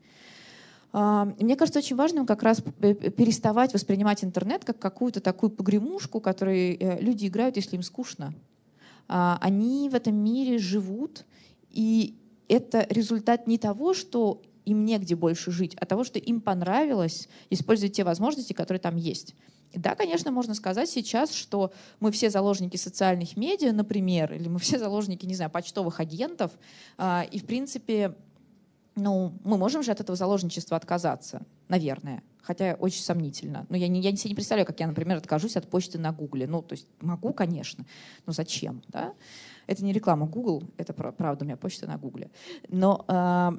[0.92, 6.74] А, мне кажется, очень важным как раз переставать воспринимать интернет как какую-то такую погремушку, которой
[6.74, 8.34] э, люди играют, если им скучно.
[9.08, 11.24] А, они в этом мире живут,
[11.70, 12.16] и
[12.48, 17.94] это результат не того, что им негде больше жить, а того, что им понравилось использовать
[17.94, 19.34] те возможности, которые там есть.
[19.74, 24.78] Да, конечно, можно сказать сейчас, что мы все заложники социальных медиа, например, или мы все
[24.78, 26.52] заложники, не знаю, почтовых агентов,
[26.96, 28.14] а, и, в принципе,
[28.98, 33.66] ну, мы можем же от этого заложничества отказаться, наверное, хотя очень сомнительно.
[33.68, 36.46] Но я, не, я себе не представляю, как я, например, откажусь от почты на Гугле.
[36.46, 37.86] Ну, то есть могу, конечно,
[38.26, 39.14] но зачем, да?
[39.66, 42.30] Это не реклама Google, это правда, у меня почта на Гугле.
[42.68, 43.58] Но э,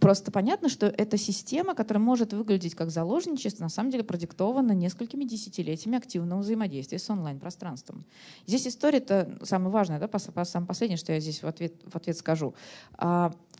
[0.00, 5.24] просто понятно, что эта система, которая может выглядеть как заложничество, на самом деле продиктована несколькими
[5.24, 8.04] десятилетиями активного взаимодействия с онлайн-пространством.
[8.46, 12.54] Здесь история-то самое важное, да, самое последнее, что я здесь в ответ, в ответ скажу.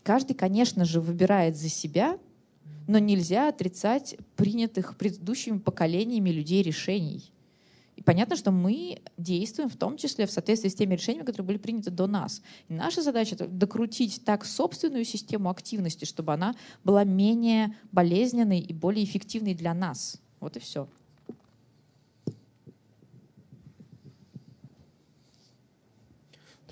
[0.03, 2.19] Каждый, конечно же, выбирает за себя,
[2.87, 7.31] но нельзя отрицать принятых предыдущими поколениями людей решений.
[7.95, 11.57] И понятно, что мы действуем в том числе в соответствии с теми решениями, которые были
[11.57, 12.41] приняты до нас.
[12.67, 18.73] И наша задача— это докрутить так собственную систему активности, чтобы она была менее болезненной и
[18.73, 20.19] более эффективной для нас.
[20.39, 20.89] Вот и все.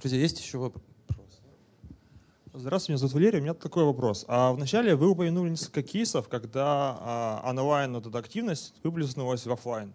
[0.01, 0.90] Друзья, есть еще вопрос?
[2.53, 3.39] Здравствуйте, меня зовут Валерий.
[3.39, 4.25] У меня такой вопрос.
[4.27, 9.93] А вначале вы упомянули несколько кейсов, когда а, онлайн вот эта активность выплеснулась в офлайн.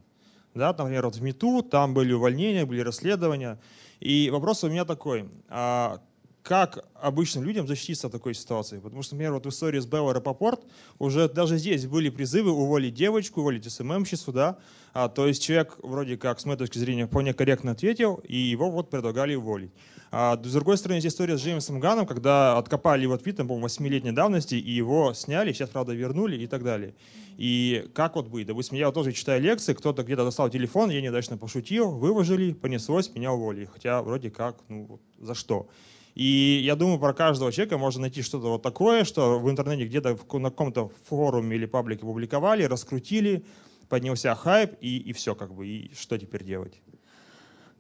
[0.55, 3.61] Да, например, вот в МИТУ там были увольнения, были расследования.
[4.01, 5.29] И вопрос у меня такой.
[5.51, 6.01] А
[6.47, 8.79] как обычным людям защититься от такой ситуации?
[8.79, 10.61] Потому что, например, вот в истории с Беллой Рапопорт
[11.01, 14.57] уже даже здесь были призывы уволить девочку, уволить СММщицу, да,
[14.95, 18.71] а, то есть человек вроде как, с моей точки зрения, вполне корректно ответил, и его
[18.71, 19.73] вот предлагали уволить.
[20.13, 24.15] А, с другой стороны, есть история с Джеймсом Ганом, когда откопали его твит, по-моему, 8
[24.15, 26.95] давности, и его сняли, сейчас, правда, вернули и так далее.
[27.37, 28.47] И как вот быть?
[28.47, 33.13] Допустим, я вот тоже читаю лекции, кто-то где-то достал телефон, я неудачно пошутил, выложили, понеслось,
[33.13, 33.65] меня уволили.
[33.65, 35.69] Хотя вроде как, ну, за что?
[36.17, 40.19] И я думаю, про каждого человека можно найти что-то вот такое, что в интернете где-то
[40.39, 43.45] на каком-то форуме или паблике публиковали, раскрутили,
[43.91, 45.67] поднялся хайп, и, и все как бы.
[45.69, 46.81] И что теперь делать?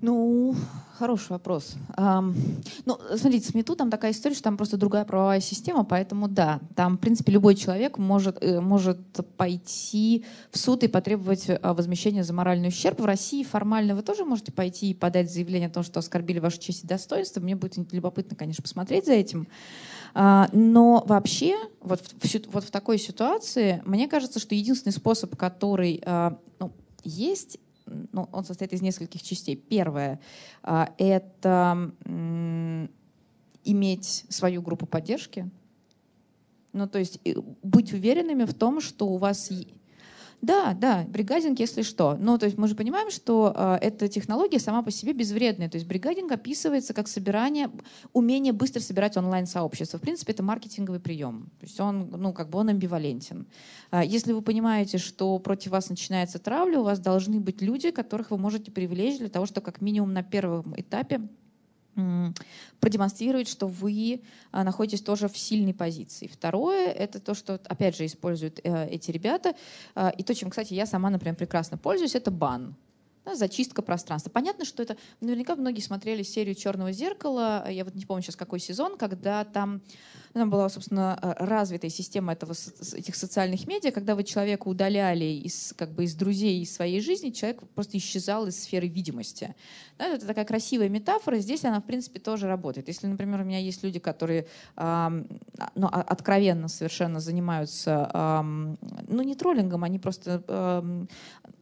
[0.02, 0.54] Ну,
[0.98, 1.74] хороший вопрос.
[1.96, 2.34] Um,
[2.84, 6.60] ну, смотрите, с Мету там такая история, что там просто другая правовая система, поэтому да,
[6.74, 8.98] там, в принципе, любой человек может, э, может
[9.38, 13.00] пойти в суд и потребовать э, возмещения за моральный ущерб.
[13.00, 16.60] В России формально вы тоже можете пойти и подать заявление о том, что оскорбили вашу
[16.60, 17.40] честь и достоинство.
[17.40, 19.48] Мне будет любопытно, конечно, посмотреть за этим.
[20.14, 26.02] Uh, но вообще, вот в, вот в такой ситуации, мне кажется, что единственный способ, который
[26.04, 29.56] uh, ну, есть, ну, он состоит из нескольких частей.
[29.56, 30.20] Первое
[30.62, 31.92] а,— это
[33.64, 35.50] иметь свою группу поддержки.
[36.72, 37.20] Ну, то есть
[37.62, 39.50] быть уверенными в том, что у вас
[40.42, 42.16] да, да, бригадинг, если что.
[42.18, 45.68] Ну, то есть мы же понимаем, что э, эта технология сама по себе безвредная.
[45.68, 47.70] То есть бригадинг описывается как собирание,
[48.12, 49.98] умение быстро собирать онлайн-сообщество.
[49.98, 51.50] В принципе, это маркетинговый прием.
[51.58, 53.46] То есть он, ну, как бы он амбивалентен.
[53.90, 58.30] Э, если вы понимаете, что против вас начинается травля, у вас должны быть люди, которых
[58.30, 61.20] вы можете привлечь для того, чтобы как минимум на первом этапе
[62.80, 66.26] продемонстрировать, что вы а, находитесь тоже в сильной позиции.
[66.26, 69.54] Второе— это то, что, опять же, используют э, эти ребята.
[69.94, 72.76] А, и то, чем, кстати, я сама, например, прекрасно пользуюсь, это бан.
[73.24, 74.30] Да, зачистка пространства.
[74.30, 74.96] Понятно, что это...
[75.20, 77.68] Наверняка многие смотрели серию «Черного зеркала».
[77.68, 79.82] Я вот не помню сейчас, какой сезон, когда там
[80.38, 82.52] там была, собственно, э, развитая система этого,
[82.94, 87.30] этих социальных медиа, когда вы человека удаляли из, как бы, из друзей, из своей жизни,
[87.30, 89.54] человек просто исчезал из сферы видимости.
[89.98, 92.88] Да, это такая красивая метафора, здесь она, в принципе, тоже работает.
[92.88, 94.46] Если, например, у меня есть люди, которые
[94.76, 95.24] э,
[95.74, 101.06] ну, откровенно совершенно занимаются, э, ну, не троллингом, они просто э,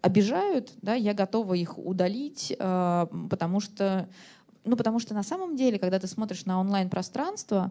[0.02, 4.08] обижают, да, я готова их удалить, э, потому что
[4.64, 7.70] ну, потому что на самом деле, когда ты смотришь на онлайн-пространство,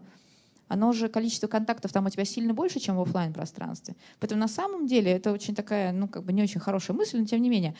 [0.68, 3.96] оно же количество контактов там у тебя сильно больше, чем в офлайн пространстве.
[4.20, 7.26] Поэтому на самом деле это очень такая, ну, как бы не очень хорошая мысль, но
[7.26, 7.74] тем не менее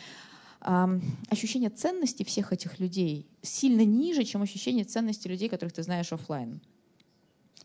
[1.28, 6.62] ощущение ценности всех этих людей сильно ниже, чем ощущение ценности людей, которых ты знаешь офлайн.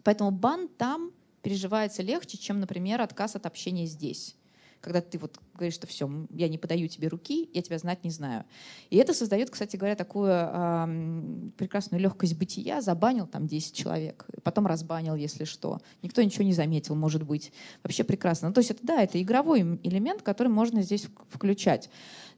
[0.03, 4.35] Поэтому бан там переживается легче, чем, например, отказ от общения здесь
[4.81, 8.11] когда ты вот говоришь, что все, я не подаю тебе руки, я тебя знать не
[8.11, 8.45] знаю.
[8.89, 12.81] И это создает, кстати говоря, такую э, прекрасную легкость бытия.
[12.81, 15.79] Забанил там 10 человек, потом разбанил, если что.
[16.01, 17.51] Никто ничего не заметил, может быть.
[17.83, 18.49] Вообще прекрасно.
[18.49, 21.89] Ну, то есть это, да, это игровой элемент, который можно здесь включать.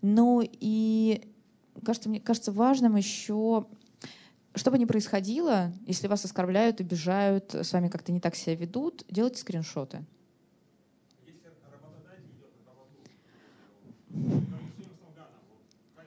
[0.01, 1.22] Но и
[1.85, 3.68] кажется, мне кажется важным еще
[4.53, 9.05] что бы ни происходило, если вас оскорбляют, обижают, с вами как-то не так себя ведут,
[9.09, 10.03] делайте скриншоты.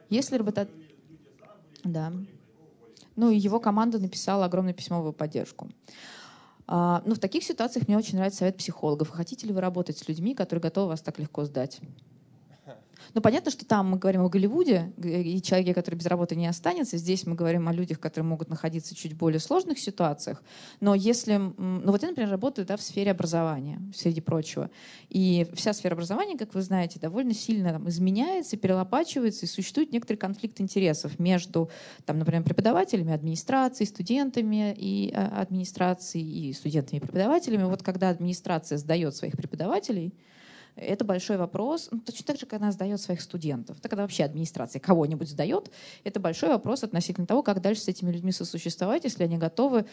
[0.09, 0.73] Если работодатель...
[1.83, 2.11] Да.
[3.15, 5.69] Ну и его команда написала огромную письмовую поддержку.
[6.67, 9.09] А, ну, в таких ситуациях мне очень нравится совет психологов.
[9.09, 11.79] Хотите ли вы работать с людьми, которые готовы вас так легко сдать?
[13.13, 16.97] Ну, понятно, что там мы говорим о Голливуде и человеке, который без работы не останется.
[16.97, 20.43] Здесь мы говорим о людях, которые могут находиться в чуть более сложных ситуациях.
[20.79, 21.35] Но если...
[21.35, 24.69] Ну, вот я, например, работаю да, в сфере образования, среди прочего.
[25.09, 30.17] И вся сфера образования, как вы знаете, довольно сильно там, изменяется, перелопачивается, и существует некоторый
[30.17, 31.69] конфликт интересов между,
[32.05, 37.63] там, например, преподавателями, администрацией, студентами и а, администрацией, и студентами и преподавателями.
[37.63, 40.13] Вот когда администрация сдает своих преподавателей,
[40.75, 41.89] это большой вопрос.
[41.91, 43.77] Ну, точно так же, когда она сдает своих студентов.
[43.81, 45.71] Когда вообще администрация кого-нибудь сдает,
[46.03, 49.85] это большой вопрос относительно того, как дальше с этими людьми сосуществовать, если они готовы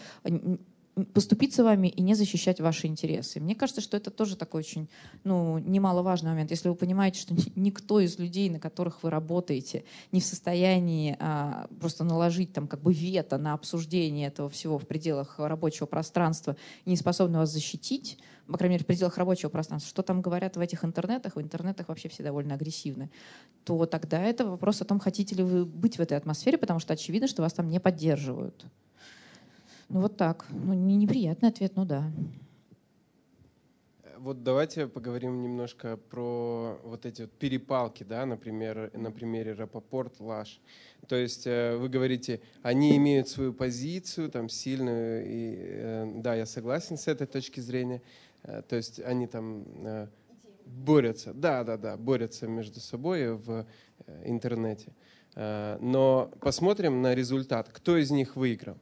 [1.15, 3.41] поступить с вами и не защищать ваши интересы.
[3.41, 4.89] Мне кажется, что это тоже такой очень
[5.25, 6.51] ну, немаловажный момент.
[6.51, 11.67] Если вы понимаете, что никто из людей, на которых вы работаете, не в состоянии а,
[11.81, 16.97] просто наложить там как бы вето на обсуждение этого всего в пределах рабочего пространства, не
[16.97, 20.85] способны вас защитить, по крайней мере, в пределах рабочего пространства, что там говорят в этих
[20.85, 23.11] интернетах, в интернетах вообще все довольно агрессивны,
[23.65, 26.93] то тогда это вопрос о том, хотите ли вы быть в этой атмосфере, потому что
[26.93, 28.67] очевидно, что вас там не поддерживают.
[29.89, 30.47] Ну вот так.
[30.51, 32.11] Ну, не неприятный ответ, ну да.
[34.23, 40.61] вот давайте поговорим немножко про вот эти вот перепалки, да, например, на примере Рапопорт, Лаш.
[41.09, 46.47] То есть э, вы говорите, они имеют свою позицию там сильную, и э, да, я
[46.47, 48.01] согласен с этой точки зрения.
[48.43, 50.09] Э, то есть они там
[50.65, 53.67] борются, да, да, да, борются между собой в
[54.25, 54.95] интернете.
[55.35, 57.69] Но посмотрим на результат.
[57.71, 58.79] Кто из них выиграл?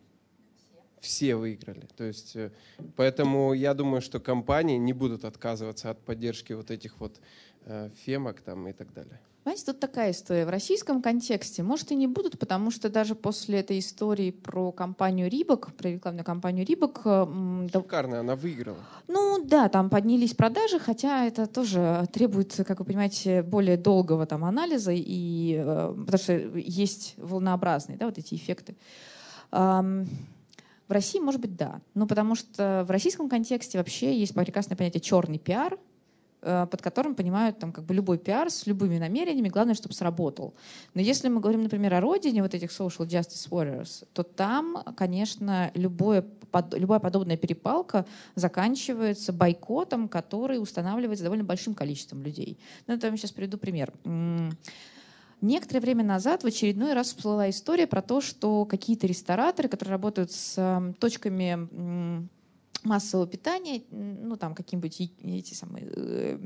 [1.00, 1.88] все выиграли.
[1.96, 2.52] То есть, э,
[2.96, 7.20] поэтому я думаю, что компании не будут отказываться от поддержки вот этих вот
[7.64, 9.20] э, фемок там и так далее.
[9.42, 10.44] Знаете, тут такая история.
[10.44, 15.30] В российском контексте, может, и не будут, потому что даже после этой истории про компанию
[15.30, 16.98] Рибок, про рекламную компанию Рибок...
[16.98, 18.76] Шикарно, да, она выиграла.
[19.08, 24.44] Ну да, там поднялись продажи, хотя это тоже требует, как вы понимаете, более долгого там
[24.44, 28.76] анализа, и, э, потому что есть волнообразные да, вот эти эффекты.
[29.50, 31.80] В России, может быть, да.
[31.94, 35.78] Ну, потому что в российском контексте вообще есть прекрасное понятие черный пиар, э,
[36.40, 40.54] под которым понимают там как бы любой пиар с любыми намерениями, главное, чтобы сработал.
[40.94, 45.70] Но если мы говорим, например, о родине вот этих social justice warriors, то там, конечно,
[45.74, 52.58] любое, под, любая подобная перепалка заканчивается бойкотом, который устанавливается довольно большим количеством людей.
[52.86, 53.92] Ну, это я сейчас приведу пример.
[55.42, 60.32] Некоторое время назад в очередной раз всплыла история про то, что какие-то рестораторы, которые работают
[60.32, 62.28] с точками
[62.84, 66.38] массового питания, ну там какие-нибудь эти самые э,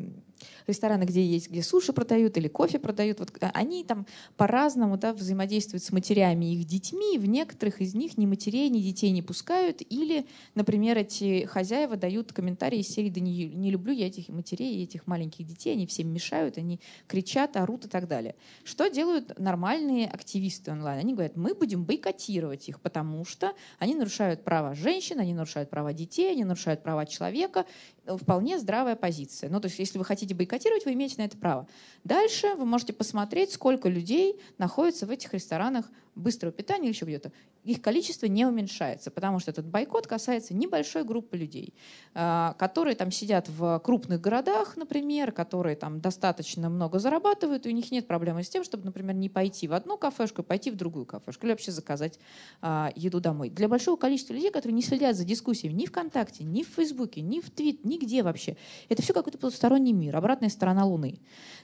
[0.67, 4.07] рестораны, где есть, где суши продают или кофе продают, вот а, они там
[4.37, 8.81] по-разному да, взаимодействуют с матерями и их детьми, в некоторых из них ни матерей, ни
[8.81, 13.93] детей не пускают, или, например, эти хозяева дают комментарии из серии «Да не, не люблю
[13.93, 18.09] я этих матерей и этих маленьких детей, они всем мешают, они кричат, орут и так
[18.09, 18.35] далее».
[18.65, 21.01] Что делают нормальные активисты онлайн?
[21.01, 25.93] Они говорят, мы будем бойкотировать их, потому что они нарушают права женщин, они нарушают права
[25.93, 27.67] детей, они нарушают права человека,
[28.07, 29.51] вполне здравая позиция.
[29.51, 31.69] Ну, то есть, если вы хотите бойкотировать, вы имеете на это право.
[32.05, 37.33] Дальше вы можете посмотреть, сколько людей находится в этих ресторанах быстрого питания или еще где-то,
[37.65, 41.75] их количество не уменьшается, потому что этот бойкот касается небольшой группы людей,
[42.15, 47.73] а, которые там сидят в крупных городах, например, которые там достаточно много зарабатывают, и у
[47.73, 50.77] них нет проблемы с тем, чтобы, например, не пойти в одну кафешку, а пойти в
[50.77, 52.19] другую кафешку или вообще заказать
[52.61, 53.49] а, еду домой.
[53.49, 57.41] Для большого количества людей, которые не следят за дискуссиями ни ВКонтакте, ни в Фейсбуке, ни
[57.41, 58.57] в Твит, нигде вообще,
[58.89, 61.19] это все какой-то потусторонний мир, обратная сторона Луны.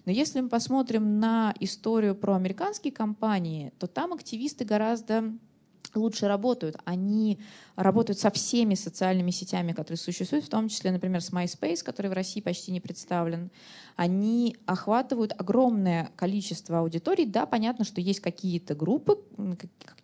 [0.04, 5.32] Но если мы посмотрим на историю про американские компании, то там активисты гораздо
[5.94, 6.76] лучше работают.
[6.84, 7.38] Они
[7.76, 12.14] работают со всеми социальными сетями, которые существуют, в том числе, например, с MySpace, который в
[12.14, 13.50] России почти не представлен.
[13.96, 17.26] Они охватывают огромное количество аудиторий.
[17.26, 19.18] Да, понятно, что есть какие-то группы,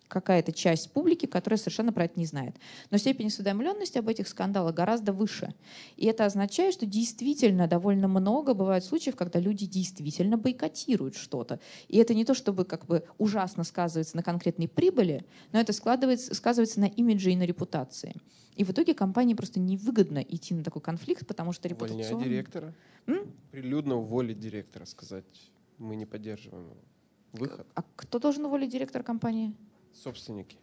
[0.08, 2.56] какая-то часть публики, которая совершенно про это не знает.
[2.90, 5.54] Но степень осведомленности об этих скандалах гораздо выше.
[5.96, 11.60] И это означает, что действительно довольно много бывает случаев, когда люди действительно бойкотируют что-то.
[11.88, 16.34] И это не то, чтобы как бы ужасно сказывается на конкретной прибыли, но это складывается,
[16.34, 18.14] сказывается на имидже и на репутации.
[18.56, 22.06] И в итоге компании просто невыгодно идти на такой конфликт, потому что репутационно...
[22.06, 22.74] Увольнять директора?
[23.06, 23.32] М?
[23.50, 25.24] Прилюдно уволить директора, сказать,
[25.78, 26.76] мы не поддерживаем его.
[27.32, 27.66] Выход.
[27.74, 29.54] А кто должен уволить директора компании?
[30.02, 30.56] Собственники?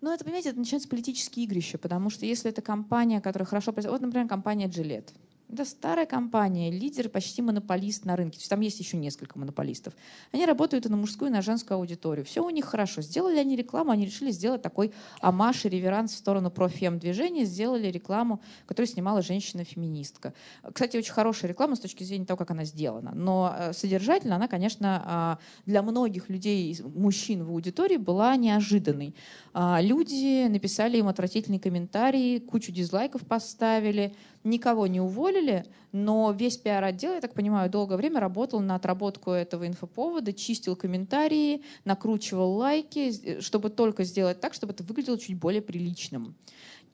[0.00, 3.72] Ну, это, понимаете, это начинается политические игрища, потому что если это компания, которая хорошо...
[3.72, 5.12] Вот, например, компания Gillette.
[5.52, 8.38] Это старая компания, лидер, почти монополист на рынке.
[8.48, 9.94] Там есть еще несколько монополистов.
[10.30, 12.24] Они работают и на мужскую, и на женскую аудиторию.
[12.24, 13.02] Все у них хорошо.
[13.02, 18.40] Сделали они рекламу, они решили сделать такой амаш и реверанс в сторону профем-движения, сделали рекламу,
[18.66, 20.34] которую снимала женщина-феминистка.
[20.72, 23.12] Кстати, очень хорошая реклама с точки зрения того, как она сделана.
[23.12, 29.16] Но э, содержательно она, конечно, а, для многих людей, мужчин в аудитории была неожиданной.
[29.52, 34.14] А, люди написали им отвратительные комментарии, кучу дизлайков поставили,
[34.44, 39.66] никого не уволили, но весь пиар-отдел, я так понимаю, долгое время работал на отработку этого
[39.66, 46.34] инфоповода, чистил комментарии, накручивал лайки, чтобы только сделать так, чтобы это выглядело чуть более приличным.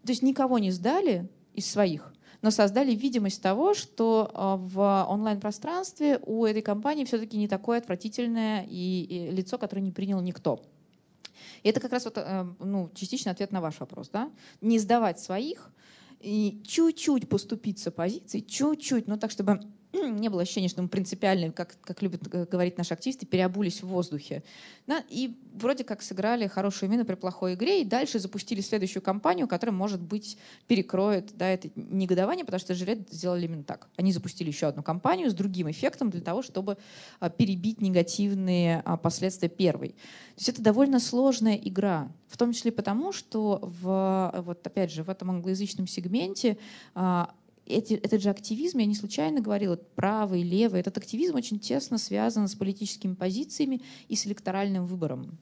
[0.05, 2.12] То есть никого не сдали из своих,
[2.43, 8.66] но создали видимость того, что а, в онлайн-пространстве у этой компании все-таки не такое отвратительное
[8.68, 10.62] и лицо, которое не принял никто.
[11.62, 14.09] И это как раз вот, э, ну, частично ответ на ваш вопрос.
[14.09, 14.31] Да?
[14.60, 15.70] Не сдавать своих,
[16.20, 19.60] и чуть-чуть поступиться позицией, чуть-чуть, но так, чтобы
[19.93, 24.43] не было ощущения, что мы принципиально, как, как любят говорить наши активисты, переобулись в воздухе.
[24.87, 29.49] Да, и вроде как сыграли хорошую мину при плохой игре, и дальше запустили следующую кампанию,
[29.49, 33.89] которая, может быть, перекроет да, это негодование, потому что Жилет сделали именно так.
[33.97, 36.79] Они запустили еще одну кампанию с другим эффектом для того, чтобы
[37.21, 39.91] а, перебить негативные а, последствия первой.
[39.91, 45.03] То есть это довольно сложная игра, в том числе потому, что в, вот опять же
[45.03, 46.59] в этом англоязычном сегменте
[46.95, 47.35] а,
[47.66, 52.48] эти, этот же активизм, я не случайно говорила, правый, левый, этот активизм очень тесно связан
[52.48, 55.38] с политическими позициями и с электоральным выбором.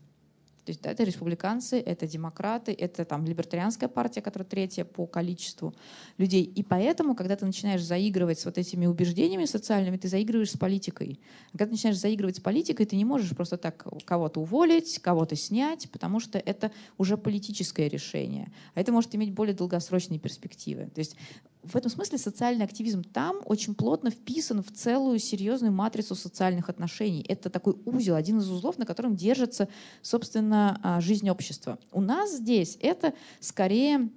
[0.65, 5.75] То есть да, это республиканцы, это демократы, это там либертарианская партия, которая третья по количеству
[6.17, 6.43] людей.
[6.43, 11.21] И поэтому, когда ты начинаешь заигрывать с вот этими убеждениями социальными, ты заигрываешь с политикой.
[11.49, 15.37] А когда ты начинаешь заигрывать с политикой, ты не можешь просто так кого-то уволить, кого-то
[15.37, 18.51] снять, потому что это уже политическое решение.
[18.75, 20.89] А это может иметь более долгосрочные перспективы.
[20.95, 21.17] То есть
[21.65, 27.25] в этом смысле социальный активизм там очень плотно вписан в целую серьезную матрицу социальных отношений.
[27.29, 29.69] Это такой узел, один из узлов, на котором держится,
[30.03, 31.79] собственно, а, жизнь общества.
[31.93, 34.11] У нас здесь это скорее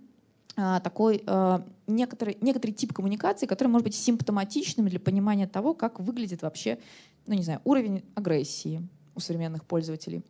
[0.55, 5.99] а, такой а, некоторый, некоторый тип коммуникации, который может быть симптоматичным для понимания того, как
[5.99, 6.79] выглядит вообще,
[7.25, 10.23] ну не знаю, уровень агрессии у современных пользователей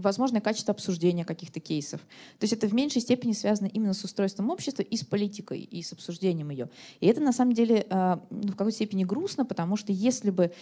[0.00, 2.00] возможное качество обсуждения каких-то кейсов.
[2.38, 5.82] То есть это в меньшей степени связано именно с устройством общества и с политикой, и
[5.82, 6.68] с обсуждением ее.
[7.00, 10.52] И это на самом деле а, ну, в какой-то степени грустно, потому что если бы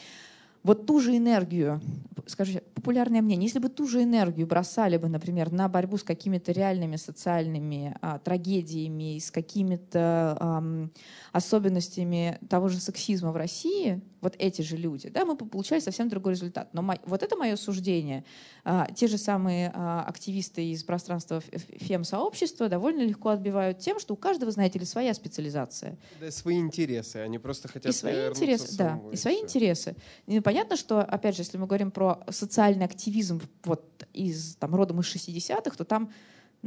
[0.69, 1.81] вот ту же энергию,
[2.27, 6.53] скажите, популярное мнение, если бы ту же энергию бросали бы, например, на борьбу с какими-то
[6.53, 10.89] реальными социальными а, трагедиями, с какими-то а,
[11.33, 16.09] особенностями того же сексизма в России, вот эти же люди, да, мы бы получали совсем
[16.09, 16.75] другой результат.
[16.75, 18.25] Но мой, вот это мое суждение.
[18.65, 24.17] А, те же самые а, активисты из пространства фем-сообщества довольно легко отбивают тем, что у
[24.17, 25.97] каждого, знаете ли, своя специализация.
[26.21, 27.17] Да, свои интересы.
[27.17, 29.45] Они просто хотят и свои интересы, да, и свои все.
[29.45, 29.97] интересы.
[30.27, 35.01] И понятно, что, опять же, если мы говорим про социальный активизм вот из там родом
[35.01, 36.13] из 60-х, то там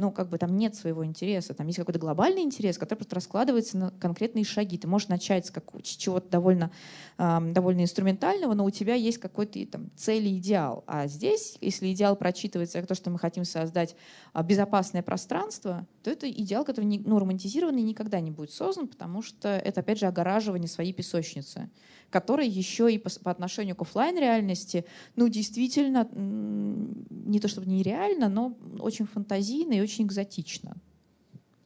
[0.02, 3.78] ну, как бы там нет своего интереса, там есть какой-то глобальный интерес, который просто раскладывается
[3.78, 4.76] на конкретные шаги.
[4.76, 6.72] Ты можешь начать с, как, с чего-то довольно,
[7.18, 10.82] э, довольно инструментального, но у тебя есть какой-то там цель и идеал.
[10.88, 13.94] А здесь, если идеал прочитывается как то, что мы хотим создать
[14.32, 19.22] а, безопасное пространство, то это идеал, который не, ну, романтизированный никогда не будет создан, потому
[19.22, 21.70] что это, опять же, огораживание своей песочницы
[22.12, 24.84] который еще и по, по отношению к офлайн реальности,
[25.16, 30.76] ну, действительно, не то чтобы нереально, но очень фантазийно и очень экзотично.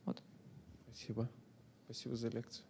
[0.04, 0.22] Вот.
[0.86, 1.28] Спасибо.
[1.84, 2.64] Спасибо за лекцию.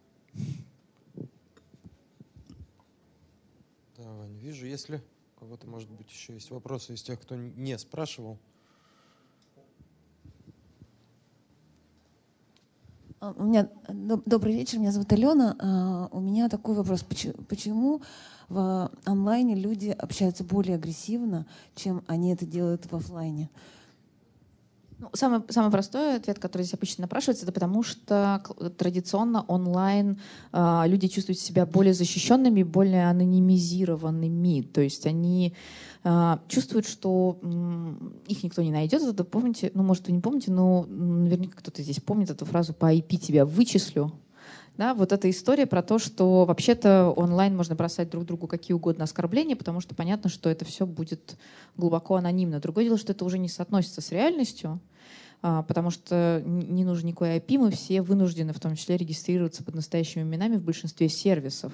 [3.97, 5.01] Да, Ваня, вижу, если
[5.35, 8.37] у кого-то, может быть, еще есть вопросы из тех, кто не спрашивал.
[13.19, 15.55] А, у меня добрый вечер, меня зовут Алена.
[15.59, 18.01] А, у меня такой вопрос: почему
[18.49, 23.49] в онлайне люди общаются более агрессивно, чем они это делают в офлайне?
[24.99, 28.41] Ну, самый, самый простой ответ, который здесь обычно напрашивается, это потому что
[28.77, 30.19] традиционно онлайн
[30.51, 34.61] э, люди чувствуют себя более защищенными, более анонимизированными.
[34.61, 35.53] То есть они
[36.03, 37.93] э, чувствуют, что э,
[38.27, 39.03] их никто не найдет.
[39.03, 42.91] Это помните, ну, может, вы не помните, но наверняка кто-то здесь помнит эту фразу «по
[42.91, 44.13] IP тебя вычислю».
[44.77, 49.05] Да, вот эта история про то, что вообще-то онлайн можно бросать друг другу какие угодно
[49.05, 51.35] оскорбления, потому что понятно, что это все будет
[51.75, 52.59] глубоко анонимно.
[52.59, 54.79] Другое дело, что это уже не соотносится с реальностью,
[55.41, 59.73] а, потому что не нужен никакой IP, мы все вынуждены в том числе регистрироваться под
[59.73, 61.73] настоящими именами в большинстве сервисов.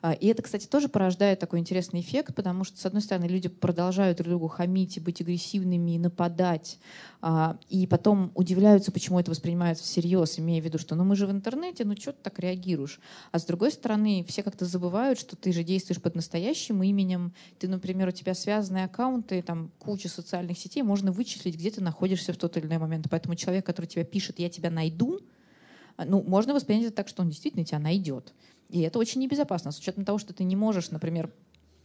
[0.00, 3.48] А, и это, кстати, тоже порождает такой интересный эффект, потому что, с одной стороны, люди
[3.48, 6.78] продолжают друг другу хамить и быть агрессивными, и нападать,
[7.20, 11.26] а, и потом удивляются, почему это воспринимается всерьез, имея в виду, что ну мы же
[11.26, 13.00] в интернете, ну что ты так реагируешь?
[13.32, 17.32] А с другой стороны, все как-то забывают, что ты же действуешь под настоящим именем.
[17.58, 22.32] Ты, например, у тебя связанные аккаунты, там куча социальных сетей, можно вычислить, где ты находишься
[22.32, 23.06] в тот или иной момент.
[23.10, 25.20] Поэтому человек, который тебя пишет, я тебя найду,
[25.98, 28.32] ну, можно воспринять это так, что он действительно тебя найдет.
[28.68, 31.30] И это очень небезопасно, с учетом того, что ты не можешь, например,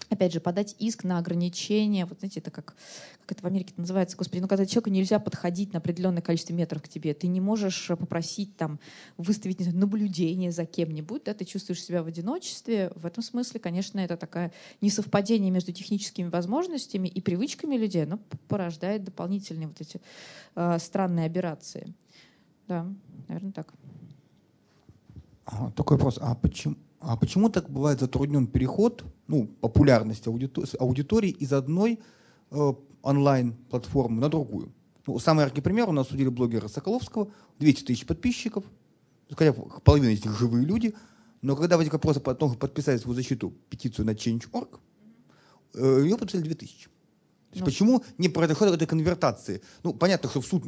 [0.10, 2.76] опять же, подать иск на ограничение, вот знаете, это как,
[3.22, 6.81] как это в Америке называется, господи, ну когда человеку нельзя подходить на определенное количество метров
[6.81, 8.80] к тебе, ты не можешь попросить там
[9.18, 13.99] выставить знаю, наблюдение за кем-нибудь, да, ты чувствуешь себя в одиночестве, в этом смысле, конечно,
[13.99, 14.51] это такое
[14.81, 19.99] несовпадение между техническими возможностями и привычками людей, оно порождает дополнительные вот эти
[20.55, 21.93] э, странные аберрации.
[22.68, 22.88] Да,
[23.27, 23.73] наверное, так.
[25.75, 26.17] Такой вопрос.
[26.21, 31.99] А почему, а почему так бывает затруднен переход, ну, популярности аудитор, аудитории из одной
[32.51, 34.71] э, онлайн-платформы на другую?
[35.05, 37.29] Ну, самый яркий пример, у нас судили блогера Соколовского,
[37.59, 38.63] 200 тысяч подписчиков,
[39.31, 39.53] хотя
[39.83, 40.93] половина из них живые люди,
[41.41, 44.79] Но когда возник вопрос о том, подписать свою защиту, петицию на Change.org,
[45.73, 46.85] э, ее подписали 2000.
[46.85, 46.89] То
[47.51, 47.65] есть Ну.
[47.65, 49.61] почему не произошло этой конвертации?
[49.83, 50.63] Ну, понятно, что в суд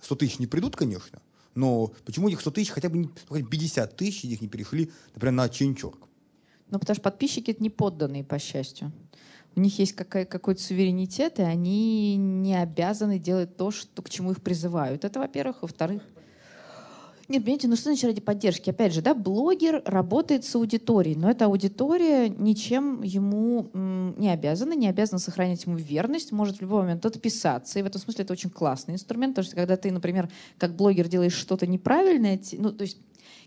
[0.00, 1.20] 100 тысяч не придут, конечно,
[1.54, 4.48] но почему этих 100 тысяч, хотя бы не- хотя бы 50 тысяч из них не
[4.48, 5.98] перешли, например, на Change.org?
[6.70, 8.92] Ну, потому что подписчики это не подданные, по счастью.
[9.56, 14.42] У них есть какой-то суверенитет, и они не обязаны делать то, что, к чему их
[14.42, 15.04] призывают.
[15.04, 15.62] Это, во-первых.
[15.62, 16.02] Во-вторых,
[17.28, 18.70] нет, понимаете, ну что значит ради поддержки?
[18.70, 24.88] Опять же, да, блогер работает с аудиторией, но эта аудитория ничем ему не обязана, не
[24.88, 27.78] обязана сохранять ему верность, может в любой момент отписаться.
[27.78, 30.28] И в этом смысле это очень классный инструмент, потому что когда ты, например,
[30.58, 32.98] как блогер делаешь что-то неправильное, ну, то есть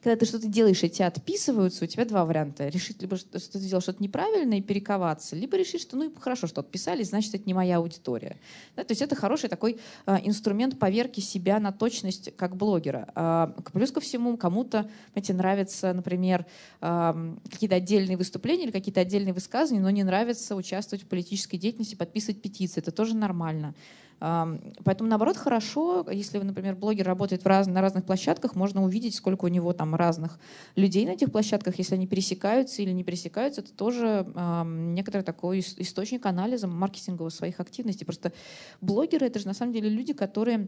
[0.03, 2.67] когда ты что-то делаешь, и тебя отписываются, у тебя два варианта.
[2.67, 6.47] Решить либо, что ты делал что-то неправильно и перековаться, либо решить, что ну и хорошо,
[6.47, 8.37] что отписались, значит, это не моя аудитория.
[8.75, 13.09] Да, то есть это хороший такой а, инструмент поверки себя на точность как блогера.
[13.15, 16.45] К- плюс ко всему, кому-то, знаете, нравятся, например,
[16.81, 21.95] ам, какие-то отдельные выступления или какие-то отдельные высказывания, но не нравится участвовать в политической деятельности,
[21.95, 22.79] подписывать петиции.
[22.81, 23.73] Это тоже нормально.
[24.19, 29.47] Поэтому, наоборот, хорошо, если, например, блогер работает раз- на разных площадках, можно увидеть, сколько у
[29.47, 30.39] него там разных
[30.75, 31.77] людей на этих площадках.
[31.77, 37.31] Если они пересекаются или не пересекаются, это тоже ам, некоторый такой ис- источник анализа маркетинговых
[37.31, 38.05] своих активностей.
[38.05, 38.33] Просто
[38.81, 40.67] блогеры— это же на самом деле люди, которые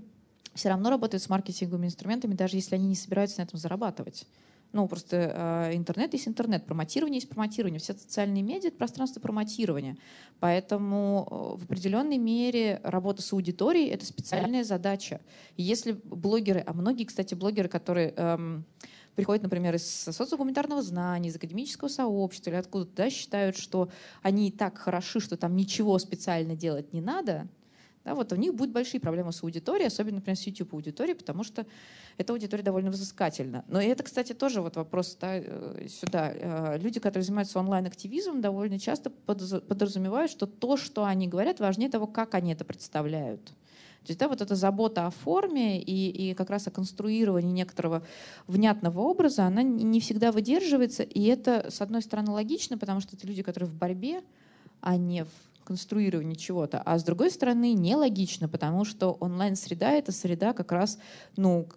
[0.54, 4.28] все равно работают с маркетинговыми инструментами, даже если они не собираются на этом зарабатывать.
[4.72, 7.80] Ну, просто э, интернет есть интернет, промотирование есть промотирование.
[7.80, 9.98] Все социальные медиа— это пространство промотирования.
[10.40, 15.22] Поэтому э, в определенной мере работа с аудиторией— это специальная задача.
[15.58, 18.64] Если блогеры, а многие, кстати, блогеры, которые эм,
[19.16, 23.90] приходят, например, из социогуманитарного знания, из академического сообщества или откуда-то, да, считают, что
[24.22, 27.48] они и так хороши, что там ничего специально делать не надо,
[28.10, 31.68] да, вот у них будут большие проблемы с аудиторией, особенно, например, с YouTube-аудиторией, потому что
[32.18, 33.64] эта аудитория довольно взыскательна.
[33.68, 36.32] Но это, кстати, тоже вот вопрос да, э, сюда.
[36.34, 42.08] Э, Люди, которые занимаются онлайн-активизмом, довольно часто подразумевают, что то, что они говорят, важнее того,
[42.08, 43.46] как они это представляют.
[43.46, 48.02] То есть, да, вот эта забота о форме и, и как раз о конструировании некоторого
[48.48, 51.04] внятного образа, она не всегда выдерживается.
[51.04, 54.24] И это, с одной стороны, логично, потому что это люди, которые в борьбе,
[54.82, 56.82] а не в конструировании чего-то.
[56.82, 60.98] А с другой стороны, нелогично, потому что онлайн-среда— это среда как раз
[61.38, 61.70] ну,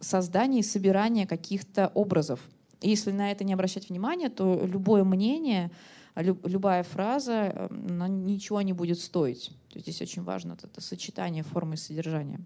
[0.00, 2.40] создания и собирания каких-то образов.
[2.80, 5.70] И если на это не обращать внимания, то любое мнение,
[6.16, 9.50] лю- любая фраза, э, она ничего не будет стоить.
[9.70, 12.40] То есть здесь очень важно это сочетание формы и содержания.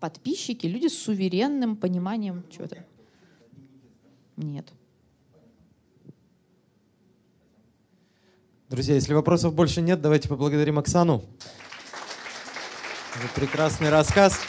[0.00, 2.84] Подписчики— люди с суверенным пониманием чего-то.
[4.36, 4.70] Нет.
[8.68, 11.22] Друзья, если вопросов больше нет, давайте поблагодарим Оксану
[13.14, 14.40] за прекрасный рассказ.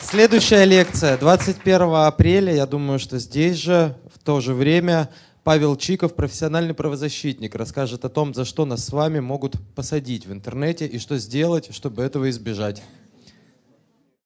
[0.00, 2.52] Следующая лекция 21 апреля.
[2.52, 5.10] Я думаю, что здесь же, в то же время,
[5.44, 10.32] Павел Чиков, профессиональный правозащитник, расскажет о том, за что нас с вами могут посадить в
[10.32, 12.82] интернете и что сделать, чтобы этого избежать.